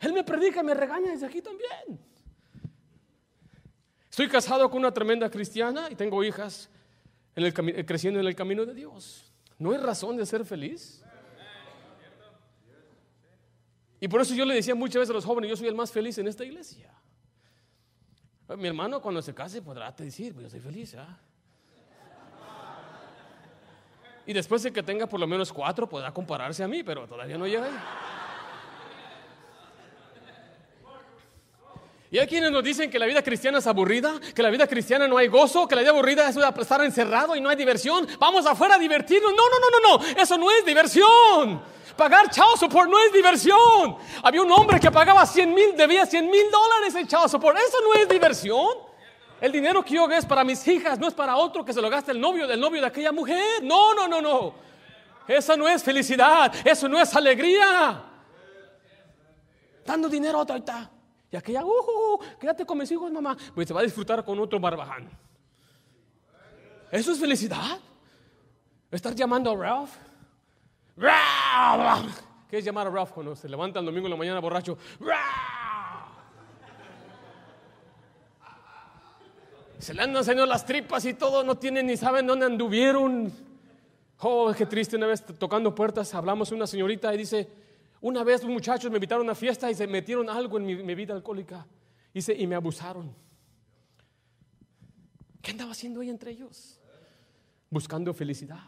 Él 0.00 0.12
me 0.12 0.24
predica 0.24 0.60
y 0.60 0.64
me 0.64 0.74
regaña 0.74 1.12
desde 1.12 1.26
aquí 1.26 1.40
también. 1.40 2.00
Estoy 4.10 4.26
casado 4.26 4.68
con 4.68 4.80
una 4.80 4.92
tremenda 4.92 5.30
cristiana 5.30 5.86
y 5.88 5.94
tengo 5.94 6.24
hijas 6.24 6.68
en 7.36 7.44
el, 7.44 7.54
creciendo 7.86 8.18
en 8.18 8.26
el 8.26 8.34
camino 8.34 8.66
de 8.66 8.74
Dios. 8.74 9.32
¿No 9.56 9.70
hay 9.70 9.78
razón 9.78 10.16
de 10.16 10.26
ser 10.26 10.44
feliz? 10.44 11.04
Y 14.00 14.08
por 14.08 14.20
eso 14.20 14.34
yo 14.34 14.44
le 14.44 14.56
decía 14.56 14.74
muchas 14.74 14.98
veces 14.98 15.10
a 15.10 15.14
los 15.14 15.24
jóvenes, 15.24 15.48
yo 15.48 15.56
soy 15.56 15.68
el 15.68 15.76
más 15.76 15.92
feliz 15.92 16.18
en 16.18 16.26
esta 16.26 16.44
iglesia. 16.44 16.92
Mi 18.56 18.68
hermano 18.68 19.00
cuando 19.02 19.20
se 19.20 19.34
case 19.34 19.60
podrá 19.60 19.90
decir, 19.92 20.32
pues 20.32 20.44
yo 20.44 20.50
soy 20.50 20.60
feliz. 20.60 20.94
¿ah? 20.94 21.18
Y 24.26 24.32
después 24.32 24.62
de 24.62 24.72
que 24.72 24.82
tenga 24.82 25.06
por 25.06 25.20
lo 25.20 25.26
menos 25.26 25.52
cuatro 25.52 25.88
podrá 25.88 26.12
compararse 26.12 26.62
a 26.62 26.68
mí, 26.68 26.82
pero 26.82 27.06
todavía 27.06 27.36
no 27.36 27.46
llega 27.46 27.66
ahí. 27.66 27.78
Y 32.10 32.18
hay 32.18 32.26
quienes 32.26 32.50
nos 32.50 32.64
dicen 32.64 32.90
que 32.90 32.98
la 32.98 33.04
vida 33.04 33.22
cristiana 33.22 33.58
es 33.58 33.66
aburrida, 33.66 34.18
que 34.34 34.42
la 34.42 34.48
vida 34.48 34.66
cristiana 34.66 35.06
no 35.06 35.18
hay 35.18 35.28
gozo, 35.28 35.68
que 35.68 35.74
la 35.74 35.82
vida 35.82 35.90
aburrida 35.90 36.26
es 36.26 36.36
estar 36.36 36.82
encerrado 36.82 37.36
y 37.36 37.40
no 37.40 37.50
hay 37.50 37.56
diversión. 37.56 38.08
Vamos 38.18 38.46
afuera 38.46 38.76
a 38.76 38.78
divertirnos. 38.78 39.30
No, 39.32 39.42
no, 39.48 39.58
no, 39.58 39.98
no, 39.98 39.98
no. 39.98 40.22
Eso 40.22 40.38
no 40.38 40.50
es 40.50 40.64
diversión. 40.64 41.60
Pagar 41.98 42.30
chao 42.30 42.56
support 42.56 42.88
no 42.88 42.96
es 43.00 43.12
diversión. 43.12 43.96
Había 44.22 44.40
un 44.40 44.52
hombre 44.52 44.78
que 44.78 44.88
pagaba 44.88 45.26
100 45.26 45.52
mil, 45.52 45.76
debía 45.76 46.06
100 46.06 46.30
mil 46.30 46.48
dólares 46.48 46.94
en 46.94 47.08
chao 47.08 47.28
support. 47.28 47.58
Eso 47.58 47.76
no 47.82 48.00
es 48.00 48.08
diversión. 48.08 48.68
El 49.40 49.50
dinero 49.50 49.84
que 49.84 49.94
yo 49.94 50.08
es 50.08 50.24
para 50.24 50.44
mis 50.44 50.64
hijas, 50.68 50.96
no 51.00 51.08
es 51.08 51.14
para 51.14 51.36
otro 51.36 51.64
que 51.64 51.72
se 51.72 51.82
lo 51.82 51.90
gaste 51.90 52.12
el 52.12 52.20
novio 52.20 52.46
del 52.46 52.60
novio 52.60 52.80
de 52.80 52.86
aquella 52.86 53.10
mujer. 53.10 53.64
No, 53.64 53.94
no, 53.94 54.06
no, 54.06 54.22
no. 54.22 54.54
Esa 55.26 55.56
no 55.56 55.68
es 55.68 55.82
felicidad. 55.82 56.54
Eso 56.64 56.88
no 56.88 57.00
es 57.00 57.12
alegría. 57.16 58.00
Dando 59.84 60.08
dinero 60.08 60.38
a 60.38 60.42
otra. 60.42 60.88
Y 61.32 61.36
aquella, 61.36 61.64
uh, 61.64 61.68
uh, 61.68 62.14
uh, 62.14 62.20
quédate 62.38 62.64
con 62.64 62.78
mis 62.78 62.92
hijos, 62.92 63.10
mamá. 63.10 63.36
Pues 63.56 63.66
se 63.66 63.74
va 63.74 63.80
a 63.80 63.82
disfrutar 63.82 64.24
con 64.24 64.38
otro 64.38 64.60
barbaján. 64.60 65.10
¿Eso 66.92 67.10
es 67.10 67.18
felicidad? 67.18 67.80
¿Estar 68.88 69.16
llamando 69.16 69.50
a 69.50 69.56
Ralph? 69.56 70.07
¿Qué 72.48 72.58
es 72.58 72.64
llamar 72.64 72.86
a 72.86 72.90
Ralph 72.90 73.12
cuando 73.12 73.36
se 73.36 73.48
levanta 73.48 73.78
el 73.78 73.86
domingo 73.86 74.06
en 74.06 74.10
la 74.12 74.16
mañana 74.16 74.40
borracho? 74.40 74.76
Se 79.78 79.94
le 79.94 80.02
andan 80.02 80.24
saliendo 80.24 80.46
las 80.46 80.66
tripas 80.66 81.04
y 81.04 81.14
todo, 81.14 81.44
no 81.44 81.56
tienen 81.56 81.86
ni 81.86 81.96
saben 81.96 82.26
dónde 82.26 82.46
anduvieron. 82.46 83.32
Oh, 84.20 84.52
qué 84.56 84.66
triste, 84.66 84.96
una 84.96 85.06
vez 85.06 85.24
tocando 85.38 85.72
puertas, 85.74 86.12
hablamos 86.14 86.50
una 86.50 86.66
señorita 86.66 87.14
y 87.14 87.18
dice, 87.18 87.48
una 88.00 88.24
vez 88.24 88.42
los 88.42 88.50
muchachos 88.50 88.90
me 88.90 88.96
invitaron 88.96 89.22
a 89.22 89.30
una 89.30 89.34
fiesta 89.36 89.70
y 89.70 89.74
se 89.74 89.86
metieron 89.86 90.28
algo 90.28 90.58
en 90.58 90.66
mi, 90.66 90.94
vida 90.94 91.14
alcohólica 91.14 91.66
y, 92.12 92.42
y 92.42 92.46
me 92.46 92.56
abusaron. 92.56 93.14
¿Qué 95.40 95.52
andaba 95.52 95.70
haciendo 95.70 96.02
ella 96.02 96.10
entre 96.10 96.32
ellos? 96.32 96.80
Buscando 97.70 98.12
felicidad. 98.12 98.60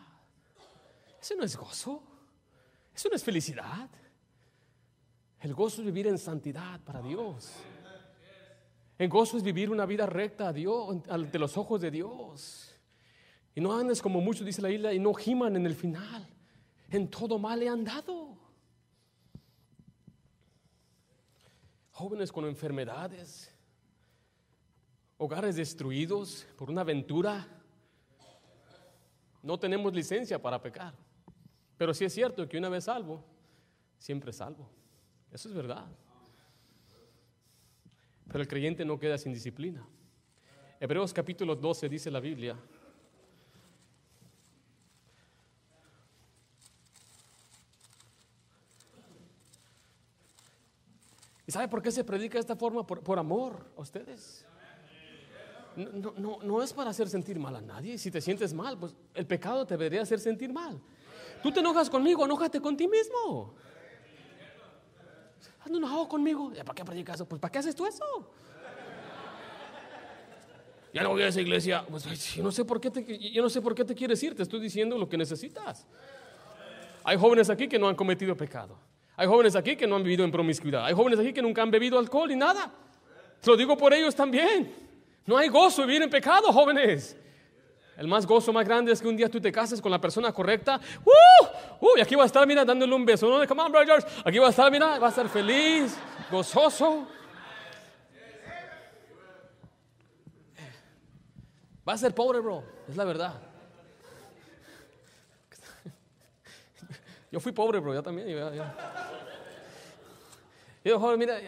Eso 1.21 1.35
no 1.35 1.45
es 1.45 1.57
gozo. 1.57 2.10
Eso 3.01 3.09
no 3.09 3.17
es 3.17 3.25
felicidad. 3.25 3.89
El 5.41 5.55
gozo 5.55 5.81
es 5.81 5.87
vivir 5.87 6.07
en 6.07 6.19
santidad 6.19 6.79
para 6.81 7.01
Dios. 7.01 7.51
El 8.99 9.09
gozo 9.09 9.39
es 9.39 9.43
vivir 9.43 9.71
una 9.71 9.87
vida 9.87 10.05
recta 10.05 10.49
a 10.49 10.53
Dios, 10.53 10.99
ante 11.09 11.39
los 11.39 11.57
ojos 11.57 11.81
de 11.81 11.91
Dios. 11.91 12.77
Y 13.55 13.63
no 13.63 13.75
andes 13.75 14.03
como 14.03 14.21
muchos, 14.21 14.45
dice 14.45 14.61
la 14.61 14.69
isla, 14.69 14.93
y 14.93 14.99
no 14.99 15.15
giman 15.15 15.57
en 15.57 15.65
el 15.65 15.75
final. 15.75 16.29
En 16.91 17.09
todo 17.09 17.39
mal 17.39 17.63
he 17.63 17.71
andado. 17.71 18.39
jóvenes 21.93 22.31
con 22.31 22.45
enfermedades, 22.45 23.51
hogares 25.17 25.57
destruidos 25.57 26.47
por 26.57 26.71
una 26.71 26.83
aventura. 26.83 27.47
No 29.43 29.59
tenemos 29.59 29.95
licencia 29.95 30.41
para 30.41 30.61
pecar, 30.61 30.95
pero 31.81 31.95
sí 31.95 32.05
es 32.05 32.13
cierto 32.13 32.47
que 32.47 32.59
una 32.59 32.69
vez 32.69 32.85
salvo, 32.85 33.25
siempre 33.97 34.35
salvo. 34.35 34.69
Eso 35.33 35.49
es 35.49 35.55
verdad. 35.55 35.87
Pero 38.27 38.43
el 38.43 38.47
creyente 38.47 38.85
no 38.85 38.99
queda 38.99 39.17
sin 39.17 39.33
disciplina. 39.33 39.83
Hebreos 40.79 41.15
capítulo 41.15 41.57
12 41.57 41.89
dice 41.89 42.11
la 42.11 42.21
Biblia, 42.21 42.55
¿Y 51.47 51.51
sabe 51.51 51.67
por 51.67 51.81
qué 51.81 51.91
se 51.91 52.05
predica 52.05 52.35
de 52.35 52.41
esta 52.41 52.57
forma? 52.57 52.87
Por, 52.87 53.19
amor 53.19 53.73
a 53.75 53.81
ustedes. 53.81 54.45
No, 55.77 56.13
no, 56.19 56.39
no, 56.43 56.63
es 56.63 56.75
para 56.75 56.91
hacer 56.91 57.09
sentir 57.09 57.39
mal 57.39 57.57
a 57.57 57.63
nadie. 57.63 57.97
Si 57.97 58.11
te 58.11 58.21
sientes 58.21 58.53
mal, 58.53 58.79
pues 58.79 58.95
el 59.15 59.27
pecado 59.27 59.65
te 59.67 59.79
debería 59.79 60.03
hacer 60.03 60.21
sentir 60.21 60.53
mal. 60.53 60.79
Tú 61.43 61.51
te 61.53 61.61
enojas 61.61 61.89
conmigo, 61.89 62.25
enójate 62.25 62.61
con 62.61 62.77
ti 62.77 62.87
mismo. 62.87 63.55
Ando 65.65 65.79
enojado 65.79 66.09
conmigo. 66.09 66.53
¿Para 66.53 66.75
qué 66.75 66.85
predicas 66.85 67.17
eso? 67.17 67.27
Pues 67.27 67.41
¿para 67.41 67.53
qué 67.53 67.59
haces 67.59 67.75
tú 67.75 67.87
eso? 67.87 68.05
Ya 70.93 71.03
no 71.03 71.11
voy 71.11 71.23
a 71.23 71.29
esa 71.29 71.41
iglesia. 71.41 71.85
Pues 71.89 72.35
yo 72.35 72.43
no 72.43 72.51
sé 72.51 72.65
por 72.65 72.81
qué 72.81 72.91
te, 72.91 73.19
yo 73.31 73.43
no 73.43 73.49
sé 73.49 73.61
por 73.61 73.75
qué 73.75 73.85
te 73.85 73.95
quieres 73.95 74.23
ir. 74.23 74.35
Te 74.35 74.43
estoy 74.43 74.61
diciendo 74.61 74.99
lo 74.99 75.09
que 75.09 75.17
necesitas. 75.17 75.87
Hay 77.05 77.17
jóvenes 77.17 77.49
aquí 77.51 77.69
que 77.69 77.79
no 77.79 77.89
han 77.89 77.95
cometido 77.95 78.37
pecado. 78.37 78.79
Hay 79.17 79.27
jóvenes 79.27 79.55
aquí 79.55 79.77
que 79.77 79.87
no 79.87 79.97
han 79.97 80.03
vivido 80.03 80.25
en 80.25 80.31
promiscuidad. 80.31 80.85
Hay 80.85 80.95
jóvenes 80.95 81.19
aquí 81.19 81.33
que 81.33 81.43
nunca 81.43 81.63
han 81.63 81.71
bebido 81.71 81.99
alcohol 81.99 82.31
y 82.31 82.37
nada. 82.37 82.73
Lo 83.45 83.57
digo 83.57 83.77
por 83.77 83.93
ellos 83.95 84.15
también. 84.15 84.73
No 85.27 85.37
hay 85.37 85.49
gozo 85.49 85.87
vivir 85.87 86.03
en 86.03 86.11
pecado, 86.11 86.53
jóvenes. 86.53 87.17
El 88.01 88.09
más 88.09 88.25
gozo 88.25 88.51
más 88.51 88.67
grande 88.67 88.93
es 88.93 89.03
que 89.03 89.09
un 89.09 89.15
día 89.15 89.29
tú 89.29 89.39
te 89.39 89.53
cases 89.53 89.79
con 89.79 89.91
la 89.91 90.01
persona 90.01 90.33
correcta. 90.33 90.81
¡Uh! 91.05 91.85
¡Uh! 91.85 91.99
Y 91.99 92.01
aquí 92.01 92.15
va 92.15 92.23
a 92.23 92.27
estar, 92.27 92.47
mira, 92.47 92.65
dándole 92.65 92.95
un 92.95 93.05
beso. 93.05 93.29
¿no? 93.29 93.47
Come 93.47 93.61
on, 93.61 93.71
brothers. 93.71 94.07
Aquí 94.25 94.39
va 94.39 94.47
a 94.47 94.51
estar, 94.51 94.73
mira, 94.73 94.99
va 94.99 95.09
a 95.09 95.11
estar 95.11 95.29
feliz, 95.29 95.99
gozoso. 96.31 97.07
Va 101.87 101.93
a 101.93 101.99
ser 101.99 102.15
pobre, 102.15 102.41
bro. 102.41 102.65
Es 102.89 102.97
la 102.97 103.05
verdad. 103.05 103.35
Yo 107.31 107.39
fui 107.39 107.53
pobre, 107.53 107.81
bro, 107.81 107.93
ya 107.93 108.01
también. 108.01 108.27
Yo, 110.83 110.99
joven, 110.99 111.19
mira, 111.19 111.39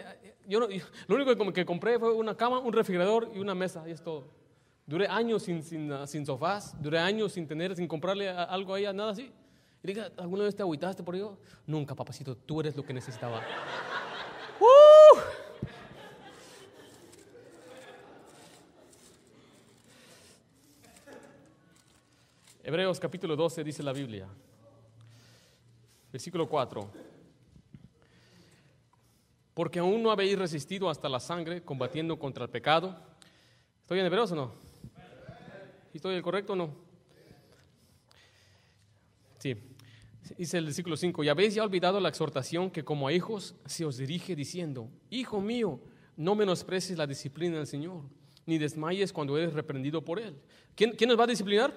yo, 0.47 0.59
lo 0.59 1.15
único 1.15 1.51
que, 1.51 1.65
compré 1.65 1.97
fue 1.97 2.13
una 2.13 2.37
cama, 2.37 2.59
un 2.59 2.71
refrigerador 2.71 3.31
y 3.33 3.39
una 3.39 3.55
mesa, 3.55 3.83
y 3.87 3.91
es 3.91 4.03
todo. 4.03 4.42
Duré 4.85 5.07
años 5.07 5.43
sin, 5.43 5.63
sin, 5.63 5.91
ah, 5.91 6.05
sin 6.05 6.25
sofás, 6.25 6.75
duré 6.81 6.99
años 6.99 7.31
sin 7.31 7.47
tener, 7.47 7.75
sin 7.75 7.87
comprarle 7.87 8.29
algo 8.29 8.73
a 8.73 8.79
ella, 8.79 8.91
nada 8.91 9.11
así. 9.11 9.31
Y 9.81 9.87
diga, 9.87 10.11
¿alguna 10.17 10.43
vez 10.43 10.55
te 10.55 10.61
agüitaste 10.61 11.03
por 11.03 11.15
ello? 11.15 11.37
Nunca, 11.65 11.95
papacito, 11.95 12.35
tú 12.35 12.59
eres 12.59 12.75
lo 12.75 12.85
que 12.85 12.93
necesitaba. 12.93 13.41
¡Uh! 14.59 15.19
Hebreos 22.61 22.99
capítulo 22.99 23.35
12 23.35 23.63
dice 23.63 23.83
la 23.83 23.93
Biblia. 23.93 24.27
Versículo 26.11 26.47
4. 26.47 26.89
porque 29.53 29.79
aún 29.79 30.01
no 30.01 30.11
habéis 30.11 30.37
resistido 30.37 30.89
hasta 30.89 31.07
la 31.07 31.19
sangre 31.19 31.63
combatiendo 31.63 32.17
contra 32.17 32.45
el 32.45 32.49
pecado. 32.49 32.95
¿Estoy 33.81 33.99
en 33.99 34.05
hebreos 34.05 34.31
o 34.31 34.35
no? 34.35 34.62
¿Estoy 35.93 36.15
el 36.15 36.23
correcto 36.23 36.53
o 36.53 36.55
no? 36.55 36.73
Sí. 39.39 39.55
Dice 40.37 40.57
el 40.57 40.65
versículo 40.65 40.95
5, 40.97 41.23
y 41.23 41.29
habéis 41.29 41.53
ya 41.53 41.63
olvidado 41.63 41.99
la 41.99 42.09
exhortación 42.09 42.71
que 42.71 42.83
como 42.83 43.07
a 43.07 43.13
hijos 43.13 43.55
se 43.65 43.85
os 43.85 43.97
dirige 43.97 44.35
diciendo, 44.35 44.89
Hijo 45.09 45.41
mío, 45.41 45.79
no 46.15 46.33
menosprecies 46.33 46.97
la 46.97 47.05
disciplina 47.05 47.57
del 47.57 47.67
Señor, 47.67 48.03
ni 48.45 48.57
desmayes 48.57 49.11
cuando 49.11 49.37
eres 49.37 49.53
reprendido 49.53 50.03
por 50.03 50.19
Él. 50.19 50.35
¿Quién, 50.75 50.91
quién 50.91 51.09
nos 51.09 51.19
va 51.19 51.25
a 51.25 51.27
disciplinar? 51.27 51.73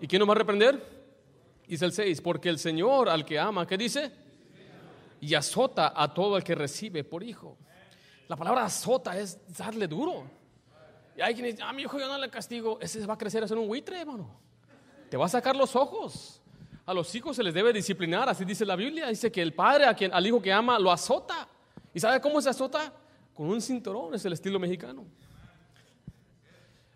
¿Y 0.00 0.06
quién 0.06 0.20
nos 0.20 0.28
va 0.28 0.32
a 0.32 0.38
reprender? 0.38 0.80
Dice 1.66 1.84
el 1.84 1.92
6, 1.92 2.20
porque 2.20 2.48
el 2.48 2.58
Señor 2.58 3.08
al 3.08 3.24
que 3.24 3.38
ama, 3.38 3.66
¿qué 3.66 3.76
dice? 3.76 4.12
Y 5.20 5.34
azota 5.34 5.92
a 5.94 6.14
todo 6.14 6.36
el 6.36 6.44
que 6.44 6.54
recibe 6.54 7.04
por 7.04 7.22
hijo. 7.22 7.58
La 8.28 8.36
palabra 8.36 8.64
azota 8.64 9.18
es 9.18 9.38
darle 9.56 9.88
duro. 9.88 10.24
Y 11.16 11.20
hay 11.20 11.34
quien 11.34 11.46
dice, 11.46 11.62
a 11.62 11.72
mi 11.72 11.82
hijo 11.82 11.98
yo 11.98 12.08
no 12.08 12.18
le 12.18 12.28
castigo, 12.28 12.78
ese 12.80 13.04
va 13.06 13.14
a 13.14 13.18
crecer 13.18 13.42
a 13.44 13.48
ser 13.48 13.56
un 13.56 13.68
buitre, 13.68 14.00
hermano. 14.00 14.28
Te 15.10 15.16
va 15.16 15.26
a 15.26 15.28
sacar 15.28 15.54
los 15.54 15.76
ojos. 15.76 16.40
A 16.86 16.92
los 16.92 17.14
hijos 17.14 17.36
se 17.36 17.42
les 17.42 17.54
debe 17.54 17.72
disciplinar, 17.72 18.28
así 18.28 18.44
dice 18.44 18.64
la 18.64 18.76
Biblia. 18.76 19.08
Dice 19.08 19.30
que 19.30 19.40
el 19.40 19.54
padre 19.54 19.86
a 19.86 19.94
quien, 19.94 20.12
al 20.12 20.26
hijo 20.26 20.42
que 20.42 20.52
ama 20.52 20.78
lo 20.78 20.90
azota. 20.90 21.48
¿Y 21.94 22.00
sabe 22.00 22.20
cómo 22.20 22.40
se 22.40 22.50
azota? 22.50 22.92
Con 23.32 23.48
un 23.48 23.60
cinturón, 23.60 24.14
es 24.14 24.24
el 24.24 24.32
estilo 24.32 24.58
mexicano. 24.58 25.04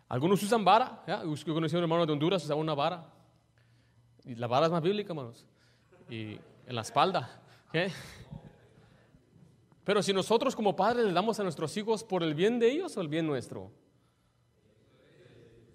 Algunos 0.08 0.42
usan 0.42 0.64
vara. 0.64 1.02
Yo 1.06 1.54
conocí 1.54 1.74
a 1.74 1.78
un 1.78 1.84
hermano 1.84 2.06
de 2.06 2.12
Honduras, 2.12 2.44
usaba 2.44 2.60
una 2.60 2.74
vara. 2.74 3.06
Y 4.24 4.34
la 4.34 4.46
vara 4.46 4.66
es 4.66 4.72
más 4.72 4.82
bíblica, 4.82 5.12
hermanos. 5.12 5.46
Y 6.10 6.38
en 6.66 6.74
la 6.74 6.82
espalda. 6.82 7.40
Pero 9.84 10.02
si 10.02 10.12
nosotros 10.12 10.54
como 10.54 10.76
padres 10.76 11.06
le 11.06 11.12
damos 11.12 11.38
a 11.40 11.42
nuestros 11.42 11.74
hijos 11.76 12.04
por 12.04 12.22
el 12.22 12.34
bien 12.34 12.58
de 12.58 12.70
ellos 12.70 12.96
o 12.96 13.00
el 13.00 13.08
bien 13.08 13.26
nuestro. 13.26 13.70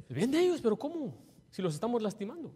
Bien 0.10 0.32
de 0.32 0.40
ellos, 0.40 0.62
pero 0.62 0.78
¿cómo? 0.78 1.16
Si 1.50 1.62
los 1.62 1.74
estamos 1.74 2.02
lastimando. 2.02 2.52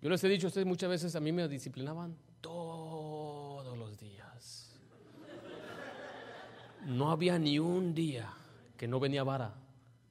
Yo 0.00 0.10
les 0.10 0.22
he 0.22 0.28
dicho 0.28 0.46
a 0.46 0.48
ustedes 0.48 0.66
muchas 0.66 0.88
veces, 0.88 1.16
a 1.16 1.20
mí 1.20 1.32
me 1.32 1.48
disciplinaban 1.48 2.16
todos 2.40 3.76
los 3.76 3.98
días. 3.98 4.78
No 6.84 7.10
había 7.10 7.38
ni 7.38 7.58
un 7.58 7.94
día 7.94 8.32
que 8.76 8.86
no 8.86 9.00
venía 9.00 9.24
vara 9.24 9.54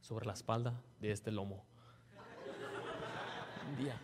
sobre 0.02 0.26
la 0.26 0.34
espalda 0.34 0.82
de 1.00 1.12
este 1.12 1.32
lomo. 1.32 1.64
Un 3.70 3.78
día. 3.84 3.98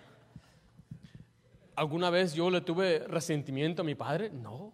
¿Alguna 1.76 2.10
vez 2.10 2.34
yo 2.34 2.50
le 2.50 2.62
tuve 2.62 3.00
resentimiento 3.08 3.82
a 3.82 3.86
mi 3.86 3.96
padre? 3.96 4.30
No. 4.30 4.74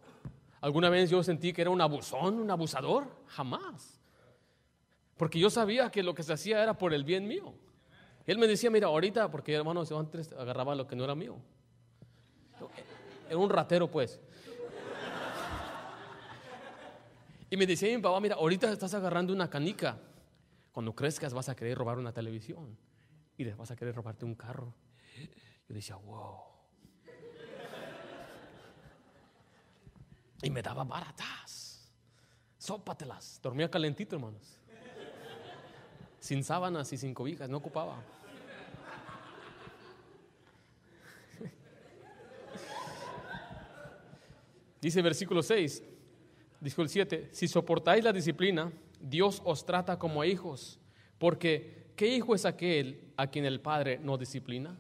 ¿Alguna 0.62 0.89
vez 0.89 1.10
yo 1.10 1.24
sentí 1.24 1.53
que 1.53 1.62
era 1.62 1.70
un 1.70 1.82
abusón, 1.82 2.39
un 2.39 2.51
abusador? 2.51 3.08
Jamás. 3.28 3.97
Porque 5.18 5.39
yo 5.39 5.49
sabía 5.49 5.89
que 5.89 6.03
lo 6.03 6.13
que 6.13 6.24
se 6.24 6.34
hacía 6.34 6.61
era 6.61 6.78
por 6.78 6.93
el 6.93 7.03
bien 7.03 7.28
mío. 7.28 7.53
Él 8.26 8.38
me 8.38 8.47
decía, 8.47 8.70
mira, 8.70 8.88
ahorita, 8.88 9.32
porque 9.32 9.53
hermanos, 9.53 9.91
antes 9.91 10.32
agarraba 10.34 10.76
lo 10.76 10.86
que 10.86 10.95
no 10.95 11.03
era 11.03 11.15
mío. 11.15 11.38
Era 13.28 13.38
un 13.38 13.49
ratero, 13.49 13.89
pues. 13.89 14.20
Y 17.49 17.57
me 17.57 17.65
decía 17.65 17.95
mi 17.95 18.01
papá, 18.01 18.20
mira, 18.20 18.36
ahorita 18.36 18.72
estás 18.72 18.93
agarrando 18.93 19.34
una 19.34 19.49
canica. 19.49 19.97
Cuando 20.72 20.93
crezcas 20.93 21.34
vas 21.34 21.49
a 21.49 21.55
querer 21.55 21.78
robar 21.78 21.97
una 21.97 22.11
televisión. 22.11 22.78
Y 23.38 23.45
vas 23.51 23.72
a 23.72 23.76
querer 23.76 23.95
robarte 23.95 24.26
un 24.26 24.36
carro. 24.36 24.74
Yo 25.68 25.76
decía, 25.76 25.95
wow. 25.95 26.41
Y 30.41 30.49
me 30.49 30.61
daba 30.61 30.84
baratas. 30.84 31.89
Sópatelas. 32.57 33.39
Dormía 33.41 33.72
calentito, 33.72 34.15
hermanos. 34.15 34.59
Sin 36.20 36.43
sábanas 36.43 36.91
y 36.93 36.97
sin 36.97 37.13
cobijas, 37.13 37.49
no 37.49 37.57
ocupaba. 37.57 38.01
Dice 44.82 45.01
versículo 45.01 45.41
6, 45.41 45.84
dijo 46.61 46.82
el 46.82 46.89
7, 46.89 47.30
si 47.32 47.47
soportáis 47.47 48.03
la 48.03 48.13
disciplina, 48.13 48.72
Dios 48.99 49.41
os 49.43 49.65
trata 49.65 49.97
como 49.97 50.22
a 50.22 50.28
hijos, 50.28 50.80
porque 51.18 51.91
¿qué 51.95 52.07
hijo 52.07 52.36
es 52.36 52.45
aquel 52.45 53.11
a 53.18 53.28
quien 53.28 53.45
el 53.45 53.59
padre 53.59 53.99
no 53.99 54.18
disciplina? 54.18 54.78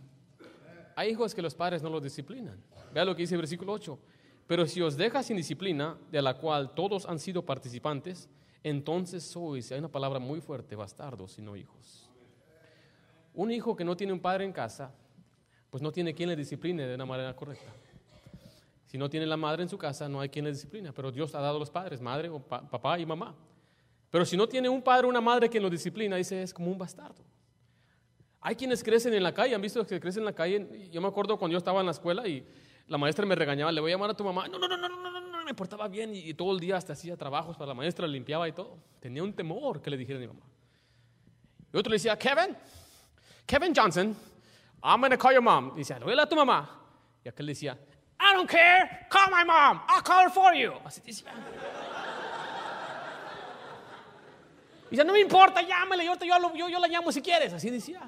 Hay 0.95 1.11
hijos 1.11 1.33
que 1.33 1.41
los 1.41 1.55
padres 1.55 1.81
no 1.81 1.89
los 1.89 2.03
disciplinan. 2.03 2.61
Vea 2.93 3.05
lo 3.05 3.15
que 3.15 3.23
dice 3.23 3.35
el 3.35 3.41
versículo 3.41 3.73
8. 3.73 3.99
Pero 4.47 4.65
si 4.65 4.81
os 4.81 4.97
deja 4.97 5.21
sin 5.21 5.37
disciplina, 5.37 5.97
de 6.09 6.21
la 6.21 6.35
cual 6.35 6.73
todos 6.73 7.05
han 7.05 7.19
sido 7.19 7.45
participantes, 7.45 8.29
entonces 8.63 9.23
sois, 9.23 9.71
hay 9.71 9.79
una 9.79 9.91
palabra 9.91 10.19
muy 10.19 10.41
fuerte, 10.41 10.75
bastardos 10.75 11.37
y 11.37 11.41
no 11.41 11.55
hijos. 11.55 12.09
Un 13.33 13.51
hijo 13.51 13.75
que 13.75 13.85
no 13.85 13.95
tiene 13.95 14.13
un 14.13 14.19
padre 14.19 14.45
en 14.45 14.51
casa, 14.51 14.91
pues 15.69 15.83
no 15.83 15.91
tiene 15.91 16.13
quien 16.13 16.29
le 16.29 16.35
discipline 16.35 16.77
de 16.77 16.95
una 16.95 17.05
manera 17.05 17.35
correcta. 17.35 17.71
Si 18.87 18.97
no 18.97 19.09
tiene 19.09 19.25
la 19.25 19.37
madre 19.37 19.63
en 19.63 19.69
su 19.69 19.77
casa, 19.77 20.07
no 20.07 20.21
hay 20.21 20.29
quien 20.29 20.45
le 20.45 20.51
disciplina. 20.51 20.93
Pero 20.93 21.11
Dios 21.11 21.35
ha 21.35 21.41
dado 21.41 21.57
a 21.57 21.59
los 21.59 21.69
padres, 21.69 22.01
madre, 22.01 22.29
o 22.29 22.39
papá 22.39 22.97
y 22.97 23.05
mamá. 23.05 23.35
Pero 24.09 24.25
si 24.25 24.37
no 24.37 24.47
tiene 24.47 24.69
un 24.69 24.81
padre 24.81 25.07
o 25.07 25.09
una 25.09 25.19
madre 25.19 25.49
que 25.49 25.59
lo 25.59 25.69
disciplina, 25.69 26.15
dice, 26.15 26.41
es 26.41 26.53
como 26.53 26.71
un 26.71 26.77
bastardo. 26.77 27.23
Hay 28.39 28.55
quienes 28.55 28.81
crecen 28.81 29.13
en 29.13 29.23
la 29.23 29.33
calle, 29.33 29.53
han 29.53 29.61
visto 29.61 29.85
que 29.85 29.99
crecen 29.99 30.21
en 30.21 30.25
la 30.25 30.33
calle. 30.33 30.89
Yo 30.89 31.01
me 31.01 31.07
acuerdo 31.07 31.37
cuando 31.37 31.51
yo 31.51 31.57
estaba 31.57 31.81
en 31.81 31.85
la 31.85 31.91
escuela 31.91 32.25
y 32.25 32.47
la 32.87 32.97
maestra 32.97 33.25
me 33.25 33.35
regañaba, 33.35 33.71
le 33.73 33.81
voy 33.81 33.91
a 33.91 33.95
llamar 33.95 34.11
a 34.11 34.13
tu 34.13 34.23
mamá. 34.23 34.47
No, 34.47 34.57
no, 34.57 34.69
no, 34.69 34.77
no, 34.77 34.87
no, 34.87 35.11
no, 35.11 35.26
me 35.47 35.53
portaba 35.53 35.87
bien 35.87 36.13
y, 36.13 36.33
todo 36.33 36.51
el 36.51 36.59
día 36.59 36.75
hasta 36.75 36.93
hacía 36.93 37.15
trabajos 37.15 37.55
para 37.55 37.69
la 37.69 37.73
maestra, 37.73 38.05
limpiaba 38.05 38.47
y 38.47 38.51
todo. 38.51 38.77
Tenía 38.99 39.23
un 39.23 39.33
temor 39.33 39.81
que 39.81 39.89
le 39.89 39.97
dijera 39.97 40.19
a 40.19 40.21
mi 40.21 40.27
mamá. 40.27 40.45
Y 41.73 41.77
otro 41.77 41.89
le 41.89 41.95
decía, 41.95 42.17
Kevin, 42.17 42.55
Kevin 43.45 43.73
Johnson, 43.73 44.15
I'm 44.83 44.99
going 44.99 45.11
to 45.11 45.17
call 45.17 45.33
your 45.33 45.41
mom. 45.41 45.71
Y 45.75 45.79
decía, 45.79 45.97
le 45.99 46.05
voy 46.05 46.19
a 46.19 46.25
tu 46.27 46.35
mamá. 46.35 46.69
Y 47.23 47.29
aquel 47.29 47.47
decía, 47.47 47.77
I 48.19 48.35
don't 48.35 48.49
care. 48.49 49.07
Call 49.09 49.31
my 49.31 49.45
mom. 49.45 49.81
I'll 49.87 50.03
call 50.03 50.25
her 50.25 50.29
for 50.29 50.53
you. 50.53 50.73
Así 50.83 51.01
decía. 51.01 51.31
Y 54.89 54.95
ya 54.95 55.03
no 55.03 55.13
me 55.13 55.19
importa, 55.19 55.61
llámale, 55.61 56.05
yo, 56.05 56.13
yo, 56.15 56.67
yo, 56.69 56.79
la 56.79 56.87
llamo 56.87 57.11
si 57.11 57.21
quieres. 57.21 57.53
Así 57.53 57.69
decía. 57.69 58.01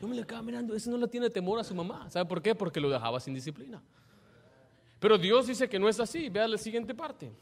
Yo 0.00 0.06
me 0.06 0.14
le 0.14 0.24
quedaba 0.24 0.42
mirando, 0.42 0.74
ese 0.74 0.90
no 0.90 0.98
le 0.98 1.08
tiene 1.08 1.30
temor 1.30 1.58
a 1.58 1.64
su 1.64 1.74
mamá. 1.74 2.08
¿Sabe 2.10 2.24
por 2.26 2.40
qué? 2.40 2.54
Porque 2.54 2.78
lo 2.78 2.88
dejaba 2.88 3.18
sin 3.20 3.34
disciplina. 3.34 3.82
Pero 4.98 5.18
Dios 5.18 5.46
dice 5.46 5.68
que 5.68 5.78
no 5.78 5.88
es 5.88 6.00
así. 6.00 6.28
Vea 6.28 6.48
la 6.48 6.58
siguiente 6.58 6.94
parte. 6.94 7.32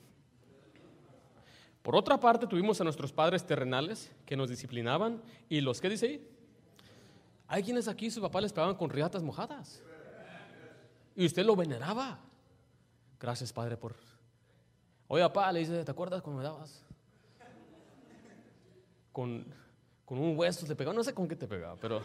Por 1.82 1.94
otra 1.94 2.18
parte, 2.18 2.46
tuvimos 2.46 2.80
a 2.80 2.84
nuestros 2.84 3.12
padres 3.12 3.46
terrenales 3.46 4.10
que 4.24 4.36
nos 4.36 4.48
disciplinaban. 4.48 5.22
¿Y 5.48 5.60
los 5.60 5.80
qué 5.80 5.88
dice 5.88 6.06
ahí? 6.06 6.28
Hay 7.48 7.62
quienes 7.62 7.86
aquí 7.86 8.10
sus 8.10 8.22
papás 8.22 8.42
les 8.42 8.52
pegaban 8.52 8.74
con 8.74 8.90
riatas 8.90 9.22
mojadas. 9.22 9.80
Y 11.14 11.24
usted 11.24 11.46
lo 11.46 11.54
veneraba. 11.54 12.18
Gracias, 13.20 13.52
Padre, 13.52 13.76
por... 13.76 13.94
Oye, 15.08 15.22
papá, 15.22 15.52
le 15.52 15.60
dice, 15.60 15.84
¿te 15.84 15.90
acuerdas 15.90 16.20
cuando 16.22 16.42
me 16.42 16.44
dabas? 16.44 16.84
Con, 19.12 19.46
con 20.04 20.18
un 20.18 20.36
hueso 20.36 20.66
le 20.66 20.74
pegaba, 20.74 20.94
no 20.94 21.04
sé 21.04 21.14
con 21.14 21.28
qué 21.28 21.36
te 21.36 21.46
pegaba, 21.46 21.76
pero... 21.76 22.02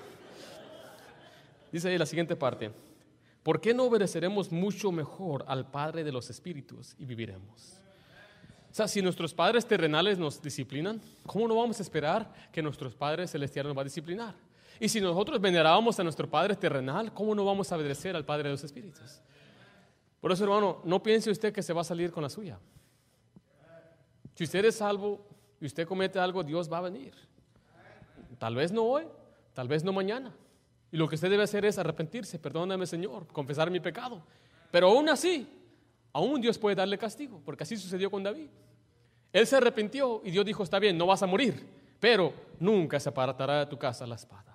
Dice 1.71 1.89
ahí 1.89 1.97
la 1.97 2.05
siguiente 2.05 2.35
parte. 2.35 2.71
¿Por 3.43 3.59
qué 3.59 3.73
no 3.73 3.85
obedeceremos 3.85 4.51
mucho 4.51 4.91
mejor 4.91 5.43
al 5.47 5.69
Padre 5.69 6.03
de 6.03 6.11
los 6.11 6.29
Espíritus 6.29 6.95
y 6.99 7.05
viviremos? 7.05 7.81
O 8.71 8.73
sea, 8.73 8.87
si 8.87 9.01
nuestros 9.01 9.33
padres 9.33 9.65
terrenales 9.65 10.17
nos 10.17 10.41
disciplinan, 10.41 11.01
¿cómo 11.25 11.45
no 11.47 11.55
vamos 11.55 11.79
a 11.79 11.83
esperar 11.83 12.31
que 12.53 12.61
nuestros 12.61 12.95
padres 12.95 13.31
celestiales 13.31 13.67
nos 13.67 13.77
va 13.77 13.81
a 13.81 13.85
disciplinar? 13.85 14.35
Y 14.79 14.87
si 14.87 15.01
nosotros 15.01 15.41
venerábamos 15.41 15.99
a 15.99 16.03
nuestro 16.03 16.27
Padre 16.29 16.55
terrenal, 16.55 17.13
¿cómo 17.13 17.35
no 17.35 17.45
vamos 17.45 17.71
a 17.71 17.75
obedecer 17.75 18.15
al 18.15 18.25
Padre 18.25 18.45
de 18.45 18.51
los 18.51 18.63
Espíritus? 18.63 19.21
Por 20.19 20.31
eso, 20.31 20.43
hermano, 20.43 20.81
no 20.85 21.03
piense 21.03 21.29
usted 21.29 21.53
que 21.53 21.61
se 21.61 21.73
va 21.73 21.81
a 21.81 21.83
salir 21.83 22.11
con 22.11 22.23
la 22.23 22.29
suya. 22.29 22.57
Si 24.33 24.45
usted 24.45 24.65
es 24.65 24.75
salvo 24.75 25.23
y 25.59 25.65
usted 25.65 25.87
comete 25.87 26.17
algo, 26.17 26.43
Dios 26.43 26.71
va 26.71 26.79
a 26.79 26.81
venir. 26.81 27.13
Tal 28.39 28.55
vez 28.55 28.71
no 28.71 28.83
hoy, 28.83 29.03
tal 29.53 29.67
vez 29.67 29.83
no 29.83 29.93
mañana. 29.93 30.33
Y 30.91 30.97
lo 30.97 31.07
que 31.07 31.15
usted 31.15 31.29
debe 31.29 31.43
hacer 31.43 31.65
es 31.65 31.77
arrepentirse, 31.77 32.37
perdóname 32.39 32.85
Señor, 32.85 33.27
confesar 33.27 33.71
mi 33.71 33.79
pecado. 33.79 34.21
Pero 34.71 34.89
aún 34.89 35.09
así, 35.09 35.47
aún 36.13 36.41
Dios 36.41 36.57
puede 36.57 36.75
darle 36.75 36.97
castigo, 36.97 37.41
porque 37.45 37.63
así 37.63 37.77
sucedió 37.77 38.11
con 38.11 38.23
David. 38.23 38.49
Él 39.31 39.47
se 39.47 39.55
arrepintió 39.55 40.21
y 40.25 40.31
Dios 40.31 40.45
dijo, 40.45 40.63
está 40.63 40.79
bien, 40.79 40.97
no 40.97 41.05
vas 41.05 41.23
a 41.23 41.27
morir, 41.27 41.65
pero 41.99 42.33
nunca 42.59 42.99
se 42.99 43.09
apartará 43.09 43.59
de 43.59 43.65
tu 43.67 43.77
casa 43.77 44.05
la 44.05 44.15
espada 44.15 44.51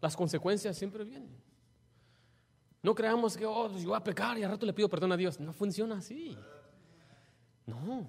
las 0.00 0.16
consecuencias 0.16 0.76
siempre 0.76 1.04
vienen. 1.04 1.36
No 2.82 2.94
creamos 2.94 3.36
que, 3.36 3.44
oh, 3.44 3.68
yo 3.76 3.88
voy 3.88 3.96
a 3.96 4.04
pecar 4.04 4.38
y 4.38 4.44
al 4.44 4.52
rato 4.52 4.64
le 4.64 4.72
pido 4.72 4.88
perdón 4.88 5.12
a 5.12 5.16
Dios. 5.16 5.40
No 5.40 5.52
funciona 5.52 5.98
así. 5.98 6.36
No. 7.66 8.08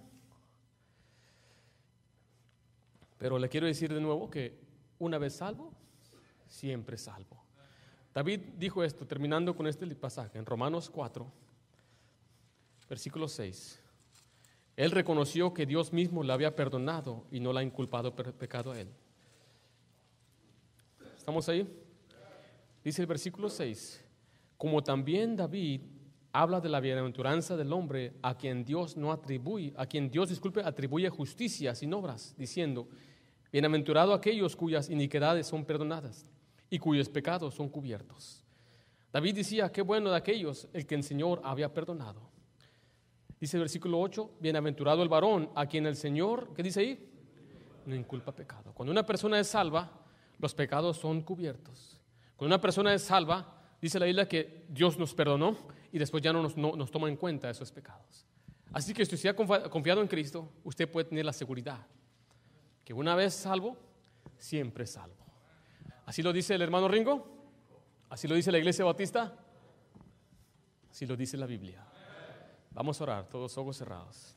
Pero 3.17 3.39
le 3.39 3.49
quiero 3.49 3.65
decir 3.65 3.91
de 3.91 3.99
nuevo 3.99 4.29
que 4.29 4.59
una 4.99 5.17
vez 5.17 5.37
salvo, 5.37 5.73
siempre 6.45 6.97
salvo. 6.97 7.36
David 8.13 8.41
dijo 8.57 8.83
esto, 8.83 9.05
terminando 9.05 9.55
con 9.55 9.67
este 9.67 9.85
pasaje, 9.95 10.37
en 10.37 10.45
Romanos 10.45 10.89
4, 10.89 11.31
Versículo 12.89 13.27
6. 13.27 13.81
Él 14.77 14.91
reconoció 14.91 15.53
que 15.53 15.65
Dios 15.65 15.91
mismo 15.91 16.23
le 16.23 16.31
había 16.31 16.55
perdonado 16.55 17.25
y 17.31 17.39
no 17.39 17.51
le 17.51 17.59
ha 17.59 17.63
inculpado 17.63 18.15
por 18.15 18.31
pecado 18.33 18.71
a 18.71 18.79
él. 18.79 18.87
¿Estamos 21.17 21.49
ahí? 21.49 21.67
Dice 22.83 23.01
el 23.01 23.07
versículo 23.07 23.49
6. 23.49 24.03
Como 24.55 24.81
también 24.83 25.35
David 25.35 25.81
habla 26.31 26.61
de 26.61 26.69
la 26.69 26.79
bienaventuranza 26.79 27.57
del 27.57 27.73
hombre 27.73 28.13
a 28.21 28.37
quien 28.37 28.63
Dios 28.63 28.95
no 28.95 29.11
atribuye, 29.11 29.73
a 29.75 29.85
quien 29.85 30.09
Dios, 30.09 30.29
disculpe, 30.29 30.61
atribuye 30.61 31.09
justicia 31.09 31.75
sin 31.75 31.93
obras, 31.93 32.35
diciendo, 32.37 32.87
bienaventurado 33.51 34.13
aquellos 34.13 34.55
cuyas 34.55 34.89
iniquidades 34.89 35.47
son 35.47 35.65
perdonadas 35.65 36.29
y 36.69 36.79
cuyos 36.79 37.09
pecados 37.09 37.53
son 37.53 37.69
cubiertos. 37.69 38.43
David 39.11 39.35
decía, 39.35 39.71
qué 39.71 39.81
bueno 39.81 40.09
de 40.11 40.17
aquellos 40.17 40.67
el 40.73 40.85
que 40.85 40.95
el 40.95 41.03
Señor 41.03 41.41
había 41.43 41.73
perdonado. 41.73 42.29
Dice 43.39 43.57
el 43.57 43.61
versículo 43.61 43.99
8, 43.99 44.31
bienaventurado 44.39 45.03
el 45.03 45.09
varón 45.09 45.49
a 45.55 45.65
quien 45.67 45.85
el 45.85 45.95
Señor, 45.95 46.53
¿qué 46.55 46.63
dice 46.63 46.79
ahí? 46.79 47.09
No 47.85 47.95
inculpa 47.95 48.31
pecado. 48.33 48.73
Cuando 48.73 48.91
una 48.91 49.05
persona 49.05 49.39
es 49.39 49.47
salva, 49.47 49.91
los 50.39 50.53
pecados 50.53 50.97
son 50.97 51.21
cubiertos. 51.21 52.01
Cuando 52.35 52.55
una 52.55 52.61
persona 52.61 52.93
es 52.93 53.03
salva, 53.03 53.61
dice 53.81 53.99
la 53.99 54.05
Biblia 54.05 54.27
que 54.27 54.65
Dios 54.69 54.97
nos 54.97 55.13
perdonó 55.13 55.55
y 55.91 55.99
después 55.99 56.21
ya 56.21 56.33
no 56.33 56.41
nos, 56.41 56.57
no, 56.57 56.73
toma 56.87 57.07
en 57.07 57.15
cuenta 57.15 57.49
esos 57.49 57.71
pecados. 57.71 58.25
Así 58.73 58.93
que 58.93 59.05
si 59.05 59.15
usted 59.15 59.29
ha 59.29 59.69
confiado 59.69 60.01
en 60.01 60.07
Cristo, 60.07 60.51
usted 60.63 60.89
puede 60.89 61.05
tener 61.05 61.25
la 61.25 61.33
seguridad 61.33 61.85
que 62.83 62.93
una 62.93 63.15
vez 63.15 63.33
salvo, 63.33 63.77
siempre 64.37 64.85
salvo. 64.85 65.26
Así 66.07 66.23
lo 66.23 66.31
dice 66.31 66.55
el 66.55 66.61
hermano 66.61 66.87
Ringo, 66.87 67.27
así 68.09 68.29
lo 68.29 68.35
dice 68.35 68.49
la 68.49 68.57
iglesia 68.57 68.85
bautista, 68.85 69.37
así 70.89 71.05
lo 71.05 71.17
dice 71.17 71.35
la 71.35 71.45
Biblia. 71.45 71.85
Vamos 72.71 73.01
a 73.01 73.03
orar, 73.03 73.27
todos 73.27 73.57
ojos 73.57 73.75
cerrados. 73.75 74.36